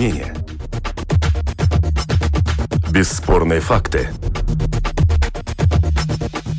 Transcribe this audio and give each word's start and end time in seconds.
мнение. 0.00 0.34
Бесспорные 2.90 3.60
факты. 3.60 4.08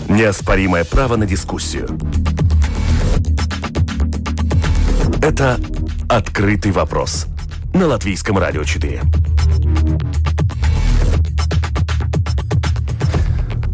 Неоспоримое 0.08 0.86
право 0.86 1.16
на 1.16 1.26
дискуссию. 1.26 1.90
Это 5.24 5.60
«Открытый 6.08 6.72
вопрос» 6.72 7.26
на 7.74 7.88
Латвийском 7.88 8.38
радио 8.38 8.64
4. 8.64 9.02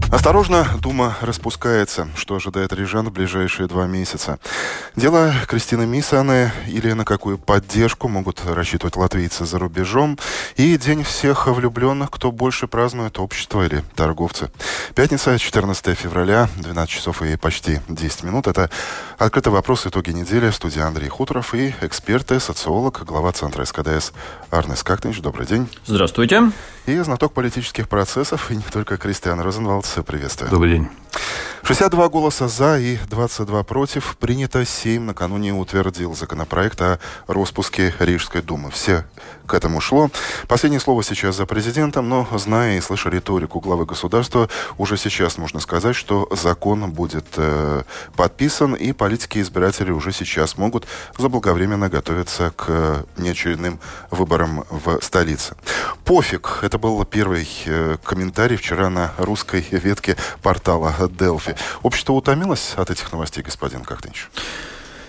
Осторожно, 0.10 0.66
Дума 0.82 1.18
распускается, 1.20 2.08
что 2.16 2.36
ожидает 2.36 2.72
Рижан 2.72 3.10
в 3.10 3.12
ближайшие 3.12 3.68
два 3.68 3.86
месяца. 3.86 4.40
Дело 4.98 5.32
Кристины 5.48 5.86
Мисаны 5.86 6.52
или 6.66 6.92
на 6.94 7.06
какую 7.06 7.38
поддержку 7.38 8.08
могут 8.08 8.44
рассчитывать 8.44 8.96
латвийцы 8.96 9.46
за 9.46 9.60
рубежом. 9.60 10.18
И 10.56 10.76
день 10.76 11.04
всех 11.04 11.46
влюбленных, 11.46 12.10
кто 12.10 12.32
больше 12.32 12.68
празднует, 12.68 13.20
общество 13.20 13.64
или 13.64 13.84
торговцы. 13.96 14.50
Пятница, 14.96 15.38
14 15.38 15.96
февраля, 15.96 16.50
12 16.58 16.90
часов 16.90 17.22
и 17.22 17.38
почти 17.38 17.80
10 17.88 18.24
минут. 18.24 18.48
Это 18.48 18.72
открытый 19.20 19.54
вопрос 19.54 19.86
итоги 19.86 20.10
недели. 20.10 20.50
В 20.50 20.56
студии 20.56 20.82
Андрей 20.82 21.10
Хуторов 21.10 21.54
и 21.54 21.76
эксперты, 21.82 22.40
социолог, 22.40 23.04
глава 23.06 23.32
Центра 23.34 23.66
СКДС 23.66 24.14
Арнес 24.50 24.82
Кактинч. 24.82 25.20
Добрый 25.20 25.46
день. 25.46 25.70
Здравствуйте. 25.86 26.52
И 26.88 26.98
знаток 26.98 27.34
политических 27.34 27.88
процессов, 27.88 28.50
и 28.50 28.56
не 28.56 28.64
только 28.64 28.98
Кристиан 28.98 29.40
Розенвалдс. 29.42 29.94
Приветствую. 30.08 30.50
Добрый 30.50 30.72
день. 30.72 30.90
62 31.64 32.08
голоса 32.08 32.48
«за» 32.48 32.80
и 32.80 32.98
22 33.10 33.64
«против». 33.64 34.16
Принято. 34.18 34.64
Сейм 34.66 35.08
накануне 35.08 35.54
утвердил 35.54 36.16
законопроект 36.16 36.82
о 36.82 36.98
распуске 37.28 37.94
Рижской 38.00 38.42
думы. 38.42 38.72
Все 38.72 39.04
к 39.46 39.54
этому 39.54 39.82
шло. 39.82 40.10
Последнее 40.48 40.80
слово 40.80 41.04
сейчас 41.04 41.36
за 41.36 41.46
президентом, 41.46 42.08
но, 42.10 42.28
зная 42.38 42.78
и 42.78 42.82
слыша 42.82 43.10
риторику 43.10 43.60
главы 43.60 43.86
государства, 43.86 44.50
уже 44.78 44.98
сейчас 44.98 45.38
можно 45.38 45.60
сказать, 45.60 45.96
что 45.96 46.28
закон 46.32 46.92
будет 46.92 47.26
э, 47.38 47.84
подписан, 48.16 48.74
и 48.74 48.92
политики 48.92 49.40
и 49.40 49.42
избиратели 49.42 49.92
уже 49.92 50.12
сейчас 50.12 50.58
могут 50.58 50.86
заблаговременно 51.18 51.90
готовиться 51.90 52.52
к 52.56 53.06
неочередным 53.18 53.80
выборам 54.12 54.66
в 54.70 55.00
столице. 55.02 55.56
Пофиг. 56.04 56.60
Это 56.62 56.78
был 56.78 57.04
первый 57.06 57.48
э, 57.66 57.98
комментарий 58.04 58.58
вчера 58.58 58.90
на 58.90 59.14
русской 59.18 59.66
ветке 59.72 60.18
портала 60.42 60.94
Delphi. 61.08 61.58
Общество 61.84 62.14
утомилось 62.14 62.74
от 62.76 62.90
этих 62.90 63.12
новостей, 63.12 63.44
господин 63.44 63.84
Кахтынч? 63.84 64.28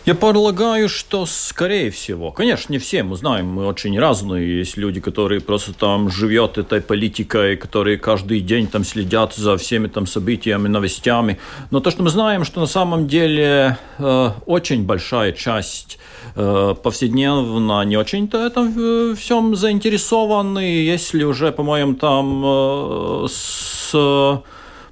Я 0.09 0.15
полагаю, 0.15 0.89
что 0.89 1.27
скорее 1.27 1.91
всего, 1.91 2.33
конечно, 2.33 2.73
не 2.73 2.79
все, 2.79 3.03
мы 3.03 3.15
знаем, 3.15 3.47
мы 3.47 3.67
очень 3.67 4.01
разные, 4.01 4.61
есть 4.61 4.79
люди, 4.79 5.01
которые 5.01 5.43
просто 5.43 5.75
там 5.75 6.11
живет 6.11 6.57
этой 6.57 6.81
политикой, 6.81 7.59
которые 7.59 7.99
каждый 7.99 8.41
день 8.41 8.69
там 8.69 8.85
следят 8.85 9.35
за 9.35 9.59
всеми 9.59 9.87
там 9.89 10.07
событиями, 10.07 10.67
новостями, 10.67 11.39
но 11.71 11.81
то, 11.81 11.91
что 11.91 12.03
мы 12.03 12.09
знаем, 12.09 12.45
что 12.45 12.61
на 12.61 12.67
самом 12.67 13.07
деле 13.07 13.77
э, 13.99 14.31
очень 14.47 14.85
большая 14.85 15.33
часть 15.33 15.99
э, 16.37 16.75
повседневно 16.83 17.83
не 17.83 17.99
очень-то 17.99 18.39
этом 18.39 18.75
э, 18.79 19.15
всем 19.15 19.57
заинтересованы, 19.57 20.61
если 20.61 21.23
уже, 21.25 21.53
по-моему, 21.53 21.97
там 21.97 22.43
э, 22.47 23.27
с 23.29 24.43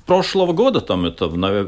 прошлого 0.07 0.53
года, 0.53 0.81
там 0.81 1.05
это 1.05 1.27
в, 1.27 1.37
ноя... 1.37 1.67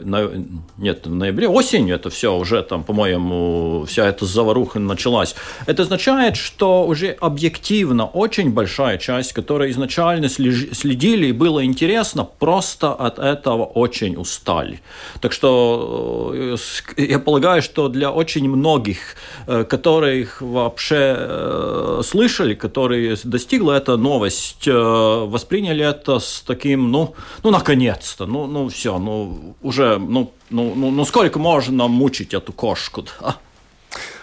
нет, 0.78 1.06
в 1.06 1.14
ноябре, 1.14 1.48
осенью 1.48 1.96
это 1.96 2.08
все 2.08 2.36
уже 2.36 2.62
там, 2.62 2.84
по-моему, 2.84 3.84
вся 3.86 4.06
эта 4.06 4.24
заваруха 4.26 4.78
началась. 4.78 5.34
Это 5.66 5.82
означает, 5.82 6.36
что 6.36 6.86
уже 6.86 7.10
объективно 7.20 8.06
очень 8.06 8.52
большая 8.52 8.98
часть, 8.98 9.32
которая 9.32 9.70
изначально 9.70 10.28
следили 10.28 11.26
и 11.26 11.32
было 11.32 11.64
интересно, 11.64 12.24
просто 12.24 12.92
от 12.92 13.18
этого 13.18 13.64
очень 13.64 14.16
устали. 14.16 14.80
Так 15.20 15.32
что 15.32 16.32
э, 16.34 16.56
я 16.96 17.18
полагаю, 17.18 17.60
что 17.60 17.88
для 17.88 18.12
очень 18.12 18.48
многих, 18.48 19.16
э, 19.46 19.64
которых 19.64 20.40
вообще 20.40 21.16
э, 21.18 22.02
слышали, 22.04 22.54
которые 22.54 23.16
достигла 23.24 23.72
эта 23.72 23.96
новость, 23.96 24.66
восприняли 24.66 25.84
это 25.84 26.18
с 26.18 26.42
таким, 26.46 26.90
ну, 26.90 27.14
ну 27.42 27.50
наконец-то, 27.50 28.27
ну, 28.28 28.46
ну 28.46 28.68
все, 28.68 28.98
ну 28.98 29.56
уже, 29.62 29.98
ну, 29.98 30.32
ну, 30.50 30.74
ну, 30.74 30.90
ну 30.90 31.04
сколько 31.04 31.38
можно 31.38 31.88
мучить 31.88 32.34
эту 32.34 32.52
кошку? 32.52 33.04
Да? 33.20 33.36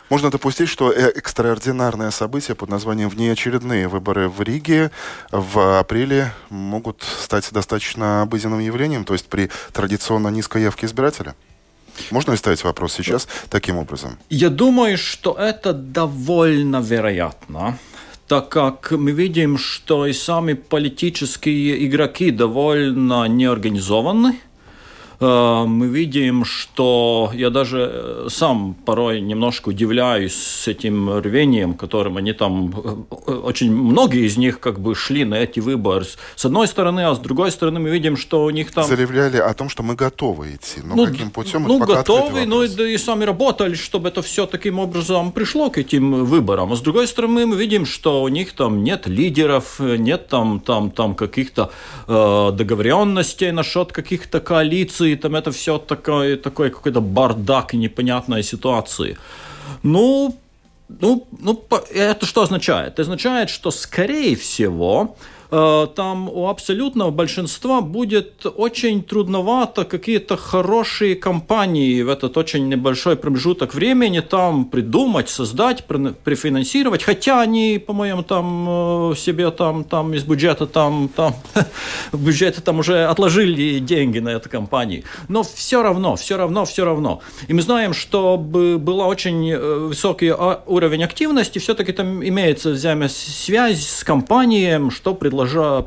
Можно 0.09 0.29
допустить, 0.29 0.69
что 0.69 0.91
э, 0.91 1.11
экстраординарное 1.15 2.11
событие 2.11 2.55
под 2.55 2.69
названием 2.69 3.09
«Внеочередные 3.09 3.87
выборы 3.87 4.29
в 4.29 4.41
Риге» 4.41 4.91
в 5.31 5.79
апреле 5.79 6.31
могут 6.49 7.01
стать 7.01 7.51
достаточно 7.51 8.21
обыденным 8.21 8.59
явлением, 8.59 9.03
то 9.03 9.13
есть 9.13 9.25
при 9.27 9.49
традиционно 9.73 10.27
низкой 10.27 10.61
явке 10.61 10.85
избирателя? 10.85 11.35
Можно 12.11 12.31
ли 12.31 12.37
ставить 12.37 12.63
вопрос 12.63 12.93
сейчас 12.93 13.27
таким 13.49 13.77
образом? 13.77 14.17
Я 14.29 14.49
думаю, 14.49 14.97
что 14.97 15.33
это 15.33 15.73
довольно 15.73 16.81
вероятно 16.81 17.79
так 18.27 18.49
как 18.49 18.91
мы 18.91 19.11
видим, 19.11 19.57
что 19.57 20.07
и 20.07 20.13
сами 20.13 20.53
политические 20.53 21.85
игроки 21.85 22.31
довольно 22.31 23.27
неорганизованы, 23.27 24.39
мы 25.19 25.87
видим, 25.87 26.45
что 26.45 27.31
я 27.33 27.49
даже 27.49 27.89
э, 27.93 28.27
сам 28.29 28.75
порой 28.85 29.21
немножко 29.21 29.69
удивляюсь 29.69 30.35
с 30.35 30.67
этим 30.67 31.09
рвением, 31.19 31.73
которым 31.73 32.17
они 32.17 32.33
там, 32.33 32.73
э, 33.27 33.31
очень 33.31 33.71
многие 33.71 34.25
из 34.25 34.37
них 34.37 34.59
как 34.59 34.79
бы 34.79 34.95
шли 34.95 35.25
на 35.25 35.35
эти 35.35 35.59
выборы. 35.59 36.05
С 36.35 36.45
одной 36.45 36.67
стороны, 36.67 37.05
а 37.05 37.15
с 37.15 37.19
другой 37.19 37.51
стороны 37.51 37.79
мы 37.79 37.89
видим, 37.89 38.17
что 38.17 38.43
у 38.43 38.49
них 38.49 38.71
там... 38.71 38.85
Заявляли 38.85 39.37
о 39.37 39.53
том, 39.53 39.69
что 39.69 39.83
мы 39.83 39.95
готовы 39.95 40.55
идти. 40.55 40.81
Но 40.83 40.95
ну, 40.95 41.05
каким 41.05 41.31
путем? 41.31 41.63
Ну, 41.67 41.79
готовы, 41.79 42.45
ну 42.45 42.63
и, 42.63 42.93
и 42.93 42.97
сами 42.97 43.25
работали, 43.25 43.75
чтобы 43.75 44.09
это 44.09 44.21
все 44.21 44.45
таким 44.45 44.79
образом 44.79 45.31
пришло 45.31 45.69
к 45.69 45.77
этим 45.77 46.25
выборам. 46.25 46.71
А 46.71 46.75
с 46.75 46.81
другой 46.81 47.07
стороны, 47.07 47.45
мы 47.45 47.55
видим, 47.55 47.85
что 47.85 48.23
у 48.23 48.27
них 48.27 48.53
там 48.53 48.83
нет 48.83 49.07
лидеров, 49.07 49.79
нет 49.79 50.27
там, 50.27 50.59
там, 50.59 50.91
там 50.91 51.15
каких-то 51.15 51.71
э, 52.07 52.51
договоренностей 52.53 53.51
насчет 53.51 53.91
каких-то 53.91 54.39
коалиций, 54.39 55.04
Турции, 55.05 55.15
там 55.15 55.35
это 55.35 55.51
все 55.51 55.77
такой, 55.77 56.35
такой 56.37 56.69
какой-то 56.69 57.01
бардак 57.01 57.73
и 57.73 57.77
непонятная 57.77 58.43
ситуация. 58.43 59.17
Ну, 59.83 60.35
ну, 61.01 61.27
ну, 61.39 61.63
это 61.93 62.25
что 62.25 62.41
означает? 62.41 62.93
Это 62.93 63.01
означает, 63.01 63.49
что, 63.49 63.71
скорее 63.71 64.35
всего, 64.35 65.15
там 65.49 66.29
у 66.29 66.47
абсолютного 66.47 67.11
большинства 67.11 67.81
будет 67.81 68.45
очень 68.45 69.03
трудновато 69.03 69.85
какие-то 69.85 70.37
хорошие 70.37 71.15
компании 71.15 72.01
в 72.01 72.09
этот 72.09 72.37
очень 72.37 72.67
небольшой 72.69 73.15
промежуток 73.15 73.73
времени 73.73 74.19
там 74.19 74.65
придумать, 74.65 75.29
создать, 75.29 75.85
префинансировать, 75.85 77.03
хотя 77.03 77.41
они, 77.41 77.81
по-моему, 77.85 78.23
там 78.23 79.11
э, 79.11 79.15
себе 79.15 79.51
там, 79.51 79.83
там 79.83 80.13
из 80.13 80.23
бюджета 80.23 80.65
там, 80.65 81.09
там 81.15 81.35
в 82.11 82.25
бюджете 82.25 82.61
там 82.61 82.79
уже 82.79 83.05
отложили 83.05 83.79
деньги 83.79 84.19
на 84.19 84.29
эту 84.29 84.49
компанию. 84.49 85.03
Но 85.27 85.43
все 85.43 85.81
равно, 85.83 86.15
все 86.15 86.37
равно, 86.37 86.65
все 86.65 86.85
равно. 86.85 87.21
И 87.47 87.53
мы 87.53 87.61
знаем, 87.61 87.93
что 87.93 88.37
была 88.37 89.07
очень 89.07 89.49
э, 89.51 89.57
высокий 89.57 90.29
а, 90.29 90.63
уровень 90.65 91.03
активности, 91.03 91.59
все-таки 91.59 91.91
там 91.91 92.23
имеется 92.23 92.71
взаимосвязь 92.71 93.87
с 93.87 94.03
компанией, 94.03 94.89
что 94.91 95.13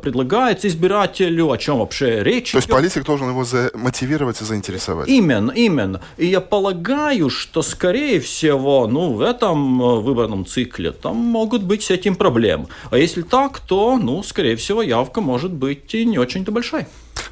предлагается 0.02 0.68
избирателю, 0.68 1.50
о 1.50 1.58
чем 1.58 1.78
вообще 1.78 2.22
речь. 2.22 2.52
То 2.52 2.58
есть 2.58 2.68
политик 2.68 3.04
должен 3.04 3.30
его 3.30 3.44
мотивировать 3.74 4.40
и 4.40 4.44
заинтересовать. 4.44 5.08
Именно, 5.08 5.52
именно. 5.52 6.00
И 6.16 6.26
я 6.26 6.40
полагаю, 6.40 7.30
что, 7.30 7.62
скорее 7.62 8.20
всего, 8.20 8.86
ну, 8.86 9.14
в 9.14 9.20
этом 9.20 9.82
э, 9.82 10.00
выборном 10.00 10.46
цикле 10.46 10.92
там 10.92 11.16
могут 11.16 11.62
быть 11.62 11.82
с 11.82 11.90
этим 11.90 12.16
проблемы. 12.16 12.66
А 12.90 12.98
если 12.98 13.22
так, 13.22 13.60
то, 13.60 13.98
ну, 13.98 14.22
скорее 14.22 14.56
всего, 14.56 14.82
явка 14.82 15.20
может 15.20 15.52
быть 15.52 15.94
и 15.94 16.04
не 16.04 16.18
очень-то 16.18 16.52
большая. 16.52 16.86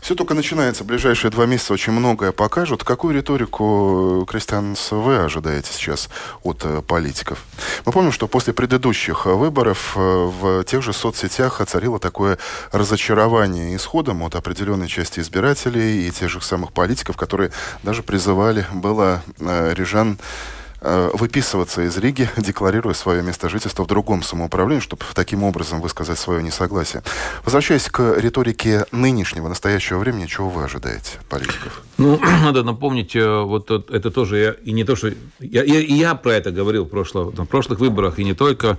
Все 0.06 0.14
только 0.14 0.34
начинается. 0.34 0.84
Ближайшие 0.84 1.32
два 1.32 1.46
месяца 1.46 1.72
очень 1.72 1.92
многое 1.92 2.30
покажут. 2.30 2.84
Какую 2.84 3.12
риторику, 3.12 4.22
э, 4.22 4.30
Кристианс, 4.30 4.92
вы 4.92 5.16
ожидаете 5.16 5.72
сейчас 5.72 6.08
от 6.44 6.64
э, 6.64 6.80
политиков? 6.80 7.44
Мы 7.84 7.90
помним, 7.90 8.12
что 8.12 8.28
после 8.28 8.52
предыдущих 8.52 9.26
выборов 9.26 9.94
э, 9.96 10.00
в 10.00 10.62
тех 10.62 10.80
же 10.84 10.92
соцсетях 10.92 11.60
царило 11.66 11.98
такое 11.98 12.38
разочарование 12.70 13.74
исходом 13.74 14.22
от 14.22 14.36
определенной 14.36 14.86
части 14.86 15.18
избирателей 15.18 16.06
и 16.06 16.12
тех 16.12 16.30
же 16.30 16.40
самых 16.40 16.70
политиков, 16.70 17.16
которые 17.16 17.50
даже 17.82 18.04
призывали 18.04 18.64
было 18.72 19.24
рижан 19.40 20.20
выписываться 21.14 21.82
из 21.82 21.96
Риги, 21.98 22.28
декларируя 22.36 22.94
свое 22.94 23.22
место 23.22 23.48
жительства 23.48 23.84
в 23.84 23.86
другом 23.86 24.22
самоуправлении, 24.22 24.80
чтобы 24.80 25.02
таким 25.14 25.42
образом 25.42 25.80
высказать 25.80 26.18
свое 26.18 26.42
несогласие. 26.42 27.02
Возвращаясь 27.44 27.88
к 27.88 28.18
риторике 28.18 28.86
нынешнего, 28.92 29.48
настоящего 29.48 29.98
времени, 29.98 30.26
чего 30.26 30.48
вы 30.48 30.64
ожидаете 30.64 31.18
политиков? 31.28 31.82
Ну, 31.98 32.20
надо 32.42 32.62
напомнить, 32.62 33.16
э, 33.16 33.40
вот 33.42 33.70
это 33.70 34.10
тоже, 34.10 34.38
я, 34.38 34.52
и 34.52 34.72
не 34.72 34.84
то, 34.84 34.96
что... 34.96 35.12
Я, 35.40 35.62
я, 35.64 35.80
я 35.80 36.14
про 36.14 36.34
это 36.34 36.50
говорил 36.50 36.84
в 36.84 36.88
прошло, 36.88 37.32
на 37.36 37.46
прошлых 37.46 37.80
выборах, 37.80 38.18
и 38.18 38.24
не 38.24 38.34
только, 38.34 38.78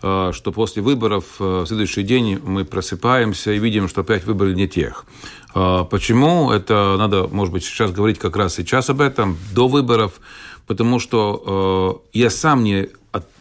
что 0.00 0.52
после 0.54 0.80
выборов 0.80 1.24
в 1.38 1.66
следующий 1.66 2.04
день 2.04 2.40
мы 2.44 2.64
просыпаемся 2.64 3.52
и 3.52 3.58
видим, 3.58 3.88
что 3.88 4.02
опять 4.02 4.24
выбрали 4.24 4.54
не 4.54 4.68
тех. 4.68 5.04
Почему? 5.52 6.52
Это 6.52 6.94
надо, 6.98 7.26
может 7.26 7.52
быть, 7.52 7.64
сейчас 7.64 7.90
говорить 7.90 8.18
как 8.20 8.36
раз 8.36 8.54
сейчас 8.54 8.90
об 8.90 9.00
этом, 9.00 9.36
до 9.52 9.66
выборов, 9.66 10.20
потому 10.68 11.00
что 11.00 12.04
я 12.12 12.30
сам 12.30 12.62
не, 12.62 12.88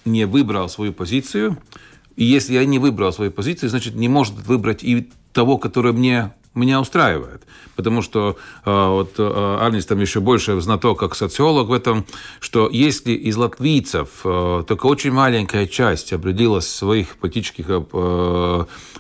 не 0.06 0.26
выбрал 0.26 0.70
свою 0.70 0.94
позицию, 0.94 1.58
и 2.16 2.24
если 2.24 2.56
я 2.56 2.66
не 2.66 2.80
выбрал 2.80 3.14
свою 3.14 3.32
позицию, 3.32 3.70
значит, 3.70 3.94
не 3.94 4.08
может 4.08 4.34
выбрать 4.48 4.84
и 4.84 5.10
того, 5.34 5.60
который 5.60 5.94
мне 5.94 6.34
меня 6.58 6.82
устраивает. 6.82 7.44
Потому 7.78 8.02
что 8.02 8.38
э, 8.66 8.90
вот 8.90 9.14
э, 9.20 9.58
Арнис 9.62 9.86
там 9.86 10.02
еще 10.02 10.20
больше 10.20 10.60
знаток 10.62 11.00
как 11.00 11.16
социолог 11.16 11.68
в 11.68 11.74
этом, 11.74 12.06
что 12.40 12.70
если 12.72 13.12
из 13.12 13.38
латвийцев 13.38 14.10
э, 14.26 14.64
только 14.68 14.88
очень 14.88 15.12
маленькая 15.12 15.68
часть 15.68 16.12
определилась 16.12 16.66
в 16.66 16.76
своих 16.76 17.18
политических 17.18 17.66
э, 17.70 17.84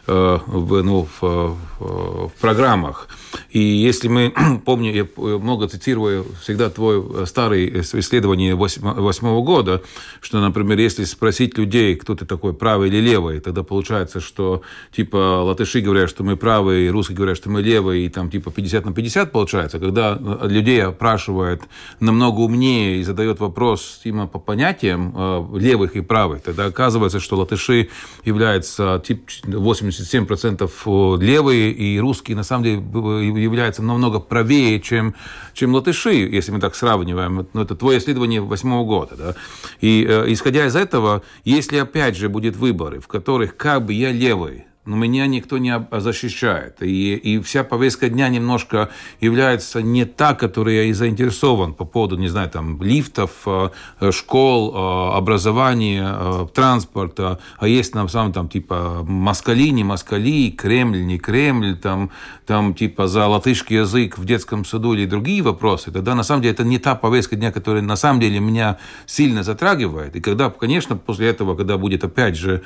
э, 0.08 0.40
в, 0.46 0.84
ну, 0.84 1.08
в, 1.20 1.58
в 1.80 2.32
программах, 2.40 3.08
и 3.50 3.60
если 3.60 4.10
мы, 4.10 4.34
помню, 4.66 4.94
я 4.94 5.08
много 5.18 5.68
цитирую 5.68 6.26
всегда 6.42 6.70
твой 6.70 7.26
старый 7.26 7.82
исследование 7.82 8.56
восьмого 8.56 9.44
года, 9.44 9.82
что, 10.22 10.40
например, 10.40 10.78
если 10.78 11.04
спросить 11.06 11.58
людей, 11.58 11.96
кто 11.96 12.14
ты 12.14 12.26
такой, 12.26 12.54
правый 12.54 12.90
или 12.90 12.98
левый, 12.98 13.40
тогда 13.40 13.64
получается, 13.64 14.20
что 14.20 14.62
типа 14.96 15.44
латыши 15.44 15.82
говорят, 15.82 16.10
что 16.10 16.24
мы 16.24 16.38
правые, 16.38 16.92
русские 16.92 17.18
говорят, 17.18 17.38
что 17.38 17.47
мы 17.48 17.62
левые, 17.62 18.06
и 18.06 18.10
там 18.10 18.30
типа 18.30 18.52
50 18.52 18.86
на 18.86 18.94
50 18.94 19.32
получается. 19.32 19.80
Когда 19.80 20.18
людей 20.44 20.84
опрашивают 20.84 21.64
намного 22.00 22.42
умнее 22.42 22.98
и 22.98 23.04
задает 23.04 23.40
вопрос 23.40 24.02
именно 24.04 24.28
по 24.28 24.40
понятиям 24.40 25.14
э, 25.16 25.58
левых 25.58 25.96
и 25.96 26.02
правых, 26.02 26.42
тогда 26.42 26.66
оказывается, 26.66 27.20
что 27.20 27.38
латыши 27.38 27.90
являются 28.24 29.02
тип 29.06 29.30
87% 29.44 31.18
левые, 31.20 31.72
и 31.72 32.00
русские 32.00 32.38
на 32.38 32.44
самом 32.44 32.64
деле 32.64 33.44
является 33.44 33.82
намного 33.82 34.20
правее, 34.20 34.80
чем, 34.80 35.16
чем 35.54 35.74
латыши, 35.74 36.14
если 36.14 36.52
мы 36.52 36.60
так 36.60 36.76
сравниваем. 36.76 37.48
Ну, 37.54 37.62
это 37.62 37.76
твое 37.76 38.00
исследование 38.00 38.42
восьмого 38.42 38.86
года. 38.86 39.16
Да? 39.16 39.36
И 39.82 40.06
э, 40.08 40.26
исходя 40.28 40.66
из 40.66 40.76
этого, 40.76 41.24
если 41.44 41.78
опять 41.78 42.18
же 42.18 42.30
будет 42.30 42.56
выборы, 42.56 43.00
в 43.00 43.08
которых 43.08 43.56
как 43.58 43.86
бы 43.86 43.94
я 43.94 44.12
левый, 44.12 44.66
но 44.88 44.96
меня 44.96 45.28
никто 45.28 45.58
не 45.58 45.86
защищает. 45.92 46.82
И, 46.82 47.16
и 47.16 47.40
вся 47.42 47.64
повестка 47.64 48.10
дня 48.10 48.30
немножко 48.30 48.90
является 49.20 49.82
не 49.82 50.06
та, 50.06 50.34
которой 50.34 50.76
я 50.76 50.84
и 50.84 50.94
заинтересован 50.94 51.74
по 51.74 51.86
поводу, 51.86 52.18
не 52.18 52.30
знаю, 52.30 52.50
там, 52.50 52.82
лифтов, 52.82 53.32
э, 53.46 53.70
школ, 54.12 54.74
э, 54.74 55.18
образования, 55.18 56.08
э, 56.10 56.48
транспорта, 56.54 57.40
а 57.60 57.68
есть 57.68 57.94
на 57.96 58.08
самом 58.08 58.34
там 58.34 58.48
типа 58.48 59.04
москали, 59.04 59.70
не 59.72 59.84
москали, 59.84 60.52
Кремль, 60.52 61.06
не 61.06 61.20
Кремль, 61.20 61.78
там, 61.78 62.10
там 62.46 62.74
типа 62.74 63.08
за 63.08 63.28
латышский 63.28 63.78
язык 63.78 64.18
в 64.18 64.26
детском 64.26 64.64
саду 64.64 64.94
или 64.94 65.06
другие 65.06 65.42
вопросы, 65.42 65.92
тогда 65.92 66.16
на 66.16 66.24
самом 66.24 66.42
деле 66.42 66.54
это 66.54 66.64
не 66.64 66.80
та 66.80 66.96
повестка 66.96 67.36
дня, 67.36 67.52
которая 67.52 67.82
на 67.82 67.98
самом 67.98 68.22
деле 68.22 68.40
меня 68.40 68.78
сильно 69.06 69.44
затрагивает. 69.44 70.16
И 70.16 70.22
когда, 70.22 70.50
конечно, 70.50 70.96
после 70.96 71.28
этого, 71.28 71.56
когда 71.56 71.78
будет 71.78 72.04
опять 72.04 72.38
же 72.38 72.62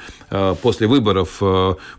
после 0.61 0.87
выборов 0.87 1.41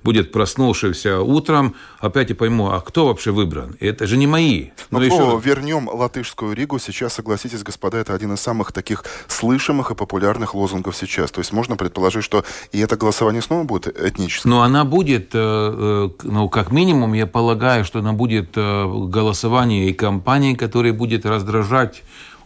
будет 0.05 0.12
будет 0.13 0.31
проснувшийся 0.31 1.21
утром, 1.21 1.75
опять 1.99 2.31
и 2.31 2.35
пойму, 2.35 2.71
а 2.71 2.81
кто 2.81 3.07
вообще 3.07 3.31
выбран? 3.31 3.77
Это 3.81 4.07
же 4.07 4.19
не 4.19 4.27
мои. 4.27 4.69
Но, 4.91 4.99
Но 4.99 5.05
еще... 5.05 5.41
вернем 5.43 5.89
латышскую 5.89 6.55
Ригу. 6.55 6.79
Сейчас, 6.79 7.15
согласитесь, 7.15 7.63
господа, 7.63 7.97
это 7.97 8.13
один 8.15 8.35
из 8.35 8.41
самых 8.41 8.73
таких 8.73 9.05
слышимых 9.27 9.91
и 9.91 9.95
популярных 9.95 10.55
лозунгов 10.55 10.95
сейчас. 10.97 11.31
То 11.31 11.41
есть 11.41 11.53
можно 11.53 11.77
предположить, 11.77 12.25
что 12.25 12.45
и 12.73 12.81
это 12.81 12.97
голосование 12.97 13.41
снова 13.41 13.65
будет 13.65 13.87
этническим? 13.87 14.51
Но 14.51 14.61
она 14.61 14.85
будет, 14.85 15.31
э, 15.33 15.39
э, 15.39 16.09
ну, 16.25 16.49
как 16.51 16.73
минимум, 16.73 17.15
я 17.15 17.27
полагаю, 17.27 17.87
что 17.87 18.01
она 18.01 18.13
будет 18.13 18.51
э, 18.57 19.07
голосование 19.09 19.89
и 19.89 19.95
кампания, 19.95 20.55
которая 20.55 20.93
будет 20.93 21.25
раздражать 21.25 22.03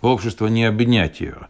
общество, 0.08 0.46
не 0.46 0.64
объединять 0.64 1.20
ее. 1.20 1.48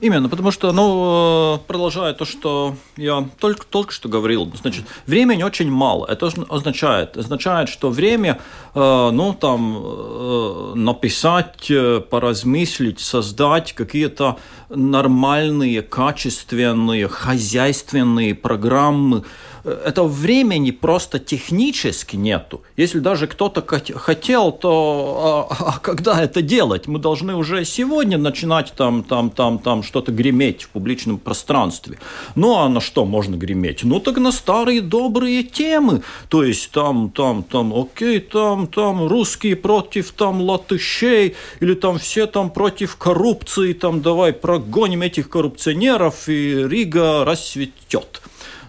Именно, 0.00 0.28
потому 0.28 0.50
что, 0.50 0.72
ну, 0.72 1.56
э, 1.56 1.66
продолжая 1.66 2.12
то, 2.14 2.24
что 2.24 2.76
я 2.96 3.28
только, 3.38 3.66
только 3.66 3.92
что 3.92 4.08
говорил, 4.08 4.50
значит, 4.60 4.84
времени 5.06 5.42
очень 5.42 5.70
мало. 5.70 6.06
Это 6.06 6.30
означает, 6.48 7.16
означает, 7.16 7.68
что 7.68 7.90
время, 7.90 8.40
э, 8.74 9.10
ну, 9.12 9.34
там, 9.34 9.78
э, 9.82 10.72
написать, 10.74 11.70
поразмыслить, 12.10 13.00
создать 13.00 13.72
какие-то 13.72 14.38
нормальные, 14.68 15.82
качественные, 15.82 17.08
хозяйственные 17.08 18.34
программы, 18.34 19.24
этого 19.64 20.08
времени 20.08 20.70
просто 20.70 21.18
технически 21.18 22.16
нету. 22.16 22.62
Если 22.76 22.98
даже 22.98 23.26
кто-то 23.26 23.64
хотел, 23.94 24.52
то 24.52 25.48
а, 25.50 25.74
а 25.74 25.78
когда 25.78 26.20
это 26.20 26.42
делать? 26.42 26.88
Мы 26.88 26.98
должны 26.98 27.34
уже 27.36 27.64
сегодня 27.64 28.18
начинать 28.18 28.72
там, 28.76 29.04
там, 29.04 29.30
там, 29.30 29.58
там 29.58 29.82
что-то 29.82 30.12
греметь 30.12 30.64
в 30.64 30.68
публичном 30.70 31.18
пространстве. 31.18 31.98
Ну 32.34 32.56
а 32.56 32.68
на 32.68 32.80
что 32.80 33.04
можно 33.04 33.36
греметь? 33.36 33.84
Ну 33.84 34.00
так 34.00 34.18
на 34.18 34.32
старые 34.32 34.80
добрые 34.80 35.42
темы. 35.44 36.02
То 36.28 36.42
есть 36.42 36.70
там, 36.70 37.10
там, 37.10 37.42
там, 37.42 37.72
окей, 37.74 38.20
там, 38.20 38.66
там 38.66 39.06
русские 39.06 39.56
против 39.56 40.12
там 40.12 40.40
латышей 40.40 41.36
или 41.60 41.74
там 41.74 41.98
все 41.98 42.26
там 42.26 42.50
против 42.50 42.96
коррупции, 42.96 43.72
там 43.72 44.02
давай 44.02 44.32
прогоним 44.32 45.02
этих 45.02 45.28
коррупционеров 45.28 46.28
и 46.28 46.66
Рига 46.68 47.24
расцветет. 47.24 48.22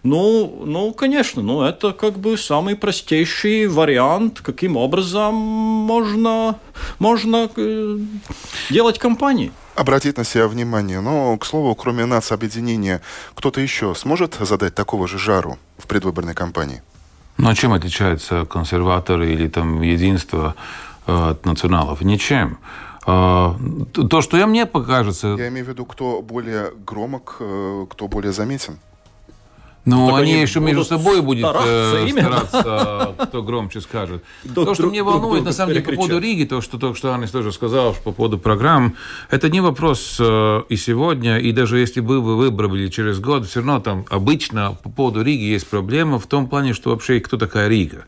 Ну, 0.03 0.63
ну, 0.65 0.93
конечно, 0.93 1.41
ну, 1.41 1.61
это 1.61 1.93
как 1.93 2.19
бы 2.19 2.37
самый 2.37 2.75
простейший 2.75 3.67
вариант, 3.67 4.41
каким 4.41 4.75
образом 4.75 5.33
можно, 5.33 6.59
можно 6.99 7.49
э, 7.55 7.97
делать 8.69 8.99
кампании. 8.99 9.53
Обратить 9.75 10.17
на 10.17 10.25
себя 10.25 10.49
внимание. 10.49 10.99
Но, 10.99 11.37
к 11.37 11.45
слову, 11.45 11.73
кроме 11.73 12.05
нацобъединения, 12.05 13.01
кто-то 13.33 13.61
еще 13.61 13.95
сможет 13.95 14.35
задать 14.41 14.75
такого 14.75 15.07
же 15.07 15.17
жару 15.17 15.57
в 15.77 15.87
предвыборной 15.87 16.33
кампании? 16.33 16.81
Ну, 17.37 17.49
а 17.49 17.55
чем 17.55 17.71
отличаются 17.71 18.45
консерваторы 18.45 19.31
или 19.31 19.47
там 19.47 19.81
единство 19.81 20.55
э, 21.07 21.29
от 21.31 21.45
националов? 21.45 22.01
Ничем. 22.01 22.57
А, 23.05 23.57
то, 24.09 24.21
что 24.21 24.37
я 24.37 24.47
мне 24.47 24.65
покажется... 24.65 25.35
Я 25.37 25.47
имею 25.47 25.65
в 25.65 25.69
виду, 25.69 25.85
кто 25.85 26.21
более 26.21 26.71
громок, 26.85 27.37
э, 27.39 27.85
кто 27.89 28.09
более 28.09 28.33
заметен. 28.33 28.79
Ну, 29.85 30.15
они, 30.15 30.31
они 30.31 30.41
еще 30.41 30.61
между 30.61 30.85
собой 30.85 31.21
будут 31.21 31.41
стараться, 31.41 31.97
э, 31.97 32.09
стараться 32.09 33.15
кто 33.27 33.43
громче 33.43 33.81
скажет. 33.81 34.23
Друг, 34.43 34.67
то, 34.67 34.73
что 34.73 34.83
друг, 34.83 34.93
мне 34.93 35.03
волнует, 35.03 35.43
друг, 35.43 35.45
на 35.45 35.51
самом 35.51 35.73
деле, 35.73 35.85
по 35.85 35.91
поводу 35.93 36.19
Риги, 36.19 36.45
то, 36.45 36.61
что 36.61 36.77
только 36.77 36.97
что 36.97 37.13
Анис 37.13 37.31
тоже 37.31 37.51
сказал, 37.51 37.93
по 38.03 38.13
поводу 38.13 38.37
программ, 38.37 38.95
это 39.29 39.49
не 39.49 39.59
вопрос 39.59 40.17
э, 40.19 40.61
и 40.69 40.77
сегодня, 40.77 41.37
и 41.37 41.51
даже 41.51 41.79
если 41.79 41.99
бы 41.99 42.21
вы 42.21 42.37
выбрали 42.37 42.87
через 42.87 43.19
год, 43.19 43.45
все 43.45 43.59
равно 43.59 43.81
там 43.81 44.05
обычно 44.09 44.77
по 44.83 44.89
поводу 44.89 45.21
Риги 45.21 45.43
есть 45.43 45.67
проблема 45.67 46.17
в 46.17 46.27
том 46.27 46.47
плане, 46.47 46.73
что 46.73 46.91
вообще 46.91 47.19
кто 47.19 47.37
такая 47.37 47.67
Рига. 47.67 48.05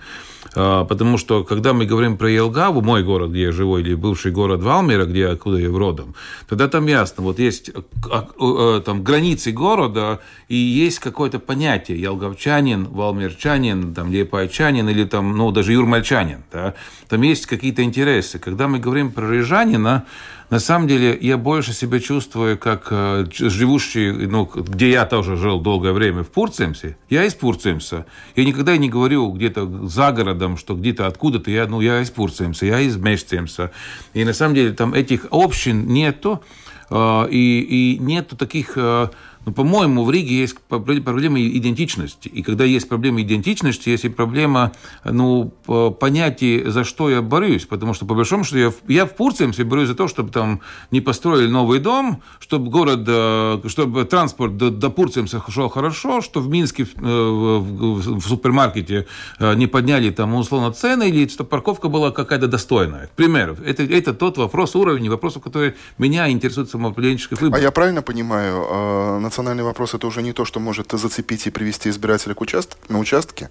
А, 0.56 0.86
потому 0.86 1.18
что, 1.18 1.44
когда 1.44 1.74
мы 1.74 1.86
говорим 1.86 2.18
про 2.18 2.30
Елгаву, 2.30 2.82
мой 2.82 3.04
город, 3.04 3.32
где 3.32 3.44
я 3.44 3.52
живу, 3.52 3.78
или 3.78 3.94
бывший 3.94 4.32
город 4.32 4.62
Валмера, 4.62 5.06
где, 5.06 5.28
откуда 5.28 5.58
я 5.58 5.70
родом, 5.70 6.16
тогда 6.48 6.68
там 6.68 6.88
ясно, 6.88 7.24
вот 7.24 7.40
есть 7.40 7.72
а, 8.10 8.28
а, 8.40 8.82
там 8.82 9.04
границы 9.04 9.52
города, 9.52 10.20
и 10.48 10.56
есть 10.56 11.00
какое-то 11.00 11.40
понятие 11.40 12.02
елгавчанин, 12.02 12.86
валмерчанин, 12.86 13.94
там, 13.94 14.12
лепайчанин, 14.12 14.88
или 14.90 15.04
там, 15.04 15.36
ну, 15.36 15.52
даже 15.52 15.74
юрмальчанин, 15.74 16.44
да? 16.52 16.76
там 17.10 17.22
есть 17.22 17.46
какие-то 17.46 17.84
интересы. 17.84 18.40
Когда 18.40 18.68
мы 18.68 18.80
говорим 18.80 19.12
про 19.12 19.30
рижанина, 19.30 20.06
на 20.50 20.60
самом 20.60 20.88
деле 20.88 21.18
я 21.20 21.38
больше 21.38 21.74
себя 21.74 22.00
чувствую 22.00 22.58
как 22.58 22.88
э, 22.92 23.26
живущий, 23.32 24.12
ну, 24.12 24.46
где 24.46 24.92
я 24.92 25.06
тоже 25.06 25.38
жил 25.38 25.60
долгое 25.60 25.92
время, 25.92 26.24
в 26.24 26.30
Пурцемсе. 26.30 26.98
Я 27.10 27.26
из 27.26 27.34
Пурцемса. 27.34 28.06
Я 28.36 28.46
никогда 28.46 28.78
не 28.78 28.90
говорю 28.90 29.32
где-то 29.32 29.88
за 29.88 30.12
городом, 30.12 30.58
что 30.58 30.76
где-то 30.76 31.08
откуда-то 31.08 31.50
я, 31.50 31.66
ну, 31.66 31.82
я 31.82 32.02
из 32.02 32.12
Пурцемса, 32.12 32.66
я 32.66 32.80
из 32.80 32.98
Мешцемса. 32.98 33.72
И 34.14 34.24
на 34.24 34.34
самом 34.34 34.56
деле 34.56 34.74
там 34.74 34.94
этих 34.94 35.26
общин 35.32 35.88
нету, 35.88 36.44
э, 36.92 37.28
и, 37.32 37.96
и 37.96 37.98
нету 38.00 38.38
таких 38.38 38.74
э, 38.76 39.10
но, 39.46 39.52
по-моему, 39.52 40.04
в 40.04 40.12
Риге 40.12 40.40
есть 40.40 40.58
проблема 40.60 41.40
идентичности. 41.42 42.28
И 42.28 42.42
когда 42.42 42.64
есть 42.64 42.90
проблема 42.90 43.22
идентичности, 43.22 43.90
есть 43.90 44.06
и 44.06 44.10
проблема 44.10 44.72
ну, 45.04 45.54
понятия, 46.00 46.70
за 46.70 46.84
что 46.84 47.10
я 47.10 47.22
борюсь. 47.22 47.66
Потому 47.66 47.94
что, 47.94 48.06
по 48.06 48.16
большому 48.16 48.44
счету, 48.44 48.58
я, 48.58 48.74
я 48.88 49.06
в 49.06 49.16
Пурцемсе 49.16 49.64
борюсь 49.64 49.88
за 49.88 49.96
то, 49.96 50.08
чтобы 50.08 50.32
там 50.32 50.62
не 50.92 51.02
построили 51.02 51.48
новый 51.48 51.80
дом, 51.80 52.22
чтобы 52.40 52.70
город, 52.70 53.02
э, 53.08 53.62
чтобы 53.68 54.06
транспорт 54.06 54.58
до, 54.58 54.72
до 54.72 54.90
Пурцемса 54.90 55.42
шел 55.50 55.70
хорошо, 55.70 56.22
что 56.22 56.42
в 56.42 56.50
Минске 56.50 56.84
э, 56.84 56.88
в, 56.98 57.62
в, 57.62 58.20
в 58.20 58.28
супермаркете 58.28 59.06
э, 59.40 59.56
не 59.56 59.68
подняли 59.68 60.10
там 60.10 60.34
условно 60.36 60.72
цены, 60.72 61.10
или 61.10 61.28
чтобы 61.28 61.50
парковка 61.50 61.90
была 61.90 62.12
какая-то 62.12 62.48
достойная. 62.48 63.08
К 63.08 63.12
примеру, 63.12 63.58
это, 63.66 63.84
это 63.84 64.14
тот 64.14 64.38
вопрос, 64.38 64.76
уровень 64.76 65.10
вопросов, 65.10 65.44
который 65.44 65.76
меня 65.98 66.30
интересует 66.30 66.70
самоопределенческой 66.70 67.36
выборы. 67.36 67.62
А 67.62 67.64
я 67.64 67.72
правильно 67.72 68.02
понимаю, 68.02 69.22
национальный 69.36 69.66
вопрос 69.66 69.94
это 69.94 70.08
уже 70.08 70.22
не 70.22 70.32
то, 70.32 70.46
что 70.46 70.62
может 70.62 70.94
зацепить 70.94 71.46
и 71.46 71.50
привести 71.50 71.90
избирателя 71.90 72.34
к 72.34 72.40
участ... 72.40 72.78
на 72.88 73.00
участке? 73.00 73.50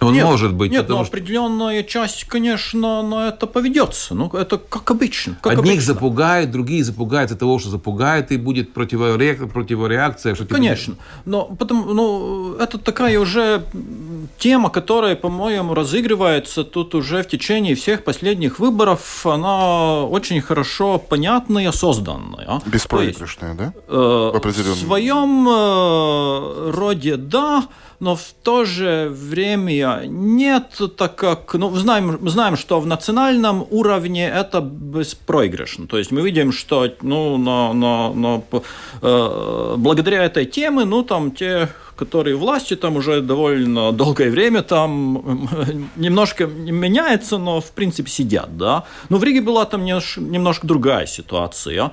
Он 0.00 0.14
нет, 0.14 0.24
может 0.24 0.54
быть. 0.54 0.72
Нет, 0.72 0.88
но 0.88 1.04
что... 1.04 1.14
определенная 1.14 1.82
часть, 1.82 2.24
конечно, 2.24 3.02
на 3.02 3.28
это 3.28 3.46
поведется. 3.46 4.14
Ну, 4.14 4.28
это 4.28 4.58
как 4.58 4.90
обычно. 4.90 5.36
Как 5.42 5.52
Одних 5.52 5.72
обычно. 5.72 5.94
запугают, 5.94 6.50
другие 6.50 6.82
запугают 6.84 7.30
от 7.30 7.38
того, 7.38 7.58
что 7.58 7.70
запугают, 7.70 8.30
и 8.32 8.36
будет 8.36 8.72
противореакция. 8.72 9.46
противореакция 9.48 10.34
что 10.34 10.46
конечно. 10.46 10.94
Но 11.24 11.44
потом, 11.44 11.94
ну, 11.94 12.54
это 12.54 12.78
такая 12.78 13.18
уже 13.18 13.64
тема, 14.38 14.70
которая, 14.70 15.16
по-моему, 15.16 15.74
разыгрывается 15.74 16.64
тут 16.64 16.94
уже 16.94 17.22
в 17.22 17.28
течение 17.28 17.74
всех 17.74 18.04
последних 18.04 18.58
выборов. 18.58 19.26
Она 19.26 20.04
очень 20.04 20.40
хорошо 20.40 20.98
понятная 20.98 21.68
и 21.68 21.72
созданная. 21.72 22.60
Беспроигрышная, 22.66 23.54
да? 23.54 23.72
Э, 23.88 24.32
в, 24.32 24.46
в 24.46 24.76
своем 24.76 25.48
э, 25.48 26.70
роде 26.70 27.16
да, 27.16 27.64
но 28.00 28.16
в 28.16 28.32
то 28.42 28.64
же 28.64 29.08
время 29.10 30.02
нет, 30.06 30.80
так 30.96 31.16
как, 31.16 31.54
ну, 31.54 31.70
знаем, 31.76 32.28
знаем, 32.28 32.56
что 32.56 32.80
в 32.80 32.86
национальном 32.86 33.66
уровне 33.70 34.26
это 34.26 34.60
беспроигрышно. 34.60 35.86
То 35.86 35.98
есть 35.98 36.10
мы 36.10 36.22
видим, 36.22 36.50
что, 36.52 36.88
ну, 37.02 37.36
на, 37.36 37.72
на, 37.74 38.12
на, 38.14 38.42
э, 39.02 39.74
благодаря 39.76 40.24
этой 40.24 40.46
теме, 40.46 40.84
ну, 40.84 41.02
там 41.02 41.30
те 41.30 41.68
которые 42.00 42.34
власти 42.34 42.76
там 42.76 42.96
уже 42.96 43.20
довольно 43.20 43.92
долгое 43.92 44.30
время 44.30 44.62
там 44.62 45.48
немножко 45.96 46.46
меняется, 46.46 47.38
но 47.38 47.60
в 47.60 47.70
принципе 47.72 48.10
сидят, 48.10 48.56
да. 48.56 48.84
Но 49.10 49.18
в 49.18 49.24
Риге 49.24 49.42
была 49.42 49.66
там 49.66 49.84
немножко 49.84 50.66
другая 50.66 51.06
ситуация. 51.06 51.92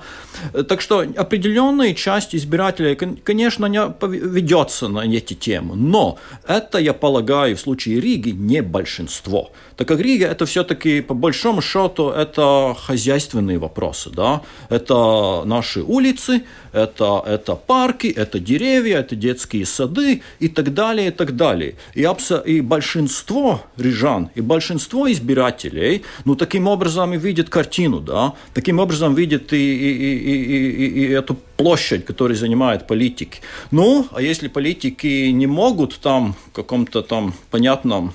Так 0.68 0.80
что 0.80 1.00
определенная 1.00 1.92
часть 1.92 2.34
избирателей, 2.34 2.96
конечно, 2.96 3.66
не 3.66 3.80
ведется 4.08 4.88
на 4.88 5.00
эти 5.00 5.34
темы, 5.34 5.76
но 5.76 6.16
это, 6.46 6.78
я 6.78 6.94
полагаю, 6.94 7.54
в 7.54 7.60
случае 7.60 8.00
Риги 8.00 8.30
не 8.30 8.62
большинство. 8.62 9.50
Так 9.78 9.86
как 9.86 10.00
Рига 10.00 10.26
это 10.26 10.44
все-таки 10.44 11.00
по 11.00 11.14
большому 11.14 11.62
счету 11.62 12.10
это 12.10 12.74
хозяйственные 12.76 13.58
вопросы, 13.58 14.10
да. 14.10 14.42
Это 14.70 15.44
наши 15.44 15.82
улицы, 15.82 16.42
это, 16.72 17.22
это 17.24 17.54
парки, 17.54 18.08
это 18.08 18.40
деревья, 18.40 18.98
это 18.98 19.14
детские 19.14 19.64
сады 19.64 20.22
и 20.40 20.48
так 20.48 20.74
далее, 20.74 21.08
и 21.08 21.10
так 21.12 21.36
далее. 21.36 21.76
И, 21.94 22.02
абсо- 22.02 22.42
и 22.44 22.60
большинство 22.60 23.62
рижан, 23.76 24.30
и 24.34 24.40
большинство 24.40 25.08
избирателей, 25.12 26.02
ну, 26.24 26.34
таким 26.34 26.66
образом 26.66 27.14
и 27.14 27.16
видят 27.16 27.48
картину, 27.48 28.00
да, 28.00 28.32
таким 28.54 28.80
образом 28.80 29.14
видят 29.14 29.52
и, 29.52 29.56
и, 29.56 29.90
и, 29.92 30.16
и, 30.16 30.70
и, 30.70 31.06
и 31.06 31.08
эту 31.12 31.36
площадь, 31.56 32.04
которую 32.04 32.36
занимает 32.36 32.88
политики. 32.88 33.42
Ну, 33.70 34.08
а 34.10 34.20
если 34.22 34.48
политики 34.48 35.30
не 35.30 35.46
могут 35.46 36.00
там 36.00 36.34
в 36.48 36.52
каком-то 36.52 37.02
там 37.02 37.32
понятном 37.52 38.12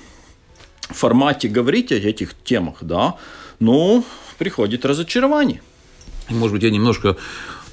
формате 0.92 1.48
говорить 1.48 1.92
о 1.92 1.96
этих 1.96 2.34
темах, 2.44 2.78
да, 2.82 3.16
ну, 3.60 4.04
приходит 4.38 4.84
разочарование. 4.84 5.62
Может 6.28 6.54
быть, 6.54 6.62
я 6.62 6.70
немножко 6.70 7.16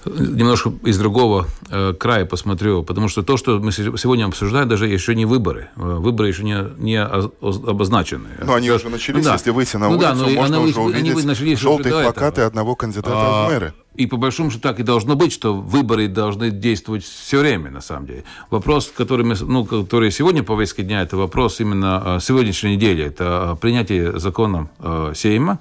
немножко 0.06 0.74
из 0.84 0.98
другого 0.98 1.48
э, 1.70 1.94
края 1.94 2.26
посмотрю, 2.26 2.84
потому 2.84 3.08
что 3.08 3.24
то, 3.24 3.38
что 3.38 3.60
мы 3.60 3.72
сегодня 3.72 4.26
обсуждаем, 4.26 4.68
даже 4.68 4.88
еще 4.88 5.16
не 5.16 5.26
выборы. 5.26 5.70
Э, 5.76 5.82
выборы 5.82 6.30
еще 6.30 6.44
не, 6.44 6.58
не 6.78 7.02
обозначены. 7.02 8.30
Но 8.44 8.56
они 8.56 8.72
уже 8.72 8.90
начались, 8.90 9.24
ну, 9.24 9.30
да. 9.30 9.34
если 9.34 9.52
выйти 9.52 9.78
на 9.78 9.90
улицу, 9.90 10.02
ну, 10.02 10.02
да, 10.02 10.16
но 10.16 10.30
можно 10.30 10.60
уже 10.62 10.80
увидеть 10.80 11.14
они 11.16 11.24
начались 11.24 11.60
желтые 11.60 11.94
плакаты 11.94 12.28
этого. 12.28 12.48
одного 12.48 12.76
кандидата 12.76 13.12
а, 13.14 13.46
в 13.46 13.50
мэры. 13.50 13.74
И 13.96 14.08
по 14.08 14.18
большому 14.18 14.50
счету 14.50 14.62
так 14.62 14.80
и 14.80 14.84
должно 14.84 15.16
быть, 15.16 15.34
что 15.34 15.54
выборы 15.54 16.08
должны 16.08 16.50
действовать 16.50 17.04
все 17.04 17.40
время, 17.40 17.70
на 17.72 17.82
самом 17.82 18.08
деле. 18.08 18.24
Вопрос, 18.50 18.92
который, 18.96 19.26
мы, 19.26 19.36
ну, 19.40 19.66
который 19.66 20.12
сегодня 20.12 20.44
повестка 20.44 20.82
дня, 20.82 21.02
это 21.02 21.18
вопрос 21.18 21.60
именно 21.60 22.18
сегодняшней 22.22 22.76
недели. 22.76 23.04
Это 23.04 23.58
принятие 23.60 24.18
закона 24.18 24.70
э, 24.80 25.12
Сейма. 25.16 25.60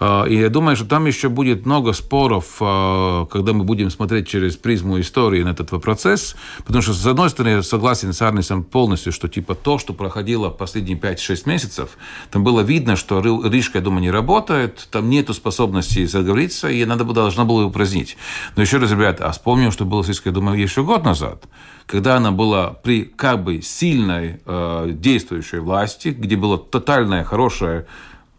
И 0.00 0.36
я 0.36 0.48
думаю, 0.48 0.76
что 0.76 0.86
там 0.86 1.04
еще 1.04 1.28
будет 1.28 1.66
много 1.66 1.92
споров, 1.92 2.56
а, 2.60 3.26
когда 3.26 3.52
мы 3.52 3.64
будем 3.64 3.90
смотреть 3.90 4.28
через 4.28 4.56
призму 4.56 4.98
истории 4.98 5.42
на 5.42 5.50
этот 5.50 5.70
процесс. 5.82 6.36
Потому 6.64 6.80
что, 6.80 6.94
с 6.94 7.06
одной 7.06 7.28
стороны, 7.28 7.56
я 7.56 7.62
согласен 7.62 8.14
с 8.14 8.22
Арнисом 8.22 8.64
полностью, 8.64 9.12
что 9.12 9.28
типа 9.28 9.54
то, 9.54 9.78
что 9.78 9.92
проходило 9.92 10.48
последние 10.48 10.96
5-6 10.96 11.42
месяцев, 11.44 11.98
там 12.30 12.42
было 12.42 12.62
видно, 12.62 12.96
что 12.96 13.20
Рижка, 13.20 13.78
я 13.78 13.84
думаю, 13.84 14.00
не 14.00 14.10
работает, 14.10 14.88
там 14.90 15.10
нету 15.10 15.34
способности 15.34 16.06
заговориться, 16.06 16.70
и 16.70 16.84
надо 16.86 17.04
было, 17.04 17.14
должна 17.14 17.44
была 17.44 17.66
упразднить. 17.66 18.16
Но 18.56 18.62
еще 18.62 18.78
раз, 18.78 18.90
ребята, 18.90 19.26
а 19.26 19.32
вспомним, 19.32 19.70
что 19.70 19.84
было 19.84 20.02
с 20.02 20.08
Рижкой, 20.08 20.30
я 20.30 20.34
думаю, 20.34 20.58
еще 20.58 20.82
год 20.82 21.04
назад 21.04 21.44
когда 21.86 22.18
она 22.18 22.30
была 22.30 22.68
при 22.70 23.02
как 23.02 23.42
бы 23.42 23.62
сильной 23.62 24.38
э, 24.46 24.90
действующей 24.92 25.58
власти, 25.58 26.14
где 26.16 26.36
была 26.36 26.56
тотальная 26.56 27.24
хорошая 27.24 27.86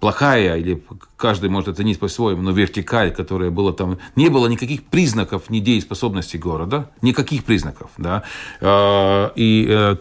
плохая, 0.02 0.58
или 0.58 0.84
каждый 1.16 1.50
может 1.50 1.70
оценить 1.70 2.00
по-своему, 2.00 2.42
но 2.42 2.52
вертикаль, 2.52 3.14
которая 3.14 3.52
была 3.52 3.72
там, 3.72 4.00
не 4.16 4.30
было 4.30 4.48
никаких 4.48 4.84
признаков 4.84 5.50
недееспособности 5.50 6.38
города, 6.38 6.90
никаких 7.04 7.46
признаков, 7.46 7.92
да, 7.98 8.24
а, 8.62 9.32
и 9.36 9.68
э, 9.70 9.98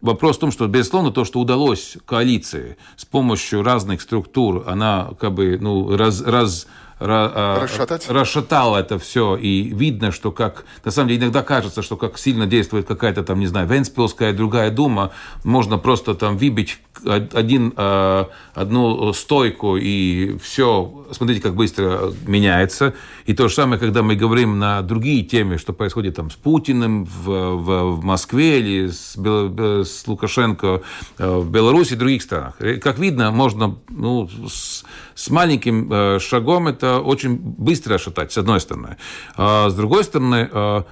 вопрос 0.00 0.38
в 0.38 0.40
том, 0.40 0.52
что, 0.52 0.66
безусловно, 0.66 1.10
то, 1.10 1.26
что 1.26 1.38
удалось 1.38 1.98
коалиции 2.06 2.78
с 2.96 3.04
помощью 3.04 3.62
разных 3.62 4.00
структур, 4.00 4.64
она 4.66 5.10
как 5.20 5.34
бы, 5.34 5.58
ну, 5.60 5.96
раз, 5.98 6.22
раз 6.22 6.66
Расшатать? 7.06 8.08
расшатало 8.08 8.76
это 8.76 8.98
все, 8.98 9.36
и 9.36 9.62
видно, 9.62 10.12
что 10.12 10.30
как, 10.30 10.64
на 10.84 10.90
самом 10.90 11.08
деле, 11.08 11.22
иногда 11.22 11.42
кажется, 11.42 11.82
что 11.82 11.96
как 11.96 12.18
сильно 12.18 12.46
действует 12.46 12.86
какая-то 12.86 13.22
там, 13.22 13.40
не 13.40 13.46
знаю, 13.46 13.66
Венспилская, 13.68 14.32
другая 14.32 14.70
дума, 14.70 15.12
можно 15.44 15.78
просто 15.78 16.14
там 16.14 16.36
выбить 16.36 16.78
один, 17.04 17.72
а, 17.76 18.28
одну 18.54 19.12
стойку, 19.12 19.76
и 19.76 20.36
все, 20.38 21.06
смотрите, 21.10 21.40
как 21.40 21.54
быстро 21.54 22.12
меняется. 22.26 22.94
И 23.26 23.34
то 23.34 23.48
же 23.48 23.54
самое, 23.54 23.80
когда 23.80 24.02
мы 24.02 24.14
говорим 24.14 24.58
на 24.58 24.82
другие 24.82 25.24
темы, 25.24 25.58
что 25.58 25.72
происходит 25.72 26.16
там 26.16 26.30
с 26.30 26.34
Путиным 26.34 27.04
в, 27.04 27.26
в, 27.26 27.96
в 27.96 28.04
Москве 28.04 28.60
или 28.60 28.88
с, 28.88 29.16
с 29.16 30.06
Лукашенко 30.06 30.82
э, 31.18 31.36
в 31.38 31.50
Беларуси 31.50 31.94
и 31.94 31.96
других 31.96 32.22
странах. 32.22 32.56
Как 32.82 32.98
видно, 32.98 33.30
можно 33.30 33.76
ну, 33.88 34.28
с, 34.48 34.84
с 35.14 35.30
маленьким 35.30 35.92
э, 35.92 36.18
шагом 36.18 36.68
это 36.68 37.00
очень 37.00 37.36
быстро 37.36 37.98
шатать, 37.98 38.32
с 38.32 38.38
одной 38.38 38.60
стороны. 38.60 38.96
А 39.36 39.68
с 39.68 39.74
другой 39.74 40.04
стороны, 40.04 40.48
э, 40.50 40.82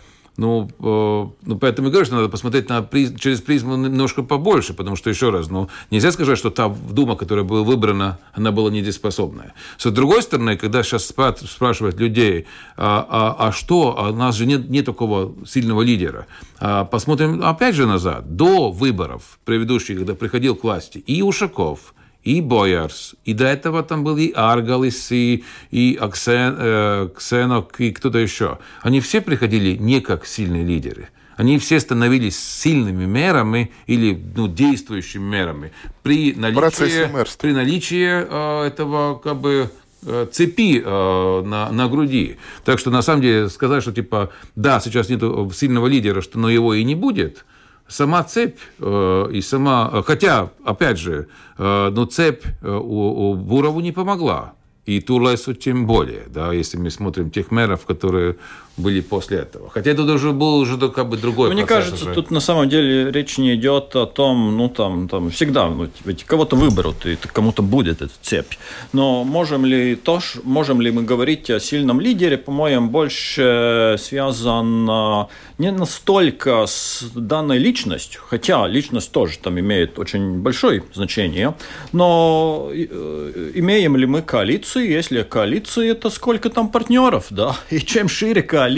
ну, 0.41 0.71
э, 0.79 1.47
ну, 1.47 1.59
поэтому 1.59 1.89
и 1.89 1.91
говорю, 1.91 2.07
что 2.07 2.17
надо 2.17 2.31
посмотреть 2.31 2.71
на 2.71 2.81
приз, 2.81 3.13
через 3.21 3.43
призму 3.43 3.77
немножко 3.77 4.23
побольше, 4.23 4.73
потому 4.73 4.97
что, 4.97 5.11
еще 5.11 5.29
раз, 5.29 5.51
ну, 5.51 5.69
нельзя 5.91 6.13
сказать, 6.13 6.39
что 6.39 6.49
та 6.49 6.69
дума, 6.69 7.15
которая 7.17 7.45
была 7.45 7.63
выбрана, 7.63 8.19
она 8.33 8.51
была 8.51 8.71
недееспособная. 8.71 9.53
С 9.77 9.91
другой 9.91 10.23
стороны, 10.23 10.57
когда 10.57 10.83
сейчас 10.83 11.05
спрашивают 11.07 12.01
людей, 12.01 12.47
а, 12.79 13.07
а, 13.39 13.49
а 13.49 13.53
что, 13.53 13.95
а 13.99 14.11
у 14.13 14.17
нас 14.17 14.35
же 14.37 14.47
нет, 14.47 14.71
нет 14.71 14.87
такого 14.87 15.35
сильного 15.47 15.83
лидера. 15.83 16.27
А 16.59 16.85
посмотрим 16.85 17.45
опять 17.45 17.75
же 17.75 17.87
назад, 17.87 18.37
до 18.37 18.71
выборов 18.71 19.39
предыдущих, 19.45 19.99
когда 19.99 20.15
приходил 20.15 20.55
к 20.57 20.65
власти 20.65 20.99
и 20.99 21.21
Ушаков, 21.21 21.93
и 22.23 22.41
Боярс, 22.41 23.15
и 23.25 23.33
до 23.33 23.47
этого 23.47 23.83
там 23.83 24.05
был 24.05 24.17
и 24.17 24.33
Аргалис, 24.33 25.11
и, 25.13 25.45
и 25.71 25.99
Аксен, 26.01 26.57
э, 26.59 27.09
Ксенок, 27.17 27.81
и 27.81 27.93
кто-то 27.93 28.19
еще. 28.19 28.59
Они 28.83 29.01
все 29.01 29.21
приходили 29.21 29.77
не 29.77 30.01
как 30.01 30.27
сильные 30.27 30.65
лидеры. 30.65 31.09
Они 31.37 31.59
все 31.59 31.81
становились 31.81 32.39
сильными 32.39 33.07
мерами 33.07 33.73
или 33.87 34.21
ну, 34.37 34.47
действующими 34.47 35.23
мерами 35.23 35.73
при 36.03 36.35
наличии, 36.35 37.09
при 37.39 37.53
наличии 37.53 38.27
э, 38.29 38.67
этого 38.67 39.19
как 39.19 39.41
бы 39.41 39.71
э, 40.03 40.27
цепи 40.31 40.83
э, 40.85 41.43
на, 41.43 41.73
на 41.73 41.89
груди. 41.89 42.37
Так 42.67 42.79
что, 42.79 42.91
на 42.91 43.01
самом 43.01 43.23
деле, 43.23 43.49
сказать, 43.49 43.83
что, 43.83 43.93
типа, 43.93 44.31
да, 44.55 44.81
сейчас 44.81 45.09
нет 45.09 45.23
сильного 45.55 45.87
лидера, 45.87 46.21
что, 46.21 46.39
но 46.39 46.51
его 46.51 46.75
и 46.75 46.85
не 46.85 46.95
будет– 46.95 47.47
сама 47.91 48.23
цепь 48.23 48.59
э, 48.79 49.29
и 49.33 49.43
сама... 49.43 50.03
Хотя, 50.07 50.51
опять 50.65 50.99
же, 50.99 51.27
э, 51.59 51.91
ну, 51.93 52.07
цепь 52.07 52.45
э, 52.63 52.71
у, 52.71 53.31
у 53.31 53.35
Бурову 53.35 53.81
не 53.81 53.93
помогла. 53.93 54.53
И 54.87 55.01
Турлесу 55.01 55.55
тем 55.55 55.87
более, 55.87 56.25
да, 56.29 56.53
если 56.53 56.79
мы 56.79 56.91
смотрим 56.91 57.31
тех 57.31 57.51
мэров, 57.51 57.85
которые 57.85 58.37
были 58.81 59.01
после 59.01 59.39
этого. 59.39 59.71
Хотя 59.71 59.91
это 59.91 60.03
уже 60.03 60.33
был 60.33 60.57
уже 60.57 60.77
как 60.89 61.09
бы 61.09 61.17
другой 61.17 61.53
Мне 61.53 61.67
кажется, 61.67 62.05
уже. 62.05 62.15
тут 62.15 62.31
на 62.31 62.41
самом 62.41 62.69
деле 62.69 63.11
речь 63.11 63.39
не 63.39 63.55
идет 63.55 63.95
о 63.97 64.07
том, 64.07 64.57
ну 64.57 64.69
там, 64.69 65.09
там 65.09 65.31
всегда, 65.31 65.69
ну, 65.69 65.89
ведь 66.05 66.25
кого-то 66.25 66.57
выберут, 66.57 67.07
и 67.07 67.17
кому-то 67.17 67.63
будет 67.63 68.03
эта 68.03 68.13
цепь. 68.23 68.55
Но 68.93 69.25
можем 69.25 69.65
ли, 69.65 69.97
то, 69.97 70.21
можем 70.45 70.81
ли 70.81 70.91
мы 70.91 71.03
говорить 71.03 71.51
о 71.51 71.61
сильном 71.61 72.01
лидере, 72.01 72.37
по-моему, 72.37 72.89
больше 72.89 73.97
связан 73.99 75.29
не 75.61 75.71
настолько 75.73 76.65
с 76.67 77.05
данной 77.15 77.59
личностью, 77.59 78.23
хотя 78.27 78.67
личность 78.67 79.13
тоже 79.13 79.39
там 79.39 79.61
имеет 79.61 79.99
очень 79.99 80.39
большое 80.39 80.83
значение, 80.95 81.55
но 81.93 82.71
э, 82.73 83.53
имеем 83.55 83.97
ли 83.97 84.07
мы 84.07 84.23
коалицию. 84.23 84.89
Если 84.89 85.23
коалиция, 85.23 85.95
то 85.95 86.09
сколько 86.09 86.49
там 86.49 86.71
партнеров, 86.71 87.27
да? 87.31 87.57
И 87.71 87.81
чем 87.81 88.09
шире 88.09 88.43
коалиция, 88.43 88.70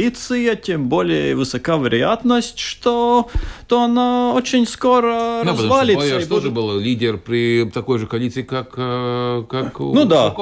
тем 0.57 0.89
более 0.89 1.35
высока 1.37 1.77
вероятность, 1.77 2.59
что 2.59 3.31
то 3.73 3.85
она 3.85 4.35
очень 4.35 4.67
скоро 4.67 5.41
ну, 5.45 5.51
развалится. 5.51 6.05
Потому 6.05 6.21
что 6.21 6.29
тоже 6.29 6.51
был 6.51 6.79
лидер 6.79 7.17
при 7.17 7.65
такой 7.73 7.99
же 7.99 8.07
коалиции, 8.07 8.43
как, 8.43 8.75
э, 8.77 9.45
как 9.49 9.81
у 9.81 9.95
ну, 9.95 10.05
да. 10.05 10.35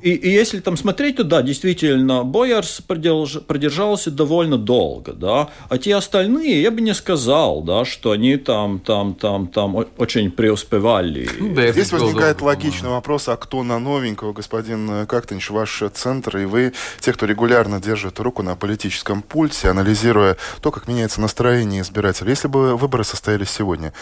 И, 0.00 0.12
и 0.12 0.30
если 0.30 0.60
там 0.60 0.78
смотреть, 0.78 1.16
то 1.16 1.24
да, 1.24 1.42
действительно, 1.42 2.24
Боярс 2.24 2.80
продерж, 2.80 3.42
продержался 3.46 4.10
довольно 4.10 4.56
долго, 4.56 5.12
да. 5.12 5.50
А 5.68 5.76
те 5.76 5.96
остальные, 5.96 6.62
я 6.62 6.70
бы 6.70 6.80
не 6.80 6.94
сказал, 6.94 7.60
да, 7.60 7.84
что 7.84 8.12
они 8.12 8.38
там, 8.38 8.78
там, 8.78 9.12
там, 9.12 9.48
там 9.48 9.76
очень 9.98 10.30
преуспевали. 10.30 11.28
Ну, 11.38 11.54
да, 11.54 11.70
Здесь 11.70 11.92
возникает 11.92 12.40
логичный 12.40 12.88
вопрос, 12.88 13.28
а 13.28 13.36
кто 13.36 13.64
на 13.64 13.78
новенького, 13.78 14.32
господин 14.32 15.04
Кактынч, 15.06 15.50
ваш 15.50 15.82
центр, 15.92 16.38
и 16.38 16.46
вы, 16.46 16.72
те, 17.00 17.12
кто 17.12 17.26
регулярно 17.26 17.82
держит 17.82 18.18
руку 18.18 18.42
на 18.42 18.56
политическом 18.56 19.20
пульсе, 19.20 19.68
анализируя 19.68 20.38
то, 20.62 20.70
как 20.70 20.88
меняется 20.88 21.20
настроение 21.20 21.82
избирателей. 21.82 22.30
Если 22.30 22.48
бы 22.48 22.77
выборы 22.78 23.04
состоялись 23.04 23.50
сегодня, 23.50 23.92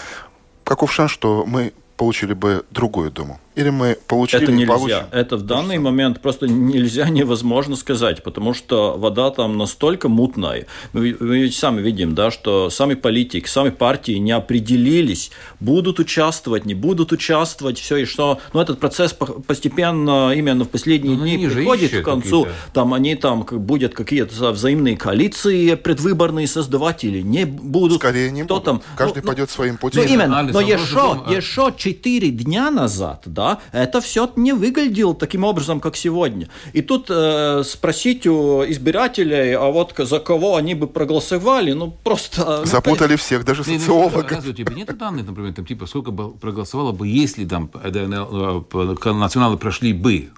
каков 0.64 0.92
шанс, 0.92 1.10
что 1.10 1.44
мы 1.46 1.72
получили 1.96 2.34
бы 2.34 2.64
другую 2.70 3.10
Думу? 3.10 3.40
Или 3.56 3.70
мы 3.70 3.96
получили 4.06 4.42
Это 4.42 4.52
нельзя. 4.52 4.74
Получим? 4.74 4.98
Это 5.12 5.36
в 5.38 5.42
данный 5.42 5.78
момент 5.78 6.20
просто 6.20 6.46
нельзя, 6.46 7.08
невозможно 7.08 7.74
сказать, 7.74 8.22
потому 8.22 8.52
что 8.52 8.96
вода 8.98 9.30
там 9.30 9.56
настолько 9.56 10.10
мутная. 10.10 10.66
Мы, 10.92 11.16
мы 11.18 11.38
ведь 11.38 11.56
сами 11.56 11.80
видим, 11.80 12.14
да, 12.14 12.30
что 12.30 12.68
сами 12.68 12.92
политики, 12.92 13.48
сами 13.48 13.70
партии 13.70 14.18
не 14.18 14.32
определились, 14.32 15.30
будут 15.58 15.98
участвовать, 15.98 16.66
не 16.66 16.74
будут 16.74 17.12
участвовать, 17.12 17.78
все 17.78 17.96
и 17.96 18.04
что. 18.04 18.40
Но 18.52 18.60
этот 18.60 18.78
процесс 18.78 19.14
постепенно, 19.14 20.32
именно 20.34 20.64
в 20.64 20.68
последние 20.68 21.16
ну, 21.16 21.24
дни 21.24 21.48
приходит 21.48 22.02
к 22.02 22.04
концу. 22.04 22.48
Там 22.74 22.92
они 22.92 23.14
там 23.14 23.44
как, 23.44 23.58
будут 23.58 23.94
какие-то 23.94 24.52
взаимные 24.52 24.98
коалиции 24.98 25.74
предвыборные 25.76 26.46
создавать 26.46 27.04
или 27.04 27.22
не 27.22 27.46
будут. 27.46 28.00
Скорее 28.00 28.30
не 28.30 28.44
Кто 28.44 28.56
будут. 28.56 28.64
Там, 28.66 28.82
Каждый 28.96 29.22
ну, 29.22 29.28
пойдет 29.28 29.48
своим 29.48 29.78
путем. 29.78 30.02
Ну, 30.02 30.08
именно. 30.08 30.42
Но 30.42 30.60
еще, 30.60 31.24
еще 31.30 31.72
4 31.74 32.30
дня 32.30 32.70
назад, 32.70 33.22
да, 33.24 33.45
это 33.72 34.00
все 34.00 34.30
не 34.36 34.52
выглядело 34.52 35.14
таким 35.14 35.44
образом, 35.44 35.80
как 35.80 35.96
сегодня. 35.96 36.48
И 36.72 36.82
тут 36.82 37.06
э, 37.10 37.62
спросить 37.64 38.26
у 38.26 38.64
избирателей, 38.64 39.52
а 39.52 39.70
вот 39.70 39.94
за 39.96 40.18
кого 40.18 40.56
они 40.56 40.74
бы 40.74 40.86
проголосовали, 40.86 41.72
ну 41.72 41.90
просто... 42.04 42.60
Ну, 42.60 42.66
Запутали 42.66 43.12
ну, 43.12 43.18
всех, 43.18 43.44
даже 43.44 43.64
социологов. 43.64 44.30
Разве 44.30 44.50
у 44.50 44.54
тебя 44.54 44.74
нет 44.74 44.96
данных, 44.96 45.26
например, 45.26 45.52
там, 45.54 45.66
типа, 45.66 45.86
сколько 45.86 46.10
бы 46.10 46.30
проголосовало 46.30 46.92
бы, 46.92 47.06
если 47.08 47.44
там 47.44 47.70
э, 47.74 47.90
э, 47.90 49.12
националы 49.12 49.56
прошли 49.56 49.92
бы 49.92 50.28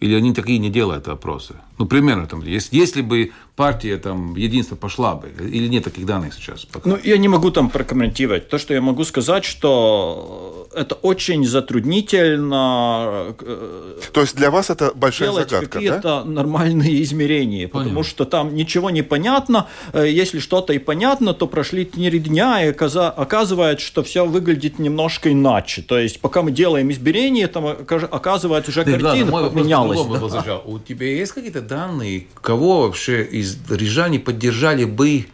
или 0.00 0.14
они 0.14 0.32
такие 0.32 0.58
не 0.58 0.70
делают 0.70 1.08
опросы? 1.08 1.54
Ну, 1.78 1.86
примерно 1.86 2.26
там, 2.26 2.42
если, 2.42 2.76
если 2.76 3.02
бы 3.02 3.32
партия 3.58 3.96
там 3.98 4.36
единство 4.36 4.76
пошла 4.76 5.16
бы, 5.16 5.28
или 5.40 5.68
нет 5.68 5.82
таких 5.82 6.06
данных 6.06 6.32
сейчас? 6.34 6.64
Пока? 6.64 6.88
Ну, 6.88 6.98
я 7.02 7.18
не 7.18 7.26
могу 7.26 7.50
там 7.50 7.70
прокомментировать. 7.70 8.48
То, 8.48 8.56
что 8.56 8.72
я 8.72 8.80
могу 8.80 9.04
сказать, 9.04 9.44
что 9.44 10.68
это 10.74 10.94
очень 10.94 11.44
затруднительно. 11.44 13.34
Э, 13.40 14.00
То 14.12 14.20
есть 14.20 14.36
для 14.36 14.50
вас 14.50 14.70
это 14.70 14.92
большая 14.94 15.30
делать 15.30 15.50
загадка, 15.50 15.70
какие-то 15.70 16.02
да? 16.02 16.24
нормальные 16.24 17.02
измерения, 17.02 17.66
Понятно. 17.68 17.90
потому 17.90 18.04
что 18.04 18.24
там 18.24 18.54
ничего 18.54 18.90
не 18.90 19.02
понятно. 19.02 19.66
Э, 19.92 20.06
если 20.08 20.38
что-то 20.38 20.72
и 20.72 20.78
понятно, 20.78 21.34
то 21.34 21.46
прошли 21.48 21.84
три 21.84 22.18
дня, 22.20 22.64
и 22.64 22.68
оказывается, 22.68 23.84
что 23.84 24.02
все 24.02 24.24
выглядит 24.24 24.78
немножко 24.78 25.32
иначе. 25.32 25.82
То 25.82 25.98
есть 25.98 26.20
пока 26.20 26.42
мы 26.42 26.52
делаем 26.52 26.90
измерения, 26.90 27.48
там 27.48 27.66
оказывается 27.66 28.70
уже 28.70 28.84
да, 28.84 28.92
картина 28.92 29.32
ладно, 29.32 29.50
поменялась. 29.50 29.98
Да. 30.44 30.58
У 30.64 30.78
тебя 30.78 31.06
есть 31.06 31.32
какие-то 31.32 31.60
данные, 31.60 32.26
кого 32.40 32.82
вообще 32.82 33.24
из 33.24 33.47
рижане 33.70 34.18
поддержали 34.18 34.84
бы 34.84 35.26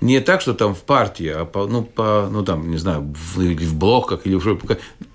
не 0.00 0.20
так, 0.20 0.40
что 0.40 0.54
там 0.54 0.74
в 0.74 0.82
партии, 0.82 1.28
а 1.28 1.44
по, 1.44 1.66
ну, 1.66 1.82
по, 1.82 2.28
ну 2.30 2.42
там, 2.42 2.70
не 2.70 2.78
знаю, 2.78 3.14
в, 3.14 3.36
в 3.36 3.74
блоках 3.76 4.26
или 4.26 4.34
в 4.34 4.58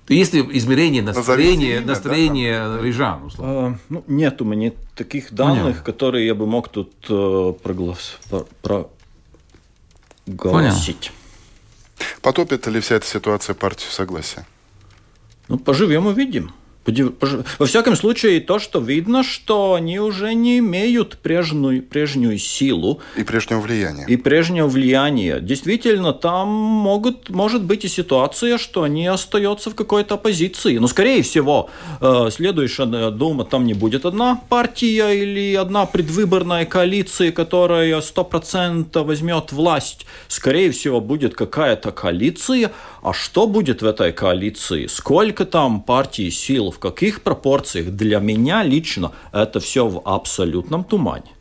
если 0.08 0.40
измерение 0.56 1.02
настроения, 1.02 1.78
имя, 1.78 1.86
настроение 1.86 2.58
да, 2.60 2.80
рижан, 2.80 3.24
условно. 3.24 3.66
А, 3.66 3.78
ну, 3.88 4.04
нет 4.06 4.40
у 4.40 4.44
меня 4.44 4.72
таких 4.94 5.32
данных, 5.32 5.62
Понял. 5.62 5.84
которые 5.84 6.26
я 6.26 6.34
бы 6.36 6.46
мог 6.46 6.68
тут 6.68 6.92
э, 7.08 7.54
проглас, 7.62 8.18
про, 8.62 8.88
проголосить. 10.24 11.10
Потопит 12.22 12.66
ли 12.68 12.80
вся 12.80 12.96
эта 12.96 13.06
ситуация 13.06 13.54
партию 13.54 13.90
согласия? 13.90 14.46
Ну, 15.48 15.58
поживем 15.58 16.06
увидим. 16.06 16.52
Во 17.58 17.66
всяком 17.66 17.96
случае, 17.96 18.40
то, 18.40 18.58
что 18.58 18.80
видно, 18.80 19.24
что 19.24 19.74
они 19.74 19.98
уже 19.98 20.34
не 20.34 20.58
имеют 20.58 21.18
прежнюю, 21.18 21.82
прежнюю 21.82 22.38
силу. 22.38 23.00
И 23.16 23.24
прежнего 23.24 23.60
влияния. 23.60 24.04
И 24.06 24.16
прежнего 24.16 24.68
влияния. 24.68 25.40
Действительно, 25.40 26.12
там 26.12 26.48
могут, 26.48 27.30
может 27.30 27.64
быть 27.64 27.84
и 27.84 27.88
ситуация, 27.88 28.58
что 28.58 28.82
они 28.84 29.06
остаются 29.06 29.70
в 29.70 29.74
какой-то 29.74 30.14
оппозиции. 30.14 30.78
Но, 30.78 30.86
скорее 30.86 31.22
всего, 31.22 31.70
э, 32.00 32.30
следующая 32.30 33.10
Дума, 33.10 33.44
там 33.44 33.66
не 33.66 33.74
будет 33.74 34.06
одна 34.06 34.40
партия 34.48 35.10
или 35.10 35.54
одна 35.54 35.86
предвыборная 35.86 36.66
коалиция, 36.66 37.32
которая 37.32 38.00
100% 38.00 39.04
возьмет 39.04 39.52
власть. 39.52 40.06
Скорее 40.28 40.70
всего, 40.70 41.00
будет 41.00 41.34
какая-то 41.34 41.90
коалиция. 41.90 42.70
А 43.02 43.12
что 43.12 43.46
будет 43.46 43.82
в 43.82 43.86
этой 43.86 44.12
коалиции? 44.12 44.86
Сколько 44.86 45.44
там 45.44 45.80
партий, 45.80 46.30
сил, 46.30 46.75
в 46.76 46.78
каких 46.78 47.22
пропорциях, 47.22 47.86
для 47.86 48.18
меня 48.18 48.62
лично 48.62 49.12
это 49.32 49.60
все 49.60 49.88
в 49.88 50.02
абсолютном 50.04 50.84
тумане. 50.84 51.32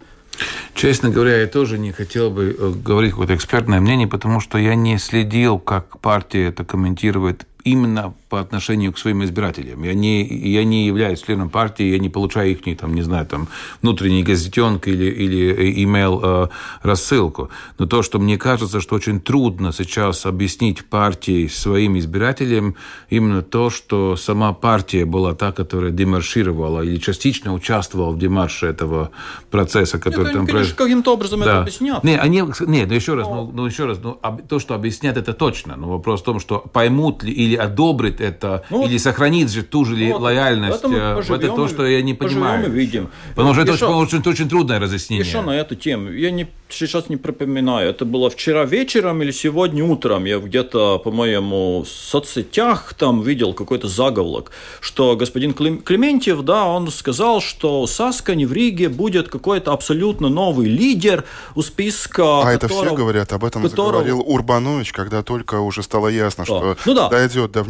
Честно 0.73 1.09
говоря, 1.09 1.41
я 1.41 1.47
тоже 1.47 1.77
не 1.77 1.91
хотел 1.91 2.29
бы 2.29 2.55
э, 2.57 2.73
говорить 2.85 3.11
какое-то 3.11 3.35
экспертное 3.35 3.81
мнение, 3.81 4.07
потому 4.07 4.39
что 4.39 4.57
я 4.57 4.75
не 4.75 4.97
следил, 4.97 5.59
как 5.59 5.99
партия 5.99 6.47
это 6.47 6.63
комментирует 6.63 7.45
именно 7.65 8.13
по 8.35 8.41
отношению 8.41 8.91
к 8.91 8.97
своим 8.97 9.23
избирателям. 9.23 9.81
Я 9.83 9.93
не, 9.93 10.27
я 10.27 10.65
не 10.65 10.85
являюсь 10.87 11.21
членом 11.21 11.49
партии, 11.49 11.85
я 11.85 11.99
не 11.99 12.09
получаю 12.09 12.51
их, 12.51 12.77
там, 12.77 12.93
не 12.93 13.01
знаю, 13.01 13.25
там, 13.25 13.47
внутренний 13.81 14.23
газетенок 14.23 14.89
или, 14.89 15.05
или 15.05 15.83
имейл 15.85 16.19
э, 16.21 16.47
рассылку. 16.81 17.49
Но 17.79 17.85
то, 17.85 18.03
что 18.03 18.19
мне 18.19 18.37
кажется, 18.37 18.81
что 18.81 18.95
очень 18.95 19.21
трудно 19.21 19.71
сейчас 19.71 20.25
объяснить 20.25 20.83
партии 20.83 21.47
своим 21.47 21.97
избирателям, 21.97 22.75
именно 23.09 23.41
то, 23.41 23.69
что 23.69 24.17
сама 24.17 24.51
партия 24.51 25.05
была 25.05 25.33
та, 25.33 25.53
которая 25.53 25.91
демаршировала 25.91 26.81
или 26.81 26.97
частично 26.97 27.53
участвовала 27.53 28.11
в 28.11 28.19
демарше 28.19 28.65
этого 28.65 29.11
процесса, 29.49 29.97
который 29.97 30.25
Нет, 30.25 30.33
там 30.33 30.45
произошел. 30.45 30.75
каким-то 30.75 31.13
образом 31.13 31.39
да. 31.39 31.45
это 31.45 31.61
объяснят. 31.61 32.03
Не, 32.03 32.17
они, 32.17 32.43
нет, 32.67 32.89
ну 32.89 32.95
еще 32.95 33.13
раз, 33.13 33.27
ну, 33.27 33.49
ну 33.53 33.65
еще 33.65 33.85
раз, 33.85 33.97
ну, 34.03 34.19
то, 34.49 34.59
что 34.59 34.75
объяснят, 34.75 35.15
это 35.15 35.31
точно. 35.31 35.77
Но 35.77 35.87
вопрос 35.87 36.19
в 36.19 36.25
том, 36.25 36.41
что 36.41 36.59
поймут 36.59 37.23
ли 37.23 37.31
или 37.31 37.55
одобрит 37.55 38.19
это, 38.25 38.63
ну, 38.69 38.85
или 38.85 38.97
сохранит 38.97 39.49
же 39.51 39.63
ту 39.63 39.85
же 39.85 39.95
вот, 40.11 40.21
лояльность. 40.21 40.81
Поживем, 40.81 41.01
э, 41.01 41.35
это 41.35 41.47
то, 41.47 41.67
что 41.67 41.85
я 41.85 42.01
не 42.01 42.13
понимаю. 42.13 42.69
видим. 42.69 43.09
Потому 43.35 43.53
что 43.53 43.63
это 43.63 43.73
очень, 43.73 43.85
очень, 43.85 44.29
очень 44.29 44.49
трудное 44.49 44.79
разъяснение. 44.79 45.25
Еще 45.25 45.41
на 45.41 45.51
эту 45.51 45.75
тему. 45.75 46.11
Я 46.11 46.31
не, 46.31 46.47
сейчас 46.69 47.09
не 47.09 47.17
припоминаю. 47.17 47.89
Это 47.89 48.05
было 48.05 48.29
вчера 48.29 48.65
вечером 48.65 49.21
или 49.21 49.31
сегодня 49.31 49.83
утром. 49.83 50.25
Я 50.25 50.39
где-то, 50.39 50.99
по-моему, 50.99 51.83
в 51.83 51.87
соцсетях 51.87 52.93
там 52.93 53.21
видел 53.21 53.53
какой-то 53.53 53.87
заголовок, 53.87 54.51
что 54.79 55.15
господин 55.15 55.53
Клементьев, 55.53 56.41
да, 56.41 56.65
он 56.65 56.89
сказал, 56.91 57.41
что 57.41 57.81
у 57.81 57.87
Саскани 57.87 58.45
в 58.45 58.53
Риге 58.53 58.89
будет 58.89 59.29
какой-то 59.29 59.71
абсолютно 59.71 60.29
новый 60.29 60.67
лидер 60.67 61.23
у 61.55 61.61
списка. 61.61 62.41
А 62.41 62.53
которого, 62.53 62.55
это 62.55 62.67
все 62.67 62.95
говорят, 62.95 63.33
об 63.33 63.45
этом 63.45 63.61
которого... 63.63 63.87
заговорил 63.87 64.21
Урбанович, 64.21 64.91
когда 64.91 65.23
только 65.23 65.59
уже 65.59 65.83
стало 65.83 66.07
ясно, 66.07 66.43
да. 66.43 66.45
что 66.45 66.77
ну, 66.85 66.93
да. 66.93 67.09
дойдет 67.09 67.51
до 67.51 67.63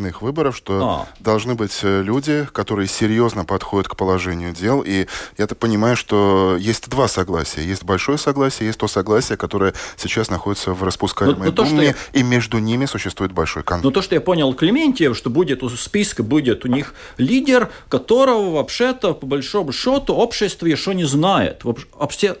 внеочередных 0.00 0.22
выборов, 0.22 0.56
что 0.56 0.80
а. 0.82 1.08
должны 1.20 1.54
быть 1.54 1.78
э, 1.82 2.02
люди, 2.02 2.46
которые 2.52 2.88
серьезно 2.88 3.44
подходят 3.44 3.88
к 3.88 3.96
положению 3.96 4.52
дел. 4.52 4.82
И 4.84 5.06
я 5.38 5.46
так 5.46 5.58
понимаю, 5.58 5.96
что 5.96 6.56
есть 6.58 6.88
два 6.88 7.08
согласия. 7.08 7.62
Есть 7.62 7.84
большое 7.84 8.18
согласие, 8.18 8.66
есть 8.66 8.78
то 8.78 8.88
согласие, 8.88 9.36
которое 9.36 9.74
сейчас 9.96 10.30
находится 10.30 10.72
в 10.72 10.82
распускаемой 10.82 11.36
но, 11.38 11.44
но 11.44 11.52
то, 11.52 11.64
Думе, 11.64 11.84
я... 11.84 11.94
и 12.12 12.22
между 12.22 12.58
ними 12.58 12.86
существует 12.86 13.32
большой 13.32 13.62
конфликт. 13.62 13.84
Но 13.84 13.90
то, 13.90 14.02
что 14.02 14.14
я 14.14 14.20
понял 14.20 14.52
Клементьев, 14.54 15.16
что 15.16 15.30
будет 15.30 15.62
у 15.62 15.68
списка 15.68 16.22
будет 16.22 16.64
у 16.64 16.68
них 16.68 16.94
лидер, 17.18 17.70
которого 17.88 18.56
вообще-то, 18.56 19.14
по 19.14 19.26
большому 19.26 19.72
счету, 19.72 20.14
общество 20.14 20.66
еще 20.66 20.94
не 20.94 21.04
знает. 21.04 21.62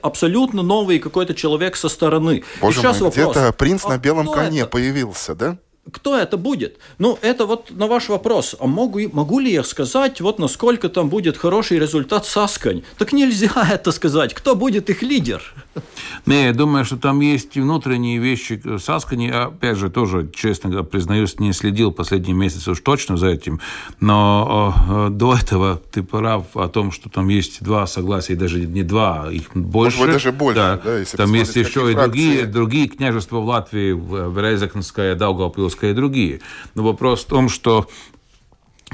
Абсолютно 0.02 0.62
новый 0.62 0.98
какой-то 0.98 1.34
человек 1.34 1.76
со 1.76 1.88
стороны. 1.88 2.42
Боже 2.60 2.82
мой, 2.82 3.10
где-то 3.10 3.52
принц 3.52 3.84
а 3.84 3.90
на 3.90 3.98
белом 3.98 4.26
коне 4.26 4.60
это? 4.60 4.70
появился, 4.70 5.34
да? 5.34 5.58
Кто 5.92 6.16
это 6.16 6.36
будет? 6.36 6.78
Ну, 6.98 7.18
это 7.22 7.46
вот 7.46 7.70
на 7.70 7.86
ваш 7.86 8.08
вопрос. 8.08 8.56
А 8.58 8.66
могу, 8.66 9.00
могу 9.12 9.38
ли 9.38 9.52
я 9.52 9.64
сказать, 9.64 10.20
вот 10.20 10.38
насколько 10.38 10.88
там 10.88 11.08
будет 11.08 11.36
хороший 11.36 11.78
результат 11.78 12.26
Саскань? 12.26 12.82
Так 12.98 13.12
нельзя 13.12 13.50
это 13.70 13.92
сказать. 13.92 14.34
Кто 14.34 14.54
будет 14.54 14.90
их 14.90 15.02
лидер? 15.02 15.42
Не, 16.26 16.46
я 16.46 16.52
думаю, 16.52 16.84
что 16.84 16.96
там 16.96 17.20
есть 17.20 17.56
внутренние 17.56 18.18
вещи 18.18 18.60
Саскани. 18.78 19.30
Опять 19.30 19.76
же, 19.76 19.90
тоже, 19.90 20.28
честно 20.34 20.82
признаюсь, 20.82 21.38
не 21.38 21.52
следил 21.52 21.92
последние 21.92 22.34
месяцы 22.34 22.70
уж 22.70 22.80
точно 22.80 23.16
за 23.16 23.28
этим. 23.28 23.60
Но 24.00 24.74
э, 24.88 25.08
до 25.10 25.34
этого 25.34 25.80
ты 25.90 26.02
прав 26.02 26.56
о 26.56 26.68
том, 26.68 26.92
что 26.92 27.08
там 27.08 27.28
есть 27.28 27.62
два 27.62 27.86
согласия, 27.86 28.34
даже 28.34 28.60
не 28.60 28.82
два, 28.82 29.28
их 29.30 29.50
больше. 29.54 29.98
Может 29.98 30.14
даже 30.14 30.32
больше, 30.32 30.60
да. 30.60 30.80
да 30.82 30.98
если 30.98 31.16
там 31.16 31.32
есть 31.34 31.56
еще 31.56 31.90
и 31.90 31.94
другие, 31.94 32.46
другие 32.46 32.88
княжества 32.88 33.38
в 33.38 33.46
Латвии, 33.46 33.92
Березакнская, 33.92 35.14
Даугавпилская 35.14 35.79
и 35.86 35.92
другие. 35.92 36.40
Но 36.74 36.82
вопрос 36.82 37.24
в 37.24 37.26
том, 37.26 37.48
что 37.48 37.88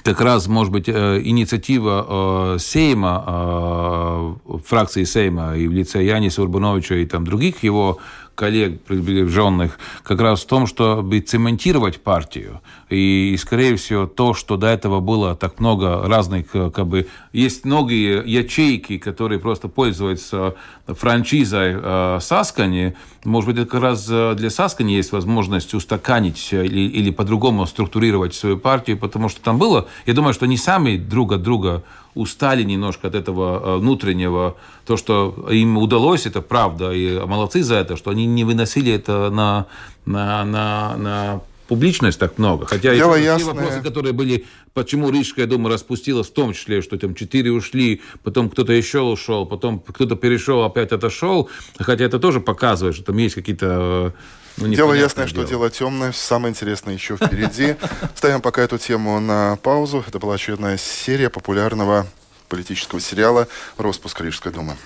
как 0.02 0.20
раз, 0.20 0.46
может 0.46 0.72
быть, 0.72 0.88
э, 0.88 1.20
инициатива 1.24 2.54
э, 2.54 2.58
Сейма, 2.58 3.24
э, 3.26 4.58
фракции 4.64 5.04
Сейма 5.04 5.56
и 5.56 5.66
в 5.66 5.72
лице 5.72 6.04
Яниса 6.04 6.42
Урбановича 6.42 6.96
и 6.96 7.06
там 7.06 7.24
других 7.24 7.62
его 7.62 7.98
коллег 8.36 8.82
приближенных 8.82 9.78
как 10.04 10.20
раз 10.20 10.42
в 10.42 10.46
том, 10.46 10.68
чтобы 10.68 11.18
цементировать 11.20 12.00
партию. 12.00 12.60
И, 12.88 13.34
скорее 13.40 13.74
всего, 13.74 14.06
то, 14.06 14.34
что 14.34 14.56
до 14.56 14.68
этого 14.68 15.00
было 15.00 15.34
так 15.34 15.58
много 15.58 16.06
разных, 16.06 16.52
как 16.52 16.86
бы, 16.86 17.08
есть 17.32 17.64
многие 17.64 18.22
ячейки, 18.24 18.98
которые 18.98 19.40
просто 19.40 19.66
пользуются 19.66 20.54
франшизой 20.86 21.76
э, 21.76 22.18
Саскани, 22.20 22.94
может 23.24 23.50
быть, 23.50 23.58
это 23.58 23.68
как 23.68 23.82
раз 23.82 24.06
для 24.06 24.50
Саскани 24.50 24.92
есть 24.92 25.10
возможность 25.10 25.74
устаканить 25.74 26.52
или, 26.52 26.88
или 26.88 27.10
по-другому 27.10 27.66
структурировать 27.66 28.34
свою 28.34 28.56
партию, 28.56 28.98
потому 28.98 29.28
что 29.28 29.40
там 29.40 29.58
было, 29.58 29.88
я 30.06 30.14
думаю, 30.14 30.32
что 30.32 30.44
они 30.44 30.56
сами 30.56 30.96
друг 30.96 31.32
от 31.32 31.42
друга 31.42 31.82
устали 32.16 32.64
немножко 32.64 33.08
от 33.08 33.14
этого 33.14 33.78
внутреннего, 33.78 34.56
то, 34.86 34.96
что 34.96 35.48
им 35.50 35.78
удалось, 35.78 36.26
это 36.26 36.40
правда, 36.40 36.92
и 36.92 37.18
молодцы 37.20 37.62
за 37.62 37.76
это, 37.76 37.96
что 37.96 38.10
они 38.10 38.26
не 38.26 38.44
выносили 38.44 38.92
это 38.92 39.30
на, 39.30 39.66
на, 40.04 40.44
на, 40.44 40.96
на 40.96 41.40
публичность 41.68 42.18
так 42.18 42.38
много. 42.38 42.66
Хотя 42.66 42.94
Дело 42.94 43.16
и 43.16 43.24
ясное. 43.24 43.54
вопросы, 43.54 43.82
которые 43.82 44.12
были, 44.12 44.46
почему 44.72 45.10
Рижская 45.10 45.46
дума 45.46 45.70
распустилась, 45.70 46.28
в 46.28 46.32
том 46.32 46.52
числе, 46.52 46.82
что 46.82 46.96
там 46.98 47.14
четыре 47.14 47.52
ушли, 47.52 48.02
потом 48.22 48.48
кто-то 48.48 48.72
еще 48.72 49.00
ушел, 49.00 49.46
потом 49.46 49.80
кто-то 49.80 50.16
перешел, 50.16 50.64
опять 50.64 50.92
отошел. 50.92 51.48
Хотя 51.78 52.04
это 52.04 52.18
тоже 52.18 52.40
показывает, 52.40 52.96
что 52.96 53.04
там 53.04 53.16
есть 53.18 53.34
какие-то 53.34 54.14
ну, 54.56 54.68
дело 54.68 54.92
ясное, 54.92 55.26
дело. 55.26 55.42
что 55.42 55.48
дело 55.48 55.70
темное. 55.70 56.12
Самое 56.12 56.50
интересное 56.50 56.94
еще 56.94 57.16
впереди. 57.16 57.76
Ставим 58.14 58.40
пока 58.40 58.62
эту 58.62 58.78
тему 58.78 59.20
на 59.20 59.56
паузу. 59.62 60.04
Это 60.06 60.18
была 60.18 60.34
очередная 60.34 60.78
серия 60.78 61.30
популярного 61.30 62.06
политического 62.48 63.00
сериала 63.00 63.48
«Роспуск 63.76 64.20
Рижской 64.20 64.52
думы». 64.52 64.76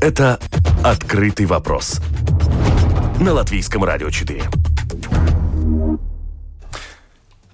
Это 0.00 0.38
«Открытый 0.84 1.46
вопрос» 1.46 2.00
на 3.20 3.32
Латвийском 3.32 3.82
радио 3.84 4.10
4. 4.10 4.44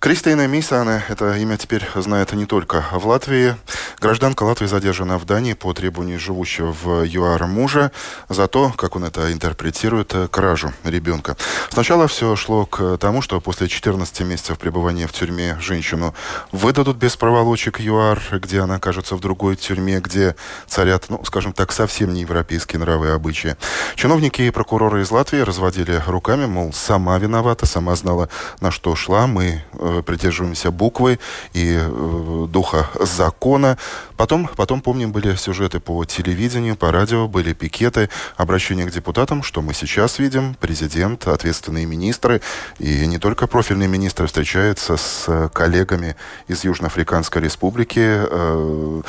Кристина 0.04 0.46
Мисане, 0.46 1.02
это 1.08 1.34
имя 1.38 1.56
теперь 1.56 1.88
знает 1.94 2.30
не 2.34 2.44
только 2.44 2.84
в 2.92 3.06
Латвии. 3.06 3.56
Гражданка 4.02 4.42
Латвии 4.42 4.66
задержана 4.66 5.16
в 5.16 5.24
Дании 5.24 5.54
по 5.54 5.72
требованию 5.72 6.20
живущего 6.20 6.72
в 6.72 7.06
ЮАР 7.06 7.46
мужа 7.46 7.90
за 8.28 8.46
то, 8.46 8.70
как 8.76 8.96
он 8.96 9.04
это 9.04 9.32
интерпретирует, 9.32 10.14
э, 10.14 10.28
кражу 10.28 10.74
ребенка. 10.84 11.38
Сначала 11.70 12.06
все 12.06 12.36
шло 12.36 12.66
к 12.66 12.98
тому, 12.98 13.22
что 13.22 13.40
после 13.40 13.66
14 13.66 14.20
месяцев 14.20 14.58
пребывания 14.58 15.06
в 15.06 15.12
тюрьме 15.12 15.56
женщину 15.58 16.14
выдадут 16.52 16.98
без 16.98 17.16
проволочек 17.16 17.80
ЮАР, 17.80 18.20
где 18.32 18.60
она 18.60 18.74
окажется 18.74 19.16
в 19.16 19.20
другой 19.20 19.56
тюрьме, 19.56 20.00
где 20.00 20.36
царят, 20.66 21.06
ну, 21.08 21.24
скажем 21.24 21.54
так, 21.54 21.72
совсем 21.72 22.12
не 22.12 22.20
европейские 22.20 22.78
нравы 22.78 23.06
и 23.06 23.10
обычаи. 23.10 23.56
Чиновники 23.96 24.42
и 24.42 24.50
прокуроры 24.50 25.00
из 25.00 25.10
Латвии 25.10 25.40
разводили 25.40 26.02
руками, 26.06 26.44
мол, 26.44 26.74
сама 26.74 27.16
виновата, 27.16 27.64
сама 27.64 27.96
знала, 27.96 28.28
на 28.60 28.70
что 28.70 28.94
шла, 28.96 29.26
мы 29.26 29.62
э, 29.72 29.93
придерживаемся 30.02 30.70
буквы 30.70 31.18
и 31.52 31.78
э, 31.80 32.46
духа 32.48 32.88
закона. 33.00 33.78
Потом, 34.16 34.48
потом, 34.56 34.80
помним, 34.80 35.12
были 35.12 35.34
сюжеты 35.34 35.80
по 35.80 36.04
телевидению, 36.04 36.76
по 36.76 36.92
радио, 36.92 37.28
были 37.28 37.52
пикеты, 37.52 38.08
обращения 38.36 38.86
к 38.86 38.90
депутатам, 38.90 39.42
что 39.42 39.62
мы 39.62 39.74
сейчас 39.74 40.18
видим. 40.18 40.54
Президент, 40.60 41.26
ответственные 41.26 41.86
министры 41.86 42.40
и 42.78 43.06
не 43.06 43.18
только 43.18 43.46
профильные 43.46 43.88
министры 43.88 44.26
встречаются 44.26 44.96
с 44.96 45.50
коллегами 45.52 46.16
из 46.48 46.64
Южноафриканской 46.64 47.42
республики. 47.42 48.00
Э, 48.00 49.02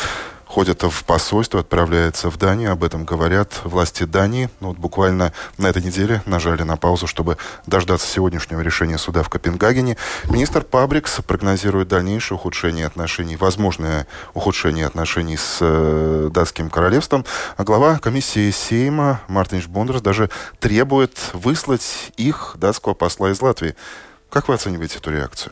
ходят 0.55 0.83
в 0.83 1.03
посольство, 1.03 1.59
отправляются 1.59 2.29
в 2.29 2.37
Данию. 2.37 2.71
Об 2.71 2.85
этом 2.85 3.03
говорят 3.03 3.51
власти 3.65 4.03
Дании. 4.03 4.49
Ну, 4.61 4.69
вот 4.69 4.77
буквально 4.77 5.33
на 5.57 5.67
этой 5.67 5.83
неделе 5.83 6.21
нажали 6.25 6.63
на 6.63 6.77
паузу, 6.77 7.07
чтобы 7.07 7.35
дождаться 7.67 8.07
сегодняшнего 8.07 8.61
решения 8.61 8.97
суда 8.97 9.21
в 9.21 9.27
Копенгагене. 9.27 9.97
Министр 10.29 10.61
Пабрикс 10.61 11.19
прогнозирует 11.27 11.89
дальнейшее 11.89 12.37
ухудшение 12.37 12.85
отношений, 12.85 13.35
возможное 13.35 14.07
ухудшение 14.33 14.85
отношений 14.85 15.35
с 15.35 15.57
э, 15.59 16.29
датским 16.31 16.69
королевством. 16.69 17.25
А 17.57 17.65
глава 17.65 17.99
комиссии 17.99 18.49
Сейма 18.49 19.19
Мартин 19.27 19.61
Бондерс 19.67 20.01
даже 20.01 20.29
требует 20.61 21.17
выслать 21.33 22.13
их, 22.15 22.55
датского 22.55 22.93
посла 22.93 23.31
из 23.31 23.41
Латвии. 23.41 23.75
Как 24.29 24.47
вы 24.47 24.53
оцениваете 24.53 24.99
эту 24.99 25.11
реакцию? 25.11 25.51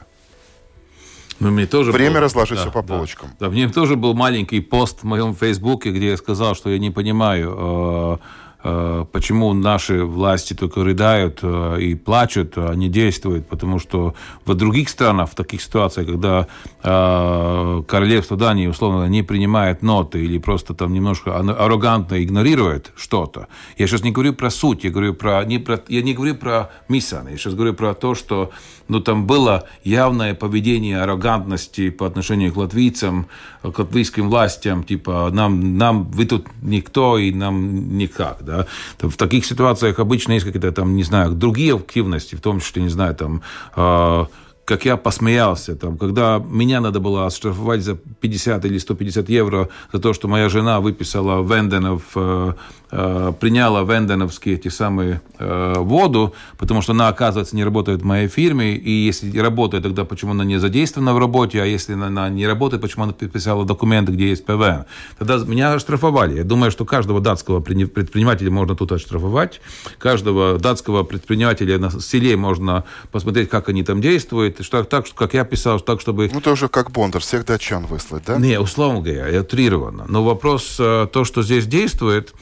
Ну, 1.39 1.51
мне 1.51 1.65
тоже 1.65 1.91
Время 1.91 2.15
был, 2.15 2.21
разложить 2.21 2.57
да, 2.57 2.63
все 2.63 2.71
по 2.71 2.81
да, 2.81 2.87
полочкам. 2.87 3.29
Да, 3.39 3.49
мне 3.49 3.67
тоже 3.67 3.95
был 3.95 4.13
маленький 4.13 4.59
пост 4.59 4.99
в 5.01 5.05
моем 5.05 5.35
фейсбуке, 5.35 5.91
где 5.91 6.09
я 6.09 6.17
сказал, 6.17 6.55
что 6.55 6.69
я 6.69 6.79
не 6.79 6.91
понимаю, 6.91 7.53
Э, 7.57 8.17
почему 8.63 9.53
наши 9.53 10.05
власти 10.05 10.53
только 10.53 10.83
рыдают 10.83 11.39
э, 11.41 11.81
и 11.81 11.95
плачут, 11.95 12.53
а 12.55 12.73
не 12.73 12.87
действуют, 12.87 13.47
потому 13.47 13.77
что 13.77 14.15
в 14.45 14.53
других 14.53 14.87
странах, 14.89 15.31
в 15.31 15.35
таких 15.35 15.61
ситуациях, 15.61 16.07
когда 16.07 16.47
э, 16.81 17.83
королевство 17.87 18.37
Дании, 18.37 18.67
условно, 18.67 19.05
не 19.05 19.21
принимает 19.21 19.81
ноты 19.81 20.23
или 20.23 20.37
просто 20.37 20.73
там 20.73 20.93
немножко 20.93 21.37
аррогантно 21.37 22.23
игнорирует 22.23 22.91
что-то, 22.95 23.47
я 23.77 23.87
сейчас 23.87 24.03
не 24.03 24.11
говорю 24.11 24.33
про 24.33 24.49
суть, 24.49 24.85
я 24.85 24.91
говорю 24.91 25.13
про, 25.13 25.43
не 25.43 25.59
про, 25.59 25.81
я 25.89 26.01
не 26.01 26.13
говорю 26.13 26.35
про 26.35 26.69
Мисан, 26.87 27.27
я 27.27 27.37
сейчас 27.37 27.55
говорю 27.55 27.73
про 27.73 27.93
то, 27.93 28.15
что 28.15 28.51
ну, 28.87 28.99
там 28.99 29.25
было 29.25 29.67
явное 29.83 30.33
поведение 30.33 31.01
аррогантности 31.01 31.89
по 31.89 32.05
отношению 32.05 32.53
к 32.53 32.57
латвийцам, 32.57 33.27
к 33.61 33.79
латвийским 33.79 34.29
властям, 34.29 34.83
типа, 34.83 35.29
нам, 35.31 35.77
нам 35.77 36.03
вы 36.11 36.25
тут 36.25 36.47
никто 36.61 37.17
и 37.17 37.33
нам 37.33 37.97
никак, 37.97 38.43
да, 38.43 38.52
да. 38.57 38.67
В 39.09 39.15
таких 39.17 39.45
ситуациях 39.45 39.99
обычно 39.99 40.33
есть 40.33 40.45
какие-то 40.45 40.71
там, 40.71 40.95
не 40.95 41.03
знаю, 41.03 41.31
другие 41.31 41.75
активности, 41.75 42.35
в 42.35 42.41
том 42.41 42.59
числе, 42.59 42.83
не 42.83 42.89
знаю, 42.89 43.15
там, 43.15 43.41
э, 43.75 44.25
как 44.65 44.85
я 44.85 44.95
посмеялся, 44.95 45.75
там, 45.75 45.97
когда 45.97 46.41
меня 46.45 46.79
надо 46.79 46.99
было 46.99 47.25
оштрафовать 47.25 47.81
за 47.81 47.95
50 47.95 48.63
или 48.65 48.77
150 48.77 49.27
евро 49.29 49.69
за 49.91 49.99
то, 49.99 50.13
что 50.13 50.27
моя 50.27 50.47
жена 50.47 50.79
выписала 50.79 51.43
Венденов, 51.43 52.03
э, 52.15 52.53
э, 52.91 53.33
приняла 53.39 53.83
Венденовские 53.83 54.55
эти 54.55 54.69
самые 54.69 55.21
э, 55.37 55.73
воду, 55.79 56.33
потому 56.57 56.81
что 56.81 56.93
она, 56.93 57.09
оказывается, 57.09 57.57
не 57.57 57.65
работает 57.65 58.03
в 58.03 58.05
моей 58.05 58.29
фирме, 58.29 58.75
и 58.75 58.89
если 58.89 59.37
работает, 59.37 59.83
тогда 59.83 60.05
почему 60.05 60.31
она 60.31 60.45
не 60.45 60.57
задействована 60.59 61.13
в 61.13 61.19
работе, 61.19 61.61
а 61.61 61.65
если 61.65 61.93
она 61.93 62.29
не 62.29 62.47
работает, 62.47 62.81
почему 62.81 63.03
она 63.03 63.13
подписала 63.13 63.65
документы, 63.65 64.13
где 64.13 64.29
есть 64.29 64.45
ПВН. 64.45 64.85
Тогда 65.19 65.37
меня 65.39 65.73
оштрафовали. 65.73 66.37
Я 66.37 66.45
думаю, 66.45 66.71
что 66.71 66.85
каждого 66.85 67.19
датского 67.19 67.59
предпринимателя 67.59 68.49
можно 68.49 68.75
тут 68.75 68.93
оштрафовать, 68.93 69.59
каждого 69.97 70.57
датского 70.57 71.03
предпринимателя 71.03 71.77
на 71.79 71.91
селе 71.91 72.37
можно 72.37 72.85
посмотреть, 73.11 73.49
как 73.49 73.67
они 73.67 73.83
там 73.83 73.99
действуют, 73.99 74.52
делает, 74.53 74.65
что, 74.65 74.83
так, 74.83 75.05
как 75.15 75.33
я 75.33 75.43
писал, 75.43 75.79
так, 75.79 76.01
чтобы... 76.01 76.29
Ну, 76.31 76.39
это 76.39 76.51
уже 76.51 76.67
как 76.67 76.91
Бондар, 76.91 77.21
всех 77.21 77.45
датчан 77.45 77.85
выслать, 77.85 78.23
да? 78.25 78.37
Не, 78.37 78.59
условно 78.59 79.01
говоря, 79.01 79.41
утрированно. 79.41 80.05
Но 80.07 80.23
вопрос, 80.23 80.77
э, 80.79 81.07
то, 81.11 81.25
что 81.25 81.43
здесь 81.43 81.65
действует, 81.65 82.33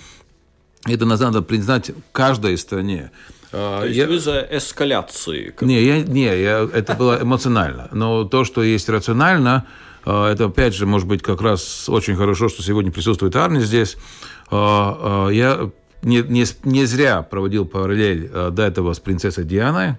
это 0.85 1.05
надо 1.05 1.41
признать 1.41 1.91
каждой 2.11 2.57
стране. 2.57 3.11
Э, 3.51 3.79
то 3.81 3.85
есть 3.85 3.97
я... 3.97 4.07
вы 4.07 4.19
за 4.19 4.47
эскаляции? 4.51 5.53
Не, 5.61 5.81
я, 5.83 6.01
не 6.01 6.23
я, 6.23 6.69
это 6.73 6.95
было 6.95 7.19
эмоционально. 7.21 7.87
Но 7.91 8.23
то, 8.25 8.43
что 8.43 8.63
есть 8.63 8.89
рационально, 8.89 9.65
э, 10.05 10.25
это, 10.25 10.45
опять 10.45 10.73
же, 10.73 10.85
может 10.85 11.07
быть, 11.07 11.21
как 11.21 11.41
раз 11.41 11.89
очень 11.89 12.15
хорошо, 12.15 12.49
что 12.49 12.63
сегодня 12.63 12.91
присутствует 12.91 13.35
Арни 13.35 13.61
здесь. 13.61 13.97
Я 14.51 15.71
не, 16.01 16.21
не, 16.21 16.45
не 16.63 16.85
зря 16.85 17.21
проводил 17.21 17.65
параллель 17.65 18.29
э, 18.31 18.49
до 18.51 18.63
этого 18.63 18.93
с 18.93 18.99
принцессой 18.99 19.45
Дианой, 19.45 19.95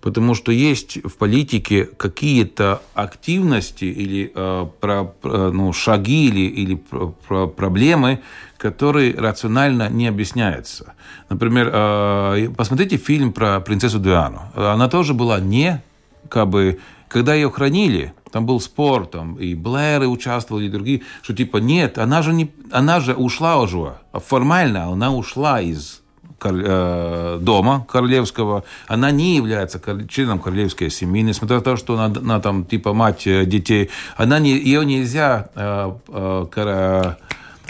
потому 0.00 0.34
что 0.34 0.52
есть 0.52 0.98
в 1.04 1.16
политике 1.16 1.84
какие-то 1.84 2.82
активности 2.94 3.84
или 3.84 4.32
э, 4.34 4.66
про, 4.80 5.04
про, 5.04 5.50
ну, 5.50 5.72
шаги 5.72 6.26
или, 6.26 6.40
или 6.40 6.74
про, 6.74 7.14
про 7.26 7.46
проблемы, 7.46 8.20
которые 8.56 9.14
рационально 9.14 9.88
не 9.88 10.08
объясняются. 10.08 10.94
Например, 11.28 11.70
э, 11.72 12.48
посмотрите 12.56 12.96
фильм 12.96 13.32
про 13.32 13.60
принцессу 13.60 13.98
Диану. 13.98 14.42
Она 14.54 14.88
тоже 14.88 15.14
была 15.14 15.40
не 15.40 15.82
как 16.32 16.48
бы 16.48 16.80
когда 17.08 17.34
ее 17.34 17.50
хранили, 17.50 18.14
там 18.30 18.46
был 18.46 18.58
спор, 18.58 19.06
там 19.06 19.34
и 19.34 19.54
Блэры 19.54 20.08
участвовали, 20.08 20.64
и 20.64 20.70
другие, 20.70 21.02
что 21.20 21.34
типа 21.34 21.58
нет, 21.58 21.98
она 21.98 22.22
же, 22.22 22.32
не, 22.32 22.50
она 22.70 23.00
же 23.00 23.12
ушла 23.12 23.60
уже, 23.60 23.98
формально 24.14 24.84
она 24.84 25.12
ушла 25.14 25.60
из 25.60 26.00
э, 26.42 27.38
дома 27.38 27.86
королевского, 27.86 28.64
она 28.88 29.10
не 29.10 29.36
является 29.36 29.78
членом 30.08 30.38
королевской 30.38 30.88
семьи, 30.88 31.20
несмотря 31.20 31.56
на 31.56 31.62
то, 31.62 31.76
что 31.76 31.98
она, 31.98 32.06
она 32.06 32.40
там 32.40 32.64
типа 32.64 32.94
мать 32.94 33.26
э, 33.26 33.44
детей, 33.44 33.90
она 34.16 34.38
не, 34.38 34.52
ее 34.52 34.86
нельзя 34.86 35.50
э, 35.54 35.92
э, 36.08 37.14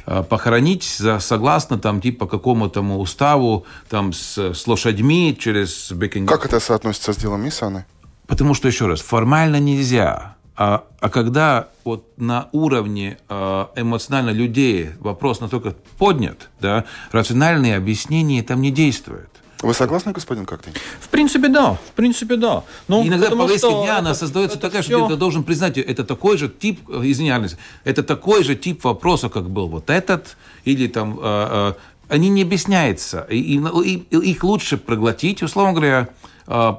э, 0.06 0.22
похоронить 0.22 0.84
за, 0.84 1.18
согласно 1.18 1.78
там 1.78 2.00
типа 2.00 2.28
какому-то 2.28 2.80
уставу 2.80 3.66
там 3.88 4.12
с, 4.12 4.38
с 4.38 4.68
лошадьми 4.68 5.36
через 5.36 5.90
Бекингем. 5.90 6.28
Как 6.28 6.46
это 6.46 6.60
соотносится 6.60 7.12
с 7.12 7.16
делом 7.16 7.42
Миссаны? 7.42 7.86
Потому 8.32 8.54
что, 8.54 8.66
еще 8.66 8.86
раз, 8.86 9.02
формально 9.02 9.60
нельзя. 9.60 10.36
А, 10.56 10.84
а 11.00 11.10
когда 11.10 11.68
вот 11.84 12.06
на 12.16 12.48
уровне 12.52 13.18
э, 13.28 13.66
эмоционально 13.76 14.30
людей 14.30 14.88
вопрос 15.00 15.40
настолько 15.40 15.74
поднят, 15.98 16.48
да, 16.58 16.86
рациональные 17.10 17.76
объяснения 17.76 18.42
там 18.42 18.62
не 18.62 18.70
действуют. 18.70 19.28
Вы 19.60 19.74
согласны, 19.74 20.12
господин 20.12 20.46
Коктейн? 20.46 20.74
В 20.98 21.10
принципе, 21.10 21.48
да. 21.48 21.74
В 21.74 21.92
принципе, 21.94 22.36
да. 22.36 22.64
Ну, 22.88 23.06
Иногда 23.06 23.28
повестка 23.32 23.68
дня, 23.68 23.98
она 23.98 24.14
создается 24.14 24.56
это 24.56 24.66
такая, 24.66 24.80
все... 24.80 24.96
что 24.96 25.08
ты 25.08 25.16
должен 25.16 25.44
признать, 25.44 25.76
это 25.76 26.02
такой 26.02 26.38
же 26.38 26.48
тип, 26.48 26.88
извиняюсь, 26.88 27.56
это 27.84 28.02
такой 28.02 28.44
же 28.44 28.54
тип 28.56 28.82
вопроса, 28.82 29.28
как 29.28 29.50
был 29.50 29.68
вот 29.68 29.90
этот, 29.90 30.38
или 30.64 30.86
там, 30.86 31.18
э, 31.20 31.22
э, 31.22 31.72
они 32.08 32.30
не 32.30 32.40
объясняются. 32.40 33.26
И, 33.28 33.58
и, 33.58 34.06
и, 34.10 34.30
их 34.30 34.42
лучше 34.42 34.78
проглотить, 34.78 35.42
условно 35.42 35.74
говоря, 35.74 36.08
э, 36.08 36.12
Э, 36.46 36.76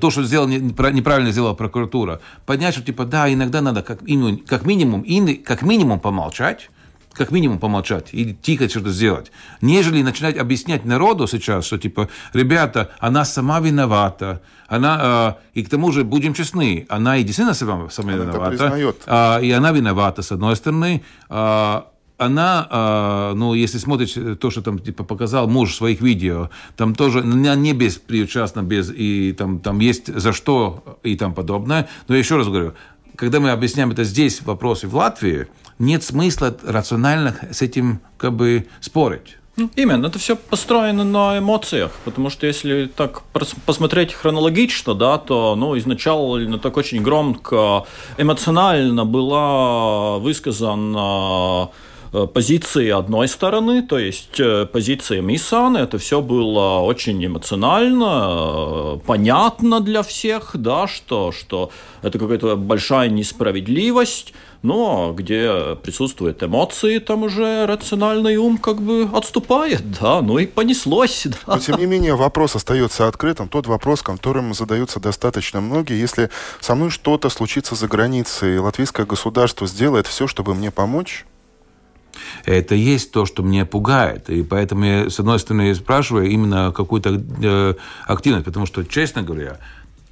то, 0.00 0.10
что 0.10 0.22
сделал, 0.24 0.48
неправильно 0.48 1.30
сделала 1.30 1.54
прокуратура, 1.54 2.20
поднять, 2.44 2.74
что 2.74 2.82
типа, 2.82 3.04
да, 3.04 3.32
иногда 3.32 3.60
надо 3.60 3.82
как 3.82 4.02
минимум, 4.02 4.38
как 4.38 4.64
минимум, 4.64 5.04
как 5.44 5.62
минимум 5.62 6.00
помолчать, 6.00 6.70
как 7.16 7.30
минимум 7.30 7.58
помолчать 7.58 8.08
или 8.12 8.32
тихо 8.32 8.68
что-то 8.68 8.90
сделать, 8.90 9.32
нежели 9.60 10.02
начинать 10.02 10.36
объяснять 10.36 10.84
народу 10.84 11.26
сейчас, 11.26 11.64
что 11.66 11.78
типа, 11.78 12.08
ребята, 12.32 12.90
она 12.98 13.24
сама 13.24 13.60
виновата, 13.60 14.42
она, 14.68 15.36
э, 15.54 15.60
и 15.60 15.62
к 15.64 15.68
тому 15.68 15.92
же, 15.92 16.04
будем 16.04 16.34
честны, 16.34 16.86
она 16.88 17.16
и 17.16 17.22
действительно 17.22 17.54
сама, 17.54 17.88
сама 17.90 18.12
она 18.12 18.24
виновата, 18.24 18.96
э, 19.06 19.44
и 19.44 19.50
она 19.52 19.72
виновата, 19.72 20.22
с 20.22 20.32
одной 20.32 20.56
стороны, 20.56 21.02
э, 21.30 21.82
она, 22.18 22.66
а, 22.70 23.34
ну, 23.34 23.54
если 23.54 23.78
смотришь 23.78 24.14
то, 24.40 24.50
что 24.50 24.62
там 24.62 24.78
типа 24.78 25.04
показал 25.04 25.48
муж 25.48 25.72
в 25.72 25.76
своих 25.76 26.00
видео, 26.00 26.50
там 26.76 26.94
тоже 26.94 27.20
она 27.20 27.54
не 27.54 27.72
беспричастна, 27.72 28.62
без 28.62 28.90
и 28.90 29.34
там 29.36 29.58
там 29.58 29.80
есть 29.80 30.06
за 30.06 30.32
что 30.32 30.98
и 31.02 31.16
там 31.16 31.34
подобное. 31.34 31.88
Но 32.08 32.14
я 32.14 32.20
еще 32.20 32.36
раз 32.36 32.46
говорю, 32.48 32.74
когда 33.16 33.40
мы 33.40 33.50
объясняем 33.50 33.90
это 33.90 34.04
здесь 34.04 34.40
в 34.40 34.46
вопросе 34.46 34.86
в 34.86 34.94
Латвии, 34.94 35.46
нет 35.78 36.02
смысла 36.02 36.56
рационально 36.64 37.36
с 37.50 37.60
этим 37.60 38.00
как 38.16 38.32
бы 38.32 38.66
спорить. 38.80 39.36
Ну, 39.58 39.70
именно, 39.74 40.06
это 40.06 40.18
все 40.18 40.36
построено 40.36 41.02
на 41.02 41.38
эмоциях, 41.38 41.92
потому 42.04 42.28
что 42.28 42.46
если 42.46 42.90
так 42.94 43.22
посмотреть 43.64 44.12
хронологично, 44.12 44.94
да, 44.94 45.16
то 45.16 45.56
ну, 45.56 45.78
изначально 45.78 46.58
так 46.58 46.76
очень 46.76 47.02
громко, 47.02 47.84
эмоционально 48.18 49.06
была 49.06 50.18
высказана 50.18 51.70
Э, 51.70 51.85
позиции 52.24 52.88
одной 52.90 53.28
стороны, 53.28 53.82
то 53.82 53.98
есть 53.98 54.40
э, 54.40 54.66
позиция 54.66 55.20
Мисана, 55.20 55.78
это 55.78 55.98
все 55.98 56.22
было 56.22 56.78
очень 56.80 57.24
эмоционально, 57.24 58.96
э, 58.96 58.98
понятно 59.04 59.80
для 59.80 60.02
всех, 60.02 60.52
да, 60.54 60.86
что, 60.86 61.32
что 61.32 61.70
это 62.02 62.18
какая-то 62.18 62.56
большая 62.56 63.10
несправедливость, 63.10 64.32
но 64.62 65.12
где 65.16 65.76
присутствуют 65.82 66.42
эмоции, 66.42 66.98
там 66.98 67.22
уже 67.22 67.66
рациональный 67.66 68.36
ум 68.36 68.58
как 68.58 68.80
бы 68.80 69.08
отступает, 69.12 69.82
да, 70.00 70.22
ну 70.22 70.38
и 70.38 70.46
понеслось. 70.46 71.26
Да. 71.46 71.54
Но 71.54 71.58
тем 71.58 71.78
не 71.78 71.86
менее 71.86 72.14
вопрос 72.14 72.56
остается 72.56 73.06
открытым, 73.08 73.48
тот 73.48 73.66
вопрос, 73.66 74.02
которым 74.02 74.54
задаются 74.54 75.00
достаточно 75.00 75.60
многие. 75.60 75.98
Если 75.98 76.30
со 76.60 76.74
мной 76.74 76.90
что-то 76.90 77.28
случится 77.28 77.74
за 77.74 77.88
границей, 77.88 78.58
латвийское 78.58 79.06
государство 79.06 79.66
сделает 79.66 80.06
все, 80.06 80.26
чтобы 80.26 80.54
мне 80.54 80.70
помочь? 80.70 81.26
Это 82.44 82.74
есть 82.74 83.12
то, 83.12 83.26
что 83.26 83.42
меня 83.42 83.66
пугает. 83.66 84.30
И 84.30 84.42
поэтому 84.42 84.84
я, 84.84 85.10
с 85.10 85.18
одной 85.20 85.38
стороны, 85.38 85.74
спрашиваю 85.74 86.28
именно 86.28 86.72
какую-то 86.72 87.22
э, 87.42 87.74
активность, 88.06 88.44
потому 88.44 88.66
что, 88.66 88.84
честно 88.84 89.22
говоря, 89.22 89.58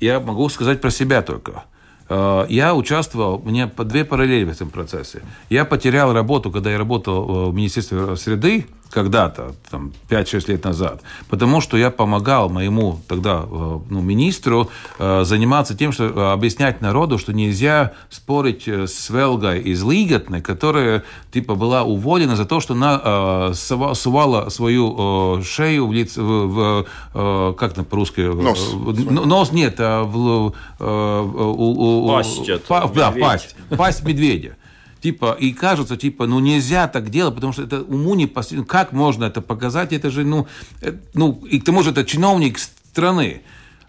я 0.01 0.21
могу 0.21 0.49
сказать 0.49 0.81
про 0.81 0.91
себя 0.91 1.23
только. 1.23 1.65
Э, 2.09 2.47
я 2.49 2.75
участвовал, 2.75 3.43
меня 3.45 3.69
по 3.69 3.85
две 3.85 4.05
параллели 4.05 4.45
в 4.45 4.51
этом 4.51 4.71
процессе. 4.71 5.23
Я 5.51 5.65
потерял 5.65 6.13
работу, 6.13 6.51
когда 6.51 6.71
я 6.71 6.79
работал 6.79 7.51
в 7.51 7.55
Министерстве 7.55 8.17
среды, 8.17 8.67
когда-то, 8.95 9.55
там, 9.71 9.93
5-6 10.09 10.51
лет 10.53 10.65
назад, 10.65 11.03
потому 11.29 11.61
что 11.61 11.77
я 11.77 11.91
помогал 11.91 12.49
моему 12.49 13.01
тогда 13.09 13.45
э, 13.45 13.79
ну, 13.91 14.01
министру 14.01 14.71
э, 14.99 15.25
заниматься 15.25 15.77
тем, 15.77 15.91
что 15.91 16.05
э, 16.05 16.33
объяснять 16.33 16.81
народу, 16.81 17.19
что 17.19 17.33
нельзя 17.33 17.93
спорить 18.09 18.69
с 18.69 19.11
Велгой 19.11 19.61
из 19.63 19.83
Лиготны, 19.83 20.41
которая 20.41 21.03
типа 21.33 21.57
была 21.57 21.83
уволена 21.83 22.37
за 22.37 22.45
то, 22.45 22.61
что 22.61 22.75
она 22.75 23.53
сувала 23.55 24.49
свою 24.49 25.43
шею 25.43 25.89
в 25.89 25.93
лицо, 25.93 26.23
в, 26.23 26.87
в, 27.13 27.53
как 27.55 27.73
это 27.73 27.83
по-русски? 27.83 28.21
Нос. 28.21 28.75
Нос 29.11 29.53
нет, 29.53 29.75
а 29.79 30.05
в, 30.05 30.55
у, 30.79 32.05
у, 32.05 32.09
пасть. 32.09 32.67
Па, 32.69 32.87
да, 32.95 33.11
пасть. 33.11 33.57
Пасть 33.77 34.05
медведя. 34.05 34.57
Типа, 35.05 35.37
и 35.39 35.53
кажется, 35.53 35.99
типа, 35.99 36.27
ну 36.27 36.41
нельзя 36.41 36.89
так 36.89 37.11
делать, 37.11 37.35
потому 37.35 37.53
что 37.53 37.65
это 37.65 37.83
уму 37.83 38.15
не 38.15 38.27
постигнуть. 38.27 38.67
Как 38.67 38.93
можно 38.93 39.25
это 39.27 39.43
показать? 39.43 39.93
Это 39.93 40.11
же, 40.11 40.25
ну, 40.25 40.47
это, 40.81 40.99
ну, 41.13 41.43
и 41.45 41.61
к 41.61 41.65
тому 41.67 41.83
же 41.83 41.91
это 41.91 42.07
чиновник 42.07 42.59
страны. 42.59 43.43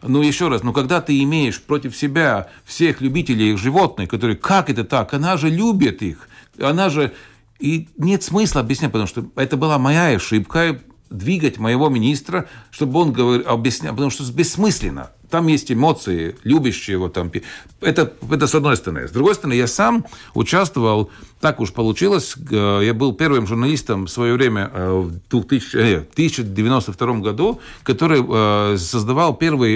Ну, 0.04 0.21
еще 0.21 0.49
раз, 0.49 0.62
ну, 0.62 0.73
когда 0.73 0.99
ты 0.99 1.23
имеешь 1.23 1.62
против 1.62 1.95
себя 1.95 2.49
всех 2.65 2.99
любителей 2.99 3.56
животных, 3.56 4.10
которые, 4.10 4.36
как 4.36 4.69
это 4.69 4.84
так? 4.84 5.13
Она 5.13 5.38
же 5.38 5.49
любит 5.49 6.01
их. 6.01 6.28
Она 6.62 6.89
же... 6.89 7.13
И 7.60 7.88
нет 7.97 8.21
смысла 8.21 8.60
объяснять, 8.60 8.91
потому 8.91 9.08
что 9.08 9.25
это 9.38 9.56
была 9.56 9.78
моя 9.78 10.08
ошибка, 10.17 10.82
двигать 11.10 11.60
моего 11.60 11.88
министра, 11.88 12.49
чтобы 12.71 12.99
он 12.99 13.13
говорил, 13.13 13.47
объяснял, 13.47 13.93
потому 13.93 14.12
что 14.12 14.30
бессмысленно. 14.34 15.12
Там 15.29 15.47
есть 15.47 15.71
эмоции, 15.71 16.35
любящие 16.43 16.93
его 16.93 17.09
там. 17.09 17.31
Это, 17.81 18.13
это 18.31 18.47
с 18.47 18.55
одной 18.55 18.77
стороны. 18.77 19.07
С 19.07 19.11
другой 19.11 19.35
стороны, 19.35 19.53
я 19.53 19.67
сам 19.67 20.05
участвовал, 20.33 21.09
так 21.45 21.59
уж 21.59 21.73
получилось, 21.73 22.35
э, 22.49 22.81
я 22.83 22.93
был 22.93 23.13
первым 23.13 23.45
журналистом 23.45 24.05
в 24.05 24.09
свое 24.09 24.33
время 24.33 24.71
э, 24.73 24.91
в 24.91 25.11
2000, 25.29 26.07
1092 26.13 27.07
э, 27.07 27.19
году, 27.19 27.59
который 27.83 28.77
создавал 28.77 29.35
первый 29.35 29.75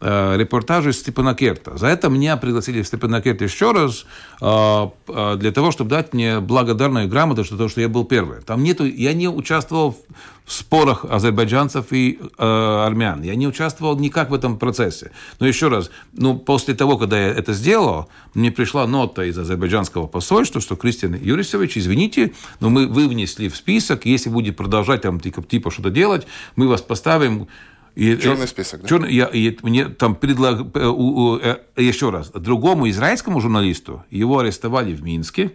репортаж 0.00 0.86
из 0.86 1.00
Степанакерта. 1.00 1.76
За 1.76 1.88
это 1.88 2.08
меня 2.08 2.36
пригласили 2.36 2.82
в 2.82 2.86
Степанакерт 2.86 3.42
еще 3.42 3.72
раз, 3.72 4.06
для 4.40 5.52
того, 5.52 5.70
чтобы 5.70 5.90
дать 5.90 6.12
мне 6.12 6.40
благодарную 6.40 7.08
грамоту, 7.08 7.44
что 7.44 7.56
то, 7.56 7.68
что 7.68 7.80
я 7.80 7.88
был 7.88 8.04
первый. 8.04 8.40
Там 8.42 8.62
нету, 8.62 8.84
я 8.84 9.12
не 9.14 9.28
участвовал 9.28 9.96
в 10.44 10.52
спорах 10.52 11.04
азербайджанцев 11.08 11.86
и 11.92 12.20
армян. 12.36 13.22
Я 13.22 13.34
не 13.34 13.48
участвовал 13.48 13.98
никак 13.98 14.30
в 14.30 14.34
этом 14.34 14.58
процессе. 14.64 15.10
Но 15.40 15.46
еще 15.46 15.68
раз, 15.68 15.90
ну, 16.12 16.38
после 16.38 16.74
того, 16.74 16.96
когда 16.96 17.18
я 17.18 17.28
это 17.28 17.52
сделал, 17.52 18.08
мне 18.34 18.50
пришла 18.50 18.86
нота 18.86 19.24
из 19.24 19.38
азербайджанского 19.38 20.06
посольства, 20.06 20.60
что 20.60 20.76
Кристиан 20.76 21.14
Юрисович, 21.14 21.78
извините, 21.78 22.32
но 22.60 22.70
мы 22.70 22.86
вы 22.86 23.08
внесли 23.08 23.48
в 23.48 23.56
список, 23.56 24.06
если 24.06 24.30
будете 24.30 24.52
продолжать 24.52 25.02
там 25.02 25.20
типа, 25.20 25.42
типа 25.42 25.70
что-то 25.70 25.90
делать, 25.90 26.26
мы 26.56 26.68
вас 26.68 26.82
поставим 26.82 27.46
и, 27.94 28.16
черный 28.16 28.48
список, 28.48 28.82
да? 28.82 28.88
Черный, 28.88 29.14
я, 29.14 29.26
и 29.26 29.56
мне 29.62 29.84
там 29.84 30.16
предлаг... 30.16 30.66
Э, 30.74 31.58
еще 31.76 32.10
раз, 32.10 32.30
другому 32.30 32.88
израильскому 32.88 33.40
журналисту 33.40 34.04
его 34.10 34.38
арестовали 34.38 34.94
в 34.94 35.02
Минске, 35.02 35.52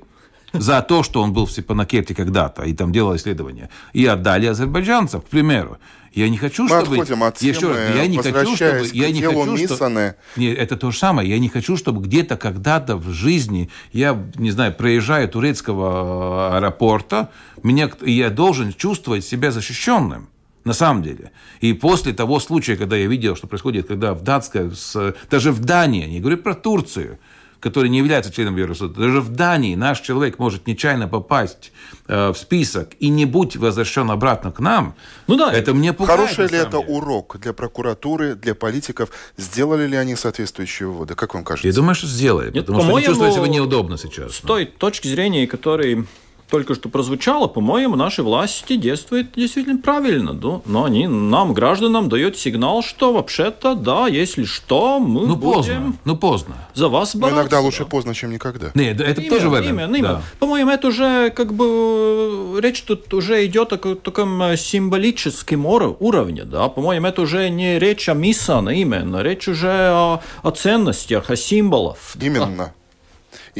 за 0.53 0.81
то, 0.81 1.03
что 1.03 1.21
он 1.21 1.33
был 1.33 1.45
в 1.45 1.51
Степанакерте 1.51 2.15
когда-то 2.15 2.63
и 2.63 2.73
там 2.73 2.91
делал 2.91 3.15
исследования, 3.15 3.69
и 3.93 4.05
отдали 4.05 4.47
азербайджанцев, 4.47 5.23
к 5.23 5.27
примеру. 5.27 5.77
Я 6.13 6.29
не 6.29 6.37
хочу, 6.37 6.63
Мы 6.63 6.69
чтобы... 6.69 6.81
отходим 6.81 7.23
от 7.23 7.37
темы, 7.37 7.53
еще 7.55 7.67
раз, 7.71 7.95
я 7.95 8.07
не 8.07 8.17
хочу, 8.17 8.55
чтобы... 8.55 8.89
Я 8.93 9.11
не 9.11 9.21
хочу, 9.21 9.57
что... 9.57 9.73
Миссаны. 9.73 10.15
Нет, 10.35 10.57
это 10.57 10.77
то 10.77 10.91
же 10.91 10.97
самое. 10.97 11.29
Я 11.29 11.39
не 11.39 11.49
хочу, 11.49 11.77
чтобы 11.77 12.01
где-то 12.01 12.37
когда-то 12.37 12.97
в 12.97 13.09
жизни 13.11 13.69
я, 13.91 14.21
не 14.35 14.51
знаю, 14.51 14.73
проезжаю 14.73 15.29
турецкого 15.29 16.57
аэропорта, 16.57 17.29
меня, 17.63 17.91
я 18.01 18.29
должен 18.29 18.73
чувствовать 18.73 19.25
себя 19.25 19.51
защищенным. 19.51 20.29
На 20.65 20.73
самом 20.73 21.03
деле. 21.03 21.31
И 21.61 21.73
после 21.73 22.13
того 22.13 22.39
случая, 22.39 22.75
когда 22.75 22.97
я 22.97 23.07
видел, 23.07 23.35
что 23.35 23.47
происходит, 23.47 23.87
когда 23.87 24.13
в 24.13 24.23
Датской, 24.23 24.69
с, 24.75 25.15
даже 25.31 25.51
в 25.53 25.61
Дании, 25.61 26.05
не 26.05 26.19
говорю 26.19 26.37
про 26.37 26.53
Турцию, 26.53 27.17
который 27.59 27.89
не 27.89 27.97
является 27.97 28.31
членом 28.31 28.57
Евросуда, 28.57 28.99
даже 29.01 29.21
в 29.21 29.29
Дании 29.29 29.75
наш 29.75 29.99
человек 30.01 30.39
может 30.39 30.67
нечаянно 30.67 31.07
попасть 31.07 31.71
э, 32.07 32.29
в 32.31 32.37
список 32.37 32.89
и 32.99 33.09
не 33.09 33.25
быть 33.25 33.55
возвращен 33.55 34.09
обратно 34.11 34.51
к 34.51 34.59
нам, 34.59 34.95
Ну 35.27 35.35
да. 35.35 35.51
это 35.51 35.73
мне 35.73 35.93
пугает. 35.93 36.19
Хороший 36.19 36.47
ли 36.47 36.57
это 36.57 36.77
деле. 36.79 36.85
урок 36.87 37.37
для 37.39 37.53
прокуратуры, 37.53 38.35
для 38.35 38.55
политиков? 38.55 39.09
Сделали 39.37 39.87
ли 39.87 39.95
они 39.97 40.15
соответствующие 40.15 40.87
выводы? 40.87 41.15
Как 41.15 41.33
вам 41.33 41.43
кажется? 41.43 41.67
Я 41.67 41.73
думаю, 41.73 41.95
что 41.95 42.07
сделает, 42.07 42.53
Нет, 42.53 42.65
потому 42.65 42.83
что 42.83 42.95
они 42.95 43.05
чувствуют 43.05 43.33
себя 43.35 43.47
неудобно 43.47 43.97
сейчас. 43.97 44.35
С 44.35 44.41
той 44.41 44.65
точки 44.65 45.07
зрения, 45.07 45.47
которой 45.47 46.05
только 46.49 46.75
что 46.75 46.89
прозвучало, 46.89 47.47
по-моему, 47.47 47.95
наши 47.95 48.23
власти 48.23 48.75
действуют 48.75 49.33
действительно 49.35 49.77
правильно. 49.79 50.33
да. 50.33 50.61
Но 50.65 50.83
они 50.85 51.07
нам, 51.07 51.53
гражданам, 51.53 52.09
дают 52.09 52.37
сигнал, 52.37 52.81
что 52.83 53.13
вообще-то, 53.13 53.75
да, 53.75 54.07
если 54.07 54.43
что, 54.45 54.99
мы 54.99 55.27
Ну, 55.27 55.35
будем 55.35 55.53
поздно. 55.53 55.93
Ну, 56.05 56.17
поздно. 56.17 56.55
за 56.73 56.87
вас 56.89 57.13
Но 57.13 57.21
бороться. 57.21 57.41
иногда 57.41 57.59
лучше 57.59 57.83
да. 57.83 57.89
поздно, 57.89 58.13
чем 58.15 58.31
никогда. 58.31 58.71
Нет, 58.73 58.99
это 58.99 59.21
Именно, 59.21 59.35
тоже 59.35 59.49
в 59.49 59.53
этом. 59.53 59.69
Именно, 59.69 59.95
именно. 59.95 60.13
Да. 60.15 60.21
По-моему, 60.39 60.71
это 60.71 60.87
уже 60.87 61.29
как 61.29 61.53
бы 61.53 62.59
речь 62.61 62.81
тут 62.83 63.13
уже 63.13 63.45
идет 63.45 63.73
о 63.73 63.77
таком 63.95 64.41
э, 64.43 64.57
символическом 64.57 65.65
уро- 65.67 65.95
уровне, 65.99 66.43
да. 66.43 66.67
По-моему, 66.69 67.07
это 67.07 67.21
уже 67.21 67.49
не 67.49 67.79
речь 67.79 68.09
о 68.09 68.13
Миссана 68.13 68.69
именно, 68.69 69.21
речь 69.21 69.47
уже 69.47 69.69
о, 69.71 70.21
о 70.43 70.51
ценностях, 70.51 71.29
о 71.29 71.35
символах. 71.35 71.97
Именно. 72.19 72.39
Я 72.49 72.73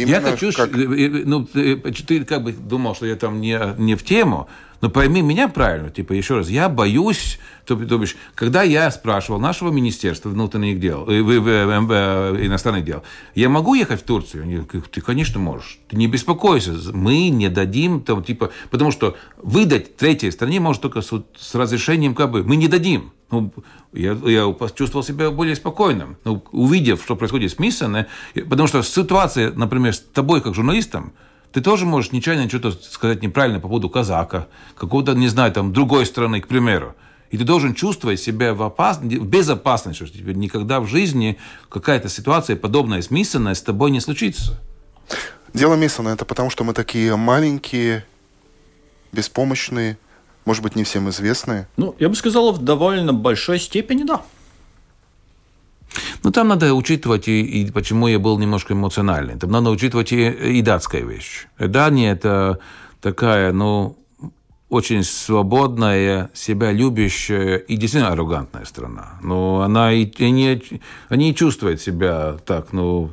Именно 0.02 0.32
хочу, 0.32 0.52
как- 0.54 0.76
э, 0.78 0.82
э, 0.82 1.10
ну, 1.26 1.46
ты, 1.46 1.76
ты 1.78 2.24
как 2.26 2.44
бы 2.44 2.52
думал, 2.54 2.96
что 2.96 3.06
я 3.06 3.16
там 3.16 3.42
не, 3.42 3.60
не 3.78 3.96
в 3.96 4.04
тему, 4.04 4.48
но 4.82 4.90
пойми 4.90 5.22
меня 5.22 5.48
правильно, 5.48 5.90
типа, 5.90 6.14
еще 6.14 6.38
раз, 6.38 6.50
я 6.50 6.70
боюсь, 6.70 7.40
то, 7.66 7.76
то 7.76 7.98
бишь, 7.98 8.16
когда 8.36 8.64
я 8.64 8.90
спрашивал 8.92 9.40
нашего 9.40 9.72
министерства 9.72 10.30
внутренних 10.30 10.80
дел, 10.80 11.08
э, 11.10 11.22
в- 11.22 11.48
э, 11.48 12.46
иностранных 12.46 12.86
дел, 12.86 13.04
я 13.36 13.50
могу 13.50 13.74
ехать 13.76 14.02
в 14.02 14.04
Турцию? 14.04 14.44
Они 14.44 14.56
говорят, 14.58 14.90
ты, 14.92 15.02
конечно, 15.02 15.40
можешь. 15.40 15.80
Ты 15.90 15.98
не 15.98 16.08
беспокойся, 16.08 16.74
мы 16.94 17.30
не 17.30 17.50
дадим, 17.50 18.02
там, 18.02 18.24
типа, 18.24 18.52
потому 18.70 18.92
что 18.92 19.18
выдать 19.38 19.98
третьей 19.98 20.32
стране 20.32 20.60
может 20.60 20.82
только 20.82 21.02
с, 21.02 21.12
с 21.38 21.56
разрешением, 21.56 22.16
как 22.16 22.32
бы, 22.32 22.44
мы 22.44 22.56
не 22.56 22.68
дадим. 22.68 23.12
Ну, 23.32 23.54
я, 23.94 24.18
я 24.26 24.48
почувствовал 24.50 25.04
себя 25.04 25.30
более 25.30 25.56
спокойным, 25.56 26.18
ну, 26.26 26.44
увидев, 26.52 27.04
что 27.04 27.16
происходит 27.16 27.52
с 27.52 27.60
Миссоне, 27.60 28.08
потому 28.50 28.68
что 28.68 28.82
ситуация, 28.82 29.52
например, 29.52 29.94
с 29.94 30.00
тобой 30.00 30.42
как 30.42 30.56
журналистом, 30.56 31.14
ты 31.52 31.62
тоже 31.62 31.86
можешь 31.86 32.12
нечаянно 32.12 32.48
что-то 32.48 32.72
сказать 32.72 33.24
неправильно 33.24 33.60
по 33.60 33.68
поводу 33.68 33.90
казака, 33.90 34.48
какого-то, 34.76 35.14
не 35.14 35.28
знаю, 35.28 35.52
там, 35.52 35.74
другой 35.74 36.06
страны, 36.06 36.42
к 36.42 36.48
примеру. 36.48 36.96
И 37.32 37.38
ты 37.38 37.44
должен 37.44 37.76
чувствовать 37.76 38.20
себя 38.20 38.54
в, 38.54 38.62
опас... 38.64 38.98
в 38.98 39.26
безопасности, 39.26 40.04
что 40.06 40.18
тебе 40.18 40.34
никогда 40.34 40.80
в 40.80 40.88
жизни 40.88 41.38
какая-то 41.70 42.10
ситуация, 42.10 42.56
подобная 42.56 43.02
с 43.02 43.12
Миссоной, 43.12 43.56
с 43.56 43.62
тобой 43.62 43.92
не 43.92 44.00
случится. 44.00 44.60
Дело 45.54 45.76
Миссона 45.76 46.10
это 46.10 46.26
потому, 46.26 46.50
что 46.50 46.64
мы 46.64 46.74
такие 46.74 47.16
маленькие, 47.16 48.06
беспомощные, 49.12 49.98
может 50.46 50.64
быть, 50.64 50.76
не 50.76 50.84
всем 50.84 51.10
известные. 51.10 51.68
Ну, 51.78 51.96
я 52.00 52.10
бы 52.10 52.16
сказал, 52.16 52.52
в 52.52 52.64
довольно 52.64 53.14
большой 53.14 53.60
степени, 53.60 54.04
да. 54.04 54.22
Ну, 56.24 56.32
там 56.32 56.48
надо 56.48 56.74
учитывать, 56.74 57.28
и, 57.28 57.42
и 57.42 57.72
почему 57.72 58.08
я 58.08 58.20
был 58.20 58.38
немножко 58.40 58.74
эмоциональный. 58.74 59.38
Там 59.38 59.52
надо 59.52 59.70
учитывать 59.70 60.12
и, 60.12 60.30
и 60.30 60.62
датская 60.62 61.04
вещь. 61.04 61.48
Дания– 61.58 62.12
это 62.14 62.60
такая, 63.02 63.52
ну, 63.54 63.98
очень 64.70 65.04
свободная, 65.04 66.30
себя 66.34 66.72
любящая 66.72 67.58
и 67.58 67.76
действительно 67.76 68.14
аррогантная 68.14 68.66
страна. 68.66 69.20
Но 69.24 69.62
она 69.62 69.92
и, 69.92 70.04
и 70.04 70.30
не, 70.30 70.62
они 71.10 71.34
чувствуют 71.34 71.82
себя 71.82 72.38
так, 72.46 72.72
ну, 72.72 73.10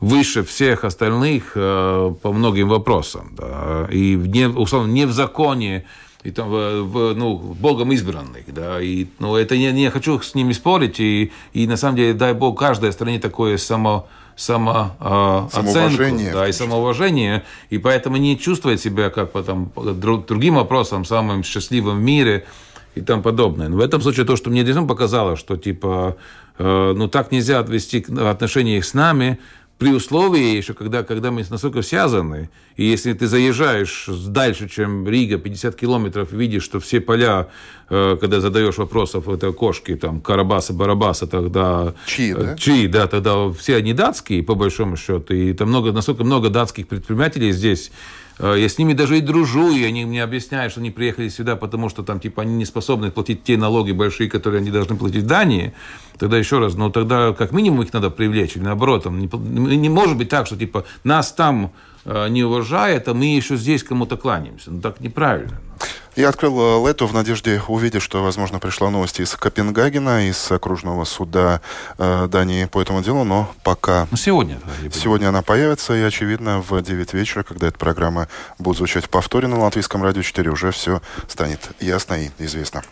выше 0.00 0.44
всех 0.44 0.84
остальных 0.84 1.52
э, 1.54 2.14
по 2.22 2.32
многим 2.32 2.68
вопросам. 2.68 3.32
Да. 3.36 3.88
И 3.90 4.14
не, 4.14 4.48
условно, 4.48 4.90
не 4.92 5.06
в 5.06 5.12
законе, 5.12 5.86
и 6.24 6.30
там, 6.30 6.50
в, 6.50 7.14
ну, 7.14 7.36
Богом 7.36 7.92
избранных, 7.92 8.52
да, 8.52 8.80
и, 8.80 9.06
ну, 9.18 9.36
это 9.36 9.56
не, 9.56 9.72
не 9.72 9.90
хочу 9.90 10.20
с 10.20 10.34
ними 10.34 10.52
спорить, 10.52 10.98
и, 11.00 11.30
и 11.52 11.66
на 11.66 11.76
самом 11.76 11.96
деле, 11.96 12.12
дай 12.12 12.34
Бог, 12.34 12.58
каждой 12.58 12.92
стране 12.92 13.20
такое 13.20 13.56
само, 13.56 14.08
само, 14.36 14.96
э, 15.00 15.58
оценку, 15.60 15.96
да, 16.32 16.48
и 16.48 16.52
самоуважение, 16.52 17.44
и 17.70 17.78
поэтому 17.78 18.16
не 18.16 18.38
чувствует 18.38 18.80
себя 18.80 19.10
как 19.10 19.30
по, 19.32 19.42
там, 19.42 19.70
друг- 19.76 20.26
другим 20.26 20.56
вопросам 20.56 21.04
самым 21.04 21.44
счастливым 21.44 21.98
в 21.98 22.02
мире 22.02 22.44
и 22.94 23.00
там 23.00 23.22
подобное. 23.22 23.68
Но 23.68 23.76
в 23.76 23.80
этом 23.80 24.00
случае 24.00 24.26
то, 24.26 24.36
что 24.36 24.50
мне 24.50 24.60
действительно 24.60 24.88
показало, 24.88 25.36
что 25.36 25.56
типа, 25.56 26.16
э, 26.58 26.94
ну 26.96 27.08
так 27.08 27.30
нельзя 27.30 27.60
отвести 27.60 28.04
отношения 28.18 28.82
с 28.82 28.92
нами, 28.92 29.38
при 29.78 29.92
условии 29.92 30.56
еще, 30.56 30.74
когда, 30.74 31.04
когда 31.04 31.30
мы 31.30 31.44
настолько 31.48 31.82
связаны, 31.82 32.50
и 32.76 32.84
если 32.84 33.12
ты 33.12 33.28
заезжаешь 33.28 34.08
дальше, 34.26 34.68
чем 34.68 35.08
Рига, 35.08 35.38
50 35.38 35.76
километров, 35.76 36.32
видишь, 36.32 36.64
что 36.64 36.80
все 36.80 37.00
поля, 37.00 37.48
э, 37.88 38.16
когда 38.20 38.40
задаешь 38.40 38.76
вопросов 38.76 39.28
это 39.28 39.52
кошки, 39.52 39.94
там, 39.94 40.20
Карабаса, 40.20 40.72
Барабаса, 40.72 41.28
тогда... 41.28 41.94
Чьи, 42.06 42.32
э, 42.32 42.36
да? 42.36 42.56
Чьи, 42.56 42.88
да, 42.88 43.06
тогда 43.06 43.50
все 43.52 43.76
они 43.76 43.92
датские, 43.92 44.42
по 44.42 44.56
большому 44.56 44.96
счету, 44.96 45.32
и 45.32 45.52
там 45.52 45.68
много, 45.68 45.92
настолько 45.92 46.24
много 46.24 46.50
датских 46.50 46.88
предпринимателей 46.88 47.52
здесь, 47.52 47.92
я 48.40 48.68
с 48.68 48.78
ними 48.78 48.92
даже 48.92 49.18
и 49.18 49.20
дружу, 49.20 49.72
и 49.72 49.84
они 49.84 50.04
мне 50.04 50.22
объясняют, 50.22 50.72
что 50.72 50.80
они 50.80 50.90
приехали 50.90 51.28
сюда, 51.28 51.56
потому 51.56 51.88
что 51.88 52.02
там, 52.02 52.20
типа, 52.20 52.42
они 52.42 52.54
не 52.54 52.64
способны 52.64 53.10
платить 53.10 53.42
те 53.42 53.56
налоги 53.56 53.92
большие, 53.92 54.30
которые 54.30 54.60
они 54.60 54.70
должны 54.70 54.96
платить 54.96 55.24
в 55.24 55.26
Дании. 55.26 55.72
Тогда 56.18 56.38
еще 56.38 56.58
раз, 56.58 56.74
ну, 56.74 56.90
тогда 56.90 57.32
как 57.32 57.52
минимум 57.52 57.82
их 57.82 57.92
надо 57.92 58.10
привлечь, 58.10 58.56
или 58.56 58.62
наоборот, 58.62 59.04
там, 59.04 59.18
не, 59.18 59.76
не 59.76 59.88
может 59.88 60.16
быть 60.16 60.28
так, 60.28 60.46
что, 60.46 60.56
типа, 60.56 60.84
нас 61.02 61.32
там 61.32 61.72
э, 62.04 62.28
не 62.28 62.44
уважает, 62.44 63.08
а 63.08 63.14
мы 63.14 63.26
еще 63.26 63.56
здесь 63.56 63.82
кому-то 63.82 64.16
кланяемся. 64.16 64.70
Ну, 64.70 64.80
так 64.80 65.00
неправильно. 65.00 65.60
Я 66.18 66.30
открыл 66.30 66.84
э, 66.84 66.88
Лету 66.88 67.06
в 67.06 67.14
надежде 67.14 67.62
увидеть, 67.68 68.02
что, 68.02 68.24
возможно, 68.24 68.58
пришла 68.58 68.90
новость 68.90 69.20
из 69.20 69.36
Копенгагена, 69.36 70.28
из 70.28 70.50
окружного 70.50 71.04
суда 71.04 71.60
э, 71.96 72.26
Дании 72.28 72.64
по 72.64 72.82
этому 72.82 73.04
делу, 73.04 73.22
но 73.22 73.48
пока 73.62 74.08
Ну, 74.10 74.16
сегодня. 74.16 74.58
Сегодня 74.92 75.28
она 75.28 75.42
появится, 75.42 75.94
и, 75.94 76.02
очевидно, 76.02 76.60
в 76.60 76.82
9 76.82 77.14
вечера, 77.14 77.44
когда 77.44 77.68
эта 77.68 77.78
программа 77.78 78.26
будет 78.58 78.78
звучать 78.78 79.04
в 79.04 79.10
повторе 79.10 79.46
на 79.46 79.60
Латвийском 79.60 80.02
радио 80.02 80.22
4, 80.22 80.50
уже 80.50 80.72
все 80.72 81.02
станет 81.28 81.60
ясно 81.78 82.14
и 82.14 82.30
известно. 82.38 82.82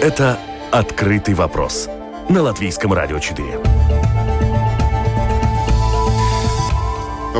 Это 0.00 0.38
«Открытый 0.70 1.34
вопрос» 1.34 1.88
на 2.28 2.42
Латвийском 2.42 2.92
радио 2.92 3.18
4. 3.18 3.77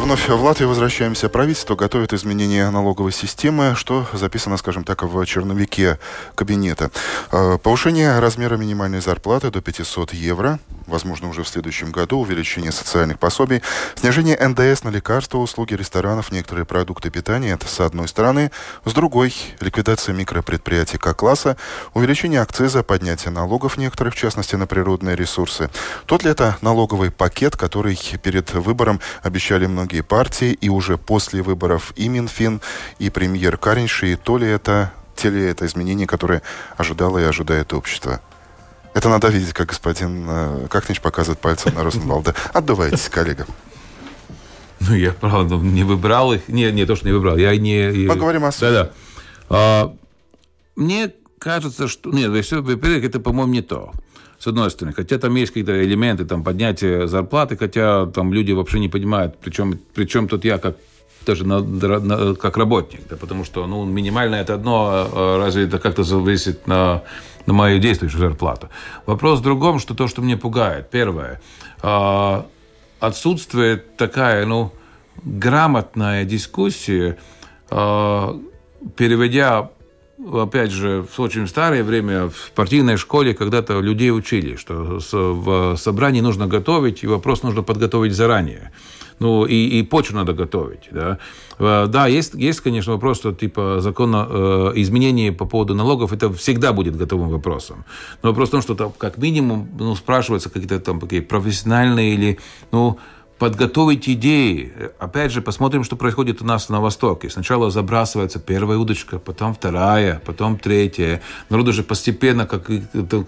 Вновь 0.09 0.27
в 0.27 0.43
Латвию 0.43 0.71
возвращаемся. 0.71 1.29
Правительство 1.29 1.75
готовит 1.75 2.15
изменения 2.15 2.71
налоговой 2.71 3.13
системы, 3.13 3.75
что 3.77 4.07
записано, 4.15 4.57
скажем 4.57 4.83
так, 4.83 5.03
в 5.03 5.27
черновике 5.27 5.99
кабинета. 6.35 6.91
Э, 7.31 7.59
Повышение 7.63 8.19
размера 8.19 8.57
минимальной 8.57 9.03
зарплаты 9.03 9.51
до 9.51 9.61
500 9.61 10.15
евро, 10.15 10.61
возможно, 10.87 11.29
уже 11.29 11.43
в 11.43 11.49
следующем 11.49 11.93
году, 11.93 12.21
увеличение 12.21 12.73
социальных 12.73 13.19
пособий, 13.19 13.61
снижение 13.97 14.39
НДС 14.41 14.83
на 14.83 14.89
лекарства, 14.89 15.37
услуги 15.37 15.75
ресторанов, 15.75 16.33
некоторые 16.33 16.65
продукты 16.65 17.11
питания, 17.11 17.51
это 17.51 17.67
с 17.67 17.79
одной 17.79 18.09
стороны. 18.09 18.51
С 18.87 18.95
другой, 18.95 19.35
ликвидация 19.61 20.15
микропредприятий 20.15 20.99
как-класса, 20.99 21.59
увеличение 21.93 22.41
акциза, 22.41 22.83
поднятие 22.83 23.31
налогов 23.31 23.77
некоторых, 23.77 24.15
в 24.15 24.17
частности, 24.17 24.57
на 24.57 24.67
природные 24.67 25.17
ресурсы. 25.17 25.69
Тот 26.07 26.25
ли 26.25 26.31
это 26.31 26.57
налоговый 26.63 27.11
пакет, 27.11 27.59
который 27.59 27.99
перед 28.23 28.55
выбором 28.55 29.01
обещали 29.23 29.67
многие 29.67 29.98
партии, 30.03 30.53
и 30.53 30.69
уже 30.69 30.97
после 30.97 31.43
выборов 31.43 31.93
и 31.97 32.09
Минфин, 32.09 32.61
и 32.99 33.11
премьер 33.11 33.57
Каринши, 33.57 34.13
и 34.13 34.17
то 34.17 34.39
ли 34.39 34.47
это, 34.47 34.93
те 35.17 35.31
ли 35.31 35.43
это 35.43 35.67
изменения, 35.67 36.07
которые 36.07 36.43
ожидало 36.77 37.19
и 37.19 37.25
ожидает 37.25 37.73
общество? 37.73 38.21
Это 38.95 39.09
надо 39.09 39.29
видеть, 39.29 39.53
как 39.53 39.69
господин 39.69 40.27
э, 40.29 40.67
Кахнич 40.69 41.01
показывает 41.01 41.39
пальцем 41.39 41.75
на 41.75 41.85
Розенвалда. 41.85 42.35
Отдувайтесь, 42.53 43.09
коллега. 43.09 43.47
Ну, 44.81 44.95
я, 44.95 45.13
правда, 45.13 45.57
не 45.57 45.85
выбрал 45.85 46.33
их. 46.33 46.49
Не, 46.49 46.73
не 46.73 46.85
то, 46.85 46.97
что 46.97 47.07
не 47.07 47.13
выбрал. 47.13 47.37
Я 47.37 47.57
не... 47.57 48.07
Мы 48.09 48.17
говорим 48.17 48.45
о 48.45 48.53
сути. 48.53 48.63
Да-да. 48.63 48.93
А, 49.51 49.97
мне 50.77 51.13
кажется, 51.39 51.89
что... 51.89 52.11
Нет, 52.11 52.31
во-первых, 52.31 53.05
это, 53.05 53.21
по-моему, 53.21 53.53
не 53.53 53.63
то. 53.63 53.93
С 54.39 54.47
одной 54.47 54.71
стороны. 54.71 54.95
Хотя 54.95 55.19
там 55.19 55.35
есть 55.35 55.51
какие-то 55.51 55.85
элементы 55.85 56.25
там, 56.25 56.45
поднятия 56.45 57.07
зарплаты, 57.07 57.57
хотя 57.57 58.07
там 58.07 58.33
люди 58.33 58.53
вообще 58.53 58.79
не 58.79 58.89
понимают, 58.89 59.37
причем, 59.41 59.79
причем 59.95 60.29
тут 60.29 60.45
я 60.45 60.59
как 60.59 60.77
даже 61.27 61.47
на, 61.47 61.61
на, 61.61 62.35
как 62.35 62.57
работник, 62.57 63.01
да, 63.11 63.17
потому 63.17 63.45
что 63.45 63.67
ну, 63.67 63.85
минимально 63.85 64.37
это 64.37 64.55
одно, 64.55 64.89
а 64.91 65.39
разве 65.39 65.65
это 65.65 65.79
как-то 65.79 66.03
зависит 66.03 66.67
на, 66.67 67.03
на 67.45 67.53
мою 67.53 67.79
действующую 67.81 68.21
зарплату. 68.21 68.71
Вопрос 69.05 69.41
в 69.41 69.43
другом, 69.43 69.79
что 69.79 69.95
то, 69.95 70.09
что 70.09 70.23
мне 70.23 70.37
пугает. 70.37 70.89
Первое, 70.91 71.41
э, 71.83 72.43
отсутствие 73.01 73.77
такая, 73.77 74.47
ну, 74.47 74.73
грамотная 75.23 76.25
дискуссия, 76.25 77.19
э, 77.71 78.39
переведя 78.97 79.71
опять 80.33 80.71
же, 80.71 81.05
в 81.11 81.21
очень 81.21 81.47
старое 81.47 81.85
время 81.85 82.29
в 82.29 82.51
партийной 82.55 82.97
школе 82.97 83.35
когда-то 83.35 83.81
людей 83.81 84.11
учили, 84.11 84.57
что 84.57 85.01
в 85.13 85.77
собрании 85.77 86.21
нужно 86.21 86.47
готовить, 86.47 87.05
и 87.05 87.07
вопрос 87.07 87.43
нужно 87.43 87.63
подготовить 87.63 88.15
заранее. 88.15 88.73
Ну, 89.21 89.47
и, 89.47 89.81
и 89.81 89.83
почву 89.83 90.17
надо 90.17 90.33
готовить. 90.33 90.89
Да, 90.93 91.19
э, 91.59 91.87
да 91.89 92.07
есть, 92.07 92.35
есть, 92.35 92.61
конечно, 92.61 92.93
вопрос, 92.93 93.19
что 93.19 93.33
типа 93.33 93.81
закона 93.81 94.27
э, 94.31 94.73
изменений 94.77 95.33
по 95.33 95.45
поводу 95.45 95.75
налогов, 95.75 96.13
это 96.13 96.33
всегда 96.33 96.73
будет 96.73 96.97
готовым 96.97 97.29
вопросом. 97.29 97.85
Но 98.23 98.29
вопрос 98.29 98.49
в 98.49 98.53
том, 98.53 98.63
что 98.63 98.75
там, 98.77 98.93
как 98.97 99.19
минимум 99.19 99.69
ну, 99.77 99.97
спрашиваются 99.97 100.51
какие-то 100.51 100.79
там 100.79 101.01
такие 101.01 101.21
профессиональные 101.21 102.15
или, 102.15 102.39
ну, 102.71 102.99
подготовить 103.39 104.09
идеи. 104.09 104.73
Опять 104.99 105.31
же, 105.33 105.41
посмотрим, 105.41 105.85
что 105.85 105.97
происходит 105.97 106.43
у 106.43 106.45
нас 106.45 106.69
на 106.69 106.81
Востоке. 106.81 107.31
Сначала 107.31 107.71
забрасывается 107.71 108.41
первая 108.41 108.79
удочка, 108.79 109.19
потом 109.19 109.55
вторая, 109.55 110.21
потом 110.25 110.59
третья. 110.59 111.23
Народ 111.49 111.69
уже 111.69 111.83
постепенно 111.83 112.47
как, 112.47 112.69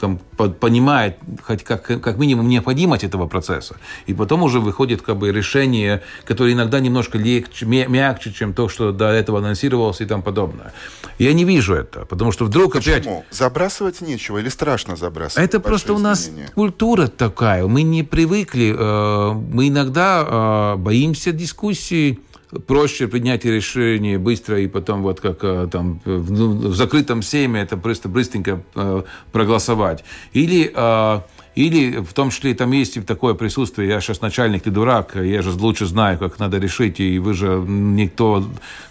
там, 0.00 0.18
понимает 0.58 1.18
хоть 1.42 1.62
как, 1.62 1.82
как 1.82 2.18
минимум 2.18 2.48
необходимость 2.48 3.04
этого 3.04 3.28
процесса. 3.28 3.76
И 4.06 4.14
потом 4.14 4.42
уже 4.42 4.58
выходит 4.58 5.02
как 5.02 5.16
бы, 5.16 5.30
решение, 5.30 6.02
которое 6.24 6.54
иногда 6.54 6.80
немножко 6.80 7.16
легче, 7.16 7.66
мягче, 7.66 8.32
чем 8.32 8.52
то, 8.52 8.68
что 8.68 8.90
до 8.92 9.10
этого 9.10 9.38
анонсировалось 9.38 10.00
и 10.00 10.06
тому 10.06 10.22
подобное. 10.22 10.72
Я 11.18 11.32
не 11.34 11.44
вижу 11.44 11.74
это, 11.74 12.04
потому 12.06 12.32
что 12.32 12.46
вдруг 12.46 12.72
Почему? 12.72 12.94
опять... 12.96 13.24
Забрасывать 13.30 14.00
нечего 14.00 14.38
или 14.38 14.48
страшно 14.48 14.96
забрасывать? 14.96 15.48
Это 15.48 15.60
просто 15.60 15.92
у 15.92 15.98
нас 15.98 16.30
культура 16.54 17.06
такая. 17.06 17.66
Мы 17.66 17.82
не 17.82 18.02
привыкли, 18.02 18.74
э, 18.76 19.32
мы 19.32 19.68
иногда 19.68 19.99
иногда 20.00 20.74
э, 20.74 20.76
боимся 20.76 21.32
дискуссии, 21.32 22.18
проще 22.66 23.06
принять 23.06 23.44
решение 23.44 24.18
быстро 24.18 24.58
и 24.58 24.66
потом 24.66 25.02
вот 25.02 25.20
как 25.20 25.38
э, 25.42 25.68
там 25.70 26.00
в, 26.04 26.32
ну, 26.32 26.68
в 26.68 26.74
закрытом 26.74 27.22
сейме 27.22 27.60
это 27.60 27.76
просто 27.76 28.08
быстренько 28.08 28.62
э, 28.74 29.02
проголосовать. 29.32 30.04
Или 30.32 30.72
э, 30.74 31.20
или 31.56 31.98
в 31.98 32.12
том 32.12 32.30
числе 32.30 32.54
там 32.54 32.70
есть 32.70 33.04
такое 33.06 33.34
присутствие, 33.34 33.88
я 33.88 34.00
сейчас 34.00 34.20
начальник, 34.20 34.62
ты 34.62 34.70
дурак, 34.70 35.16
я 35.16 35.42
же 35.42 35.50
лучше 35.50 35.86
знаю, 35.86 36.16
как 36.18 36.38
надо 36.38 36.58
решить, 36.58 37.00
и 37.00 37.18
вы 37.18 37.34
же 37.34 37.64
никто, 37.66 38.44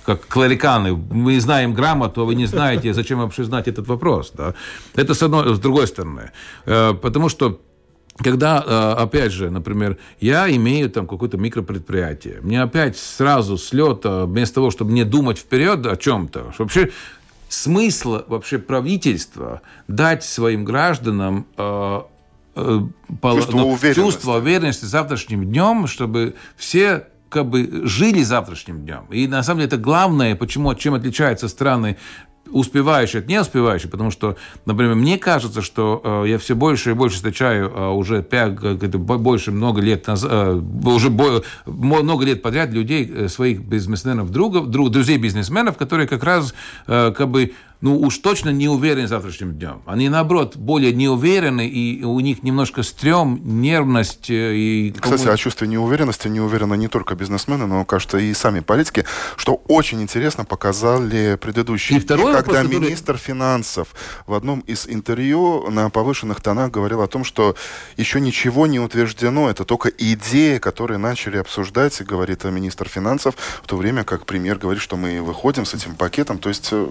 как 0.06 0.28
клариканы, 0.28 0.94
мы 0.94 1.40
знаем 1.40 1.74
грамоту, 1.74 2.22
а 2.22 2.26
вы 2.26 2.36
не 2.36 2.48
знаете, 2.48 2.94
зачем 2.94 3.20
вообще 3.20 3.44
знать 3.44 3.68
этот 3.70 3.88
вопрос. 3.88 4.32
Да? 4.36 4.54
Это 4.96 5.14
с, 5.14 5.24
одной, 5.24 5.56
с 5.56 5.60
другой 5.60 5.88
стороны. 5.88 6.32
Э, 6.66 6.94
потому 6.94 7.30
что 7.30 7.60
когда, 8.24 8.64
э, 8.66 9.02
опять 9.02 9.32
же, 9.32 9.50
например, 9.50 9.98
я 10.20 10.50
имею 10.56 10.90
там 10.90 11.08
какое-то 11.08 11.38
микропредприятие, 11.38 12.40
мне 12.42 12.62
опять 12.62 12.98
сразу 12.98 13.58
с 13.58 13.72
лета, 13.74 14.26
вместо 14.26 14.56
того, 14.56 14.72
чтобы 14.72 14.92
мне 14.92 15.06
думать 15.06 15.38
вперед 15.38 15.86
о 15.86 15.96
чем-то, 15.96 16.54
вообще 16.58 16.92
смысл 17.48 18.22
вообще 18.28 18.60
правительства 18.60 19.62
дать 19.88 20.24
своим 20.24 20.66
гражданам 20.66 21.48
э, 21.58 22.02
э, 22.56 22.80
чувство, 23.22 23.58
ну, 23.58 23.70
уверенности. 23.70 23.94
чувство 23.94 24.38
уверенности 24.38 24.86
завтрашним 24.86 25.46
днем, 25.46 25.88
чтобы 25.88 26.36
все 26.58 27.08
как 27.30 27.48
бы 27.48 27.82
жили 27.84 28.24
завтрашним 28.24 28.82
днем. 28.82 29.06
И 29.12 29.28
на 29.28 29.44
самом 29.44 29.60
деле 29.60 29.68
это 29.68 29.78
главное, 29.78 30.36
почему, 30.36 30.74
чем 30.76 30.96
отличаются 30.96 31.48
страны 31.48 31.98
успевающий 32.52 33.20
от 33.20 33.28
не 33.28 33.40
успевающий, 33.40 33.90
потому 33.90 34.12
что, 34.12 34.38
например, 34.66 34.96
мне 34.96 35.18
кажется, 35.18 35.62
что 35.62 36.02
э, 36.04 36.30
я 36.30 36.38
все 36.38 36.56
больше 36.56 36.92
и 36.92 36.94
больше 36.94 37.18
встречаю 37.18 37.70
э, 37.70 37.90
уже 37.90 38.24
пять, 38.24 38.62
это 38.64 38.98
больше 38.98 39.52
много 39.52 39.82
лет 39.82 40.08
назад, 40.08 40.32
э, 40.32 40.62
уже 40.86 41.10
бо, 41.10 41.44
много 41.66 42.26
лет 42.26 42.42
подряд 42.42 42.72
людей, 42.72 43.12
э, 43.12 43.28
своих 43.28 43.62
бизнесменов, 43.62 44.32
другов, 44.32 44.68
друг, 44.68 44.92
друзей 44.92 45.18
бизнесменов, 45.18 45.78
которые 45.78 46.08
как 46.08 46.24
раз 46.24 46.54
э, 46.88 47.14
как 47.16 47.30
бы 47.30 47.54
ну 47.82 47.98
уж 48.00 48.18
точно 48.18 48.50
не 48.50 48.68
уверены 48.68 49.08
завтрашним 49.08 49.54
днем. 49.54 49.82
Они, 49.86 50.10
наоборот, 50.10 50.58
более 50.58 50.92
неуверены, 50.92 51.68
и 51.68 52.04
у 52.04 52.20
них 52.20 52.44
немножко 52.44 52.84
стрём, 52.84 53.40
нервность. 53.44 54.30
Э, 54.30 54.56
и... 54.56 54.92
Кстати, 54.92 55.28
о 55.28 55.38
чувстве 55.38 55.68
неуверенности 55.68 56.28
не 56.28 56.42
уверены 56.42 56.76
не 56.76 56.90
только 56.90 57.16
бизнесмены, 57.16 57.68
но, 57.68 57.86
кажется, 57.86 58.18
и 58.18 58.34
сами 58.34 58.60
политики, 58.60 59.06
что 59.38 59.62
очень 59.68 60.02
интересно 60.02 60.44
показали 60.44 61.38
предыдущие 61.40 62.00
и 62.00 62.02
дни, 62.02 62.08
когда 62.08 62.34
вопрос, 62.34 62.64
министр 62.68 63.14
который... 63.14 63.18
финансов 63.18 63.96
в 64.28 64.34
одном 64.34 64.60
из 64.62 64.86
интервью 64.88 65.70
на 65.70 65.90
повышенных 65.90 66.42
тонах 66.42 66.72
говорил 66.72 67.02
о 67.02 67.08
том, 67.08 67.24
что 67.24 67.56
еще 67.96 68.20
ничего 68.20 68.68
не 68.68 68.80
утверждено, 68.80 69.50
это 69.50 69.64
только 69.64 69.90
идеи, 69.90 70.58
которые 70.58 70.98
начали 70.98 71.38
обсуждать, 71.38 72.02
говорит 72.02 72.44
министр 72.44 72.90
финансов, 72.90 73.36
в 73.64 73.68
то 73.68 73.78
время 73.78 74.04
как 74.04 74.26
премьер 74.26 74.58
говорит, 74.58 74.82
что 74.82 74.98
мы 74.98 75.22
выходим 75.22 75.66
с 75.66 75.74
этим 75.74 75.96
пакетом, 75.96 76.40
то 76.40 76.50
есть 76.50 76.70
э, 76.72 76.88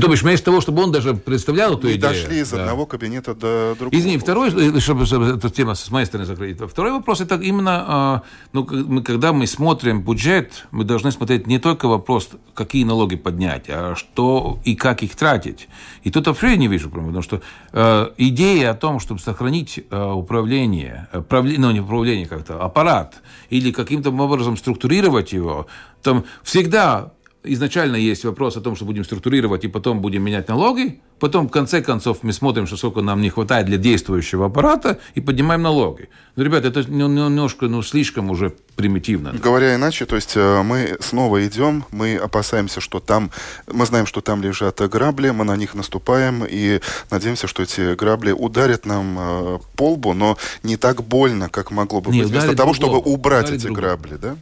то 0.00 0.08
бишь, 0.08 0.22
вместо 0.22 0.46
того, 0.46 0.60
чтобы 0.60 0.82
он 0.82 0.92
даже 0.92 1.14
представлял 1.14 1.74
эту 1.74 1.88
и 1.88 1.96
идею. 1.96 2.00
дошли 2.00 2.40
из 2.40 2.50
да. 2.50 2.60
одного 2.60 2.86
кабинета 2.86 3.34
до 3.34 3.74
другого. 3.78 3.98
Извини, 3.98 4.18
второй, 4.18 4.50
э, 4.50 4.80
чтобы, 4.80 5.06
чтобы 5.06 5.26
эту 5.26 5.48
тему 5.50 5.74
с 5.74 5.90
моей 5.90 6.06
стороны 6.06 6.26
закрыть. 6.26 6.58
Второй 6.60 6.92
вопрос, 6.92 7.20
это 7.20 7.36
именно, 7.36 7.84
а, 7.86 8.22
ну, 8.52 8.66
мы, 8.70 9.02
когда 9.02 9.32
мы 9.32 9.46
смотрим 9.46 10.02
бюджет, 10.02 10.66
мы 10.70 10.84
должны 10.84 11.10
смотреть 11.12 11.46
не 11.46 11.58
только 11.58 11.88
вопрос, 11.88 12.30
какие 12.54 12.84
налоги 12.84 13.16
поднять, 13.16 13.66
а 13.68 13.94
что 13.96 14.58
и 14.64 14.74
как 14.74 15.02
их 15.02 15.16
тратить. 15.16 15.68
И 16.02 16.10
тут 16.10 16.26
вообще 16.26 16.50
я 16.50 16.56
не 16.56 16.68
вижу 16.68 16.90
проблемы, 16.90 17.20
потому 17.20 17.22
что 17.22 17.42
э, 17.72 18.10
идея 18.18 18.70
о 18.70 18.74
том, 18.74 19.00
чтобы 19.00 19.20
сохранить 19.20 19.80
э, 19.90 20.10
управление, 20.12 21.08
правле, 21.28 21.58
ну, 21.58 21.70
не 21.70 21.80
управление 21.80 22.26
как-то, 22.26 22.62
аппарат, 22.62 23.22
или 23.50 23.72
каким-то 23.72 24.10
образом 24.10 24.56
структурировать 24.56 25.32
его, 25.32 25.66
там 26.02 26.24
всегда 26.42 27.12
изначально 27.44 27.96
есть 27.96 28.24
вопрос 28.24 28.56
о 28.56 28.60
том, 28.60 28.76
что 28.76 28.84
будем 28.84 29.04
структурировать 29.04 29.64
и 29.64 29.68
потом 29.68 30.00
будем 30.00 30.22
менять 30.22 30.48
налоги, 30.48 31.00
потом 31.18 31.48
в 31.48 31.50
конце 31.50 31.82
концов 31.82 32.18
мы 32.22 32.32
смотрим, 32.32 32.66
что 32.66 32.76
сколько 32.76 33.00
нам 33.00 33.20
не 33.20 33.30
хватает 33.30 33.66
для 33.66 33.78
действующего 33.78 34.46
аппарата 34.46 34.98
и 35.14 35.20
поднимаем 35.20 35.62
налоги. 35.62 36.08
Ну, 36.36 36.44
ребята, 36.44 36.68
это 36.68 36.84
немножко, 36.90 37.66
ну, 37.66 37.82
слишком 37.82 38.30
уже 38.30 38.54
примитивно. 38.76 39.32
Говоря 39.32 39.74
иначе, 39.74 40.06
то 40.06 40.16
есть 40.16 40.32
э, 40.36 40.62
мы 40.62 40.96
снова 41.00 41.46
идем, 41.46 41.84
мы 41.90 42.16
опасаемся, 42.16 42.80
что 42.80 43.00
там, 43.00 43.30
мы 43.66 43.86
знаем, 43.86 44.06
что 44.06 44.20
там 44.20 44.42
лежат 44.42 44.80
грабли, 44.80 45.30
мы 45.30 45.44
на 45.44 45.56
них 45.56 45.74
наступаем 45.74 46.44
и 46.48 46.80
надеемся, 47.10 47.46
что 47.46 47.62
эти 47.62 47.94
грабли 47.94 48.32
ударят 48.32 48.86
нам 48.86 49.16
э, 49.18 49.58
по 49.76 49.92
лбу, 49.92 50.14
но 50.14 50.36
не 50.62 50.76
так 50.76 51.02
больно, 51.02 51.48
как 51.48 51.70
могло 51.70 52.00
бы 52.00 52.10
быть, 52.10 52.28
вместо 52.28 52.54
того, 52.54 52.74
чтобы 52.74 52.98
убрать 52.98 53.50
эти 53.50 53.64
другого. 53.64 53.80
грабли, 53.80 54.16
да? 54.16 54.36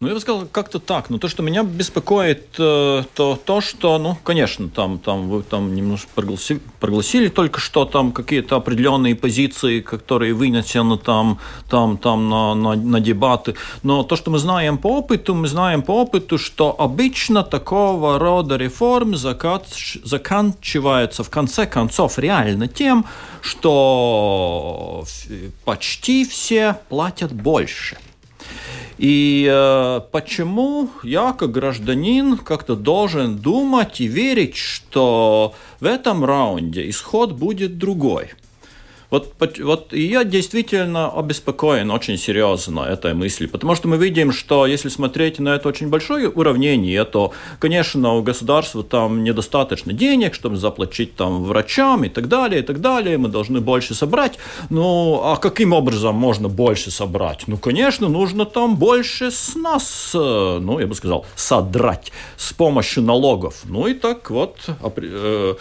Ну, 0.00 0.08
я 0.08 0.14
бы 0.14 0.20
сказал, 0.20 0.46
как-то 0.50 0.80
так. 0.80 1.08
Но 1.08 1.18
то, 1.18 1.28
что 1.28 1.42
меня 1.42 1.62
беспокоит, 1.62 2.56
э, 2.58 3.04
то 3.14 3.38
то, 3.42 3.60
что, 3.60 3.98
ну, 3.98 4.18
конечно, 4.24 4.68
там, 4.68 4.98
там 4.98 5.28
вы 5.28 5.42
там 5.42 5.74
немножко 5.74 6.08
прогласили, 6.14 6.60
прогласили 6.80 7.28
только 7.28 7.60
что 7.60 7.84
там 7.84 8.12
какие-то 8.12 8.56
определенные 8.56 9.14
позиции, 9.14 9.80
которые 9.80 10.34
вынесены 10.34 10.98
там, 10.98 11.38
там, 11.70 11.96
там 11.96 12.28
на, 12.28 12.54
на, 12.54 12.74
на 12.74 13.00
дебаты. 13.00 13.54
Но 13.84 14.02
то, 14.02 14.16
что 14.16 14.32
мы 14.32 14.38
знаем 14.38 14.78
по 14.78 14.98
опыту, 14.98 15.34
мы 15.34 15.46
знаем 15.46 15.82
по 15.82 16.02
опыту, 16.02 16.38
что 16.38 16.74
обычно 16.78 17.44
такого 17.44 18.18
рода 18.18 18.56
реформ 18.56 19.14
заканчивается 19.14 21.22
в 21.22 21.30
конце 21.30 21.66
концов 21.66 22.18
реально 22.18 22.66
тем, 22.66 23.06
что 23.40 25.04
почти 25.64 26.24
все 26.24 26.78
платят 26.88 27.32
больше. 27.32 27.96
И 28.98 29.48
э, 29.50 30.00
почему 30.12 30.88
я, 31.02 31.32
как 31.32 31.50
гражданин, 31.50 32.36
как-то 32.36 32.76
должен 32.76 33.36
думать 33.36 34.00
и 34.00 34.06
верить, 34.06 34.56
что 34.56 35.54
в 35.80 35.84
этом 35.84 36.24
раунде 36.24 36.88
исход 36.88 37.32
будет 37.32 37.76
другой? 37.78 38.30
Вот, 39.14 39.32
вот 39.60 39.92
я 39.92 40.24
действительно 40.24 41.08
обеспокоен 41.08 41.92
очень 41.92 42.18
серьезно 42.18 42.80
этой 42.80 43.14
мыслью, 43.14 43.48
потому 43.48 43.76
что 43.76 43.86
мы 43.86 43.96
видим, 43.96 44.32
что 44.32 44.66
если 44.66 44.88
смотреть 44.88 45.38
на 45.38 45.54
это 45.54 45.68
очень 45.68 45.88
большое 45.88 46.28
уравнение, 46.28 47.04
то, 47.04 47.32
конечно, 47.60 48.14
у 48.14 48.22
государства 48.22 48.82
там 48.82 49.22
недостаточно 49.22 49.92
денег, 49.92 50.34
чтобы 50.34 50.56
заплатить 50.56 51.14
там 51.14 51.44
врачам 51.44 52.02
и 52.02 52.08
так 52.08 52.26
далее, 52.26 52.60
и 52.60 52.64
так 52.64 52.80
далее, 52.80 53.16
мы 53.16 53.28
должны 53.28 53.60
больше 53.60 53.94
собрать. 53.94 54.38
Ну, 54.68 55.20
а 55.22 55.36
каким 55.36 55.72
образом 55.72 56.16
можно 56.16 56.48
больше 56.48 56.90
собрать? 56.90 57.44
Ну, 57.46 57.56
конечно, 57.56 58.08
нужно 58.08 58.44
там 58.44 58.74
больше 58.76 59.30
с 59.30 59.54
нас, 59.54 60.10
э, 60.12 60.58
ну, 60.60 60.80
я 60.80 60.88
бы 60.88 60.94
сказал, 60.96 61.24
содрать 61.36 62.10
с 62.36 62.52
помощью 62.52 63.04
налогов. 63.04 63.62
Ну 63.64 63.86
и 63.86 63.94
так 63.94 64.30
вот 64.30 64.56
э, 64.68 65.54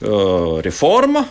э, 0.00 0.60
реформа 0.62 1.24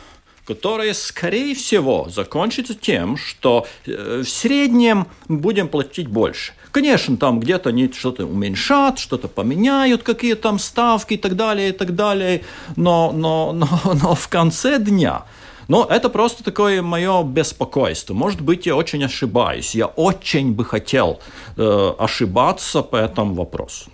которое, 0.47 0.93
скорее 0.93 1.53
всего, 1.53 2.07
закончится 2.09 2.73
тем, 2.73 3.17
что 3.17 3.67
э, 3.85 4.21
в 4.23 4.29
среднем 4.29 5.07
будем 5.27 5.67
платить 5.67 6.07
больше. 6.07 6.53
Конечно, 6.71 7.17
там 7.17 7.39
где-то 7.39 7.69
они 7.69 7.91
что-то 7.91 8.25
уменьшат, 8.25 8.97
что-то 8.99 9.27
поменяют, 9.27 10.03
какие 10.03 10.35
там 10.35 10.57
ставки 10.59 11.15
и 11.15 11.17
так 11.17 11.35
далее, 11.35 11.69
и 11.69 11.71
так 11.73 11.95
далее, 11.95 12.43
но, 12.77 13.11
но, 13.11 13.51
но, 13.53 13.67
но 14.01 14.15
в 14.15 14.27
конце 14.29 14.79
дня 14.79 15.25
но 15.67 15.85
это 15.89 16.09
просто 16.09 16.45
такое 16.45 16.81
мое 16.81 17.23
беспокойство. 17.23 18.13
Может 18.13 18.39
быть, 18.39 18.65
я 18.65 18.75
очень 18.77 19.03
ошибаюсь. 19.03 19.75
Я 19.75 19.87
очень 19.87 20.53
бы 20.53 20.63
хотел 20.63 21.19
э, 21.57 21.93
ошибаться 21.99 22.81
по 22.83 22.95
этому 22.95 23.33
вопросу. 23.33 23.91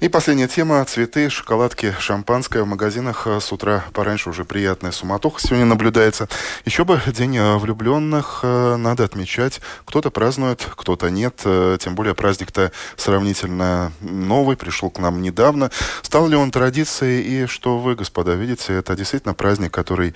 И 0.00 0.08
последняя 0.08 0.46
тема. 0.46 0.84
Цветы, 0.84 1.28
шоколадки, 1.28 1.92
шампанское. 1.98 2.62
В 2.62 2.68
магазинах 2.68 3.26
э, 3.26 3.40
с 3.40 3.50
утра 3.50 3.84
пораньше 3.92 4.30
уже 4.30 4.44
приятная 4.44 4.92
суматоха 4.92 5.40
сегодня 5.40 5.64
наблюдается. 5.64 6.28
Еще 6.64 6.84
бы 6.84 7.00
День 7.06 7.36
э, 7.36 7.56
влюбленных 7.56 8.40
э, 8.44 8.76
надо 8.76 9.02
отмечать. 9.02 9.60
Кто-то 9.84 10.12
празднует, 10.12 10.64
кто-то 10.76 11.10
нет. 11.10 11.38
Тем 11.80 11.96
более 11.96 12.14
праздник-то 12.14 12.70
сравнительно 12.96 13.90
новый, 14.00 14.56
пришел 14.56 14.88
к 14.88 15.00
нам 15.00 15.20
недавно. 15.20 15.72
Стал 16.02 16.28
ли 16.28 16.36
он 16.36 16.52
традицией? 16.52 17.22
И 17.42 17.46
что 17.46 17.78
вы, 17.78 17.96
господа, 17.96 18.34
видите? 18.34 18.74
Это 18.74 18.94
действительно 18.94 19.34
праздник, 19.34 19.72
который 19.72 20.14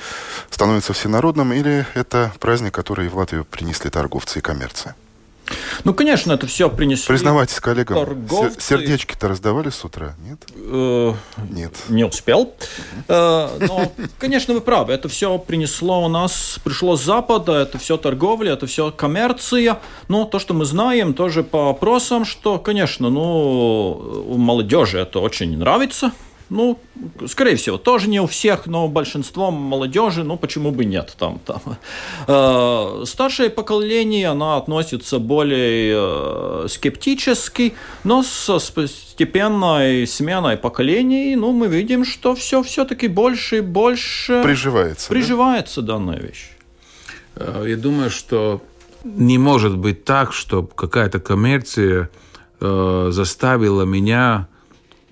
становится 0.51 0.93
всенародным? 0.93 1.53
Или 1.53 1.87
это 1.95 2.33
праздник, 2.39 2.73
который 2.73 3.09
в 3.09 3.17
Латвию 3.17 3.45
принесли 3.45 3.91
торговцы 3.91 4.39
и 4.39 4.43
коммерция? 4.43 4.95
Ну, 5.85 5.95
конечно, 5.95 6.33
это 6.33 6.47
все 6.47 6.71
принесли. 6.71 7.07
Признавайтесь 7.07 7.59
коллегам, 7.61 7.97
торговцы... 7.97 8.61
сердечки-то 8.61 9.29
раздавали 9.29 9.71
с 9.71 9.85
утра, 9.85 10.15
нет? 10.25 10.39
Э, 10.55 11.15
нет. 11.51 11.75
Не 11.89 12.05
успел. 12.05 12.55
Э, 13.09 13.49
но, 13.61 13.93
конечно, 14.19 14.55
вы 14.55 14.61
правы, 14.61 14.93
это 14.93 15.09
все 15.09 15.39
принесло 15.39 16.05
у 16.05 16.09
нас, 16.09 16.61
пришло 16.63 16.97
с 16.97 17.03
Запада, 17.03 17.55
это 17.55 17.79
все 17.79 17.97
торговля, 17.97 18.53
это 18.53 18.67
все 18.67 18.91
коммерция. 18.91 19.81
Но 20.09 20.25
то, 20.25 20.39
что 20.39 20.55
мы 20.55 20.65
знаем, 20.65 21.15
тоже 21.15 21.43
по 21.43 21.71
опросам, 21.71 22.25
что, 22.25 22.59
конечно, 22.59 23.11
ну, 23.11 24.25
у 24.29 24.37
молодежи 24.37 24.99
это 24.99 25.19
очень 25.19 25.57
нравится. 25.57 26.13
Ну, 26.53 26.79
скорее 27.29 27.57
всего, 27.57 27.79
тоже 27.79 28.11
не 28.11 28.21
у 28.21 28.27
всех, 28.27 28.67
но 28.67 28.87
большинство 28.87 29.51
молодежи, 29.51 30.23
ну, 30.23 30.37
почему 30.37 30.71
бы 30.71 30.85
нет 30.85 31.17
там. 31.19 31.41
там. 31.47 31.63
Э, 32.29 33.05
старшее 33.07 33.49
поколение, 33.49 34.29
оно 34.29 34.59
относится 34.59 35.19
более 35.19 35.95
э, 35.97 36.67
скептически, 36.69 37.73
но 38.05 38.23
со 38.23 38.59
постепенной 38.59 40.07
сменой 40.07 40.59
поколений, 40.59 41.37
ну, 41.37 41.53
мы 41.53 41.69
видим, 41.69 42.05
что 42.05 42.35
все 42.35 42.63
все-таки 42.63 43.09
больше 43.09 43.59
и 43.59 43.61
больше... 43.61 44.43
Приживается. 44.43 45.09
Приживается 45.09 45.81
да? 45.81 45.95
данная 45.95 46.21
вещь. 46.21 46.51
Э, 47.37 47.65
я 47.67 47.77
думаю, 47.77 48.11
что 48.11 48.61
не 49.05 49.39
может 49.39 49.79
быть 49.79 50.05
так, 50.05 50.35
что 50.35 50.63
какая-то 50.63 51.19
коммерция 51.19 52.11
э, 52.61 53.09
заставила 53.11 53.85
меня 53.85 54.49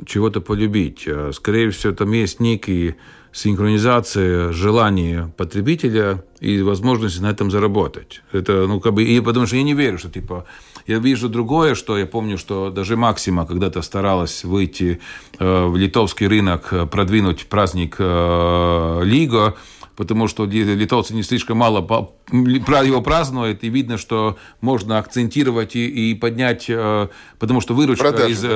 чего-то 0.07 0.41
полюбить. 0.41 1.05
А, 1.07 1.31
скорее 1.33 1.71
всего, 1.71 1.93
там 1.93 2.13
есть 2.13 2.41
некие 2.41 2.97
синхронизация 3.33 4.53
желания 4.53 5.33
потребителя 5.37 6.25
и 6.41 6.63
возможности 6.63 7.21
на 7.21 7.31
этом 7.31 7.51
заработать. 7.51 8.23
Это, 8.33 8.67
ну, 8.67 8.81
как 8.81 8.95
бы, 8.95 9.05
и 9.05 9.21
потому 9.21 9.47
что 9.47 9.57
я 9.57 9.63
не 9.63 9.75
верю, 9.75 9.99
что, 9.99 10.11
типа, 10.11 10.47
я 10.87 10.99
вижу 10.99 11.29
другое, 11.29 11.75
что 11.75 11.97
я 11.97 12.07
помню, 12.07 12.39
что 12.39 12.71
даже 12.71 12.97
Максима 12.97 13.47
когда-то 13.47 13.83
старалась 13.83 14.45
выйти 14.45 15.01
э, 15.39 15.67
в 15.67 15.77
литовский 15.77 16.27
рынок, 16.27 16.73
э, 16.73 16.87
продвинуть 16.87 17.47
праздник 17.47 17.97
э, 17.99 19.01
Лига, 19.05 19.57
потому 20.01 20.29
что 20.29 20.47
литовцы 20.47 21.13
не 21.13 21.23
слишком 21.23 21.59
мало 21.59 21.83
его 22.31 23.03
празднуют, 23.03 23.63
и 23.65 23.69
видно, 23.69 23.99
что 23.99 24.39
можно 24.63 24.97
акцентировать 24.97 25.77
и, 25.77 26.13
и 26.13 26.15
поднять, 26.15 26.71
э, 26.71 27.09
потому 27.39 27.61
что 27.61 27.75
выручка 27.75 28.05
Продажи, 28.05 28.33
из 28.33 28.43
э, 28.43 28.49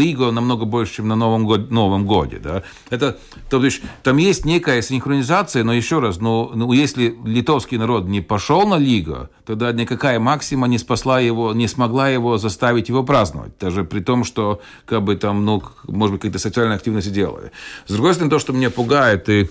Лиго 0.00 0.30
намного 0.30 0.64
больше, 0.64 0.94
чем 0.94 1.08
на 1.08 1.14
Новом, 1.14 1.44
год, 1.44 1.70
Новом 1.70 2.06
годе. 2.06 2.38
Да? 2.38 2.62
Это, 2.88 3.18
то 3.50 3.62
есть, 3.62 3.82
там 4.02 4.16
есть 4.16 4.46
некая 4.46 4.80
синхронизация, 4.80 5.64
но 5.64 5.74
еще 5.74 5.98
раз, 5.98 6.18
ну, 6.18 6.50
ну, 6.54 6.72
если 6.72 7.14
литовский 7.26 7.76
народ 7.76 8.06
не 8.06 8.22
пошел 8.22 8.66
на 8.66 8.78
Лиго, 8.78 9.28
тогда 9.44 9.72
никакая 9.72 10.18
максима 10.18 10.66
не 10.66 10.78
спасла 10.78 11.20
его, 11.20 11.52
не 11.52 11.68
смогла 11.68 12.08
его 12.08 12.38
заставить 12.38 12.88
его 12.88 13.04
праздновать, 13.04 13.52
даже 13.60 13.84
при 13.84 14.00
том, 14.00 14.24
что 14.24 14.62
как 14.86 15.02
бы 15.02 15.16
там, 15.16 15.44
ну, 15.44 15.62
может 15.84 16.12
быть, 16.12 16.22
какие-то 16.22 16.38
социальные 16.38 16.76
активности 16.76 17.10
делали. 17.10 17.52
С 17.86 17.92
другой 17.92 18.14
стороны, 18.14 18.30
то, 18.30 18.38
что 18.38 18.54
меня 18.54 18.70
пугает, 18.70 19.28
и 19.28 19.50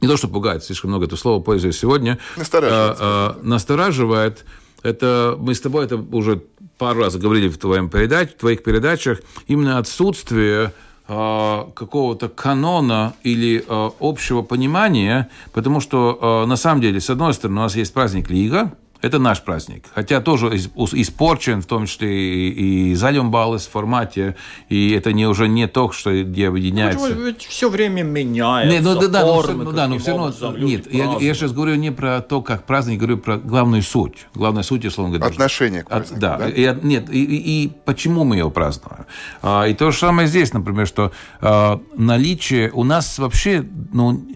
не 0.00 0.08
то, 0.08 0.16
что 0.16 0.28
пугает, 0.28 0.64
слишком 0.64 0.90
много 0.90 1.06
это 1.06 1.16
слово 1.16 1.42
пользуюсь 1.42 1.78
сегодня, 1.78 2.18
настораживает. 2.36 2.96
А, 3.00 3.38
настораживает. 3.42 4.44
Это 4.82 5.36
мы 5.38 5.54
с 5.54 5.60
тобой 5.60 5.86
это 5.86 5.96
уже 5.96 6.42
пару 6.78 7.00
раз 7.00 7.16
говорили 7.16 7.48
в, 7.48 7.58
твоем 7.58 7.88
передач, 7.88 8.30
в 8.32 8.36
твоих 8.36 8.62
передачах, 8.62 9.20
именно 9.46 9.78
отсутствие 9.78 10.72
а, 11.08 11.70
какого-то 11.74 12.28
канона 12.28 13.14
или 13.22 13.64
а, 13.68 13.92
общего 14.00 14.42
понимания, 14.42 15.30
потому 15.52 15.80
что 15.80 16.18
а, 16.20 16.46
на 16.46 16.56
самом 16.56 16.80
деле, 16.80 17.00
с 17.00 17.10
одной 17.10 17.32
стороны, 17.34 17.60
у 17.60 17.62
нас 17.62 17.76
есть 17.76 17.92
праздник 17.92 18.30
Лига, 18.30 18.72
это 19.06 19.18
наш 19.18 19.42
праздник. 19.42 19.86
Хотя 19.94 20.20
тоже 20.20 20.48
испорчен, 20.48 21.62
в 21.62 21.66
том 21.66 21.86
числе 21.86 22.10
и, 22.10 22.90
и 22.90 22.94
Зальембалес 22.94 23.66
в 23.66 23.70
формате, 23.70 24.36
и 24.68 24.90
это 24.90 25.12
не, 25.12 25.26
уже 25.26 25.48
не 25.48 25.66
то, 25.66 25.92
что 25.92 26.22
где 26.22 26.48
объединяется. 26.48 27.08
Ну, 27.08 27.24
ведь 27.26 27.44
все 27.44 27.68
время 27.68 28.02
меняется 28.02 28.72
не, 28.72 28.80
ну, 28.80 29.00
да, 29.00 29.08
да, 29.08 29.20
формы, 29.22 29.64
ну, 29.64 29.72
да, 29.72 29.88
но 29.88 29.98
все 29.98 30.16
равно, 30.16 30.56
нет, 30.58 30.92
я, 30.92 31.16
я 31.20 31.34
сейчас 31.34 31.52
говорю 31.52 31.76
не 31.76 31.90
про 31.90 32.20
то, 32.20 32.42
как 32.42 32.66
праздник, 32.66 32.98
говорю 32.98 33.18
про 33.18 33.38
главную 33.38 33.82
суть. 33.82 34.26
Главная 34.34 34.62
суть, 34.62 34.84
условно 34.84 35.16
говоря. 35.16 35.32
Отношение 35.32 35.82
к 35.82 35.88
празднику, 35.88 36.20
да? 36.20 36.38
да? 36.38 36.48
И, 36.48 36.76
нет, 36.82 37.08
и, 37.10 37.24
и, 37.24 37.64
и 37.64 37.72
почему 37.84 38.24
мы 38.24 38.36
его 38.36 38.50
празднуем. 38.50 39.06
А, 39.42 39.64
и 39.64 39.74
то 39.74 39.90
же 39.90 39.98
самое 39.98 40.28
здесь, 40.28 40.52
например, 40.52 40.86
что 40.86 41.12
а, 41.40 41.80
наличие 41.96 42.70
у 42.72 42.84
нас 42.84 43.18
вообще, 43.18 43.64
ну, 43.92 44.26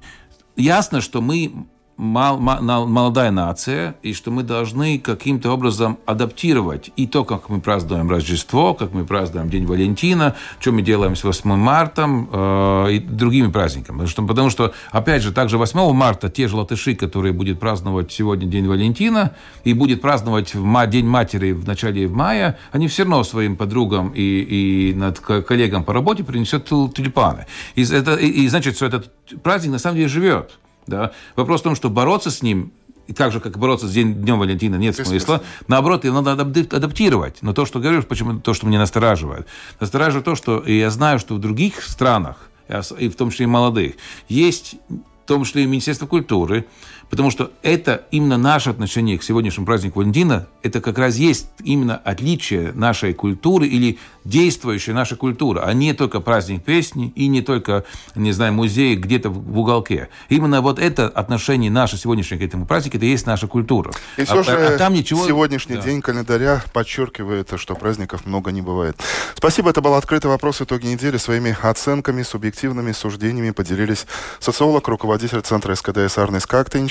ясно, 0.57 1.01
что 1.01 1.21
мы 1.21 1.53
мал, 2.01 2.39
мал, 2.39 2.87
молодая 2.87 3.31
нация, 3.31 3.95
и 4.03 4.15
что 4.15 4.31
мы 4.31 4.43
должны 4.43 4.99
каким-то 4.99 5.53
образом 5.53 5.99
адаптировать 6.07 6.91
и 6.97 7.07
то, 7.07 7.25
как 7.25 7.51
мы 7.51 7.61
празднуем 7.61 8.09
Рождество, 8.09 8.73
как 8.73 8.93
мы 8.93 9.05
празднуем 9.05 9.51
День 9.51 9.67
Валентина, 9.67 10.35
что 10.61 10.73
мы 10.73 10.81
делаем 10.81 11.15
с 11.15 11.23
8 11.23 11.55
марта 11.57 12.09
э, 12.09 12.93
и 12.93 12.99
другими 13.01 13.51
праздниками. 13.51 13.99
Потому 13.99 14.09
что, 14.09 14.27
потому 14.27 14.51
что, 14.51 14.73
опять 14.91 15.23
же, 15.23 15.33
также 15.33 15.59
8 15.59 15.93
марта 15.93 16.31
те 16.31 16.49
же 16.49 16.57
латыши, 16.57 16.95
которые 16.95 17.35
будут 17.35 17.61
праздновать 17.61 18.11
сегодня 18.11 18.47
День 18.47 18.67
Валентина 18.67 19.35
и 19.65 19.75
будет 19.75 20.01
праздновать 20.01 20.53
День 20.91 21.07
матери 21.07 21.53
в 21.53 21.67
начале 21.67 22.09
мая, 22.09 22.59
они 22.73 22.89
все 22.89 23.03
равно 23.03 23.23
своим 23.25 23.57
подругам 23.57 24.13
и, 24.15 24.23
и 24.23 24.95
над 24.95 25.21
коллегам 25.21 25.85
по 25.85 25.93
работе 25.93 26.25
принесут 26.25 26.65
тюльпаны. 26.95 27.47
И, 27.75 27.83
это, 27.83 28.15
и, 28.15 28.27
и 28.27 28.49
значит, 28.49 28.77
что 28.77 28.87
этот 28.87 29.13
праздник 29.43 29.73
на 29.73 29.79
самом 29.79 29.97
деле 29.97 30.09
живет. 30.09 30.59
Да? 30.87 31.13
Вопрос 31.37 31.61
в 31.61 31.65
том, 31.65 31.75
что 31.75 31.91
бороться 31.91 32.31
с 32.31 32.43
ним 32.43 32.73
и 33.07 33.13
так 33.13 33.33
же, 33.33 33.41
как 33.41 33.59
бороться 33.59 33.89
с 33.89 33.93
День, 33.93 34.15
Днем 34.15 34.39
Валентина, 34.39 34.77
нет 34.77 34.95
смысла. 34.95 35.43
Наоборот, 35.67 36.05
его 36.05 36.21
надо 36.21 36.43
адаптировать. 36.43 37.39
Но 37.43 37.53
то, 37.53 37.67
что 37.67 37.81
говоришь, 37.81 38.07
почему 38.07 38.39
то, 38.39 38.55
что 38.55 38.67
мне 38.67 38.79
настораживает. 38.79 39.49
Настораживает 39.81 40.25
то, 40.25 40.37
что 40.37 40.65
я 40.65 40.91
знаю, 40.91 41.19
что 41.19 41.35
в 41.35 41.41
других 41.41 41.83
странах, 41.83 42.51
и 42.99 43.09
в 43.09 43.17
том 43.17 43.31
числе 43.31 43.45
и 43.45 43.49
молодых, 43.49 43.95
есть 44.29 44.77
в 44.89 45.27
том 45.27 45.45
числе 45.45 45.65
и 45.65 45.67
Министерство 45.67 46.07
культуры, 46.07 46.67
Потому 47.11 47.31
что 47.31 47.51
это 47.63 48.05
именно 48.13 48.39
наше 48.39 48.71
отношение 48.71 49.19
к 49.19 49.23
сегодняшнему 49.23 49.67
празднику 49.67 49.99
Валентина, 49.99 50.47
это 50.63 50.81
как 50.81 50.97
раз 50.97 51.17
есть 51.17 51.49
именно 51.63 51.97
отличие 51.97 52.73
нашей 52.73 53.15
культуры 53.15 53.67
или 53.67 53.99
действующая 54.25 54.93
наша 54.93 55.17
культура, 55.17 55.63
а 55.65 55.73
не 55.73 55.93
только 55.93 56.21
праздник 56.21 56.63
песни 56.63 57.13
и 57.17 57.27
не 57.27 57.43
только, 57.43 57.85
не 58.15 58.33
знаю, 58.33 58.53
музей 58.53 58.95
где-то 58.95 59.31
в 59.31 59.59
уголке. 59.59 60.09
Именно 60.29 60.61
вот 60.61 60.79
это 60.79 61.09
отношение 61.09 61.71
наше 61.71 61.97
сегодняшнее 61.97 62.39
к 62.39 62.43
этому 62.43 62.67
празднику, 62.67 62.99
это 62.99 63.07
и 63.07 63.11
есть 63.11 63.27
наша 63.27 63.47
культура. 63.47 63.91
И 64.17 64.25
все 64.25 64.41
а, 64.41 64.43
же 64.43 64.53
а 64.53 64.79
там 64.79 64.93
ничего... 64.93 65.27
сегодняшний 65.27 65.77
да. 65.77 65.83
день 65.83 66.03
календаря 66.03 66.63
подчеркивает, 66.73 67.51
что 67.57 67.75
праздников 67.75 68.25
много 68.27 68.53
не 68.53 68.63
бывает. 68.63 68.97
Спасибо, 69.35 69.71
это 69.71 69.81
был 69.81 69.95
открытый 69.95 70.31
вопрос 70.31 70.61
итоги 70.61 70.87
недели. 70.87 71.17
Своими 71.17 71.57
оценками, 71.61 72.23
субъективными 72.23 72.93
суждениями 72.93 73.51
поделились 73.51 74.07
социолог, 74.39 74.87
руководитель 74.89 75.41
Центра 75.41 75.75
СКДС 75.75 76.19
Арнес 76.19 76.47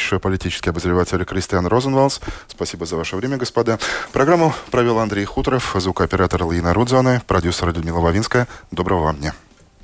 Кактенч, 0.09 0.21
политический 0.21 0.69
обозреватель 0.69 1.23
Кристиан 1.25 1.67
Розенвалс. 1.67 2.21
Спасибо 2.47 2.85
за 2.85 2.95
ваше 2.95 3.15
время, 3.15 3.37
господа. 3.37 3.77
Программу 4.11 4.53
провел 4.71 4.99
Андрей 4.99 5.25
Хуторов, 5.25 5.75
звукооператор 5.75 6.49
Лина 6.51 6.73
Рудзоне, 6.73 7.21
продюсер 7.27 7.67
Людмила 7.67 7.99
Вавинская. 7.99 8.47
Доброго 8.71 9.03
вам 9.03 9.17
дня. 9.17 9.33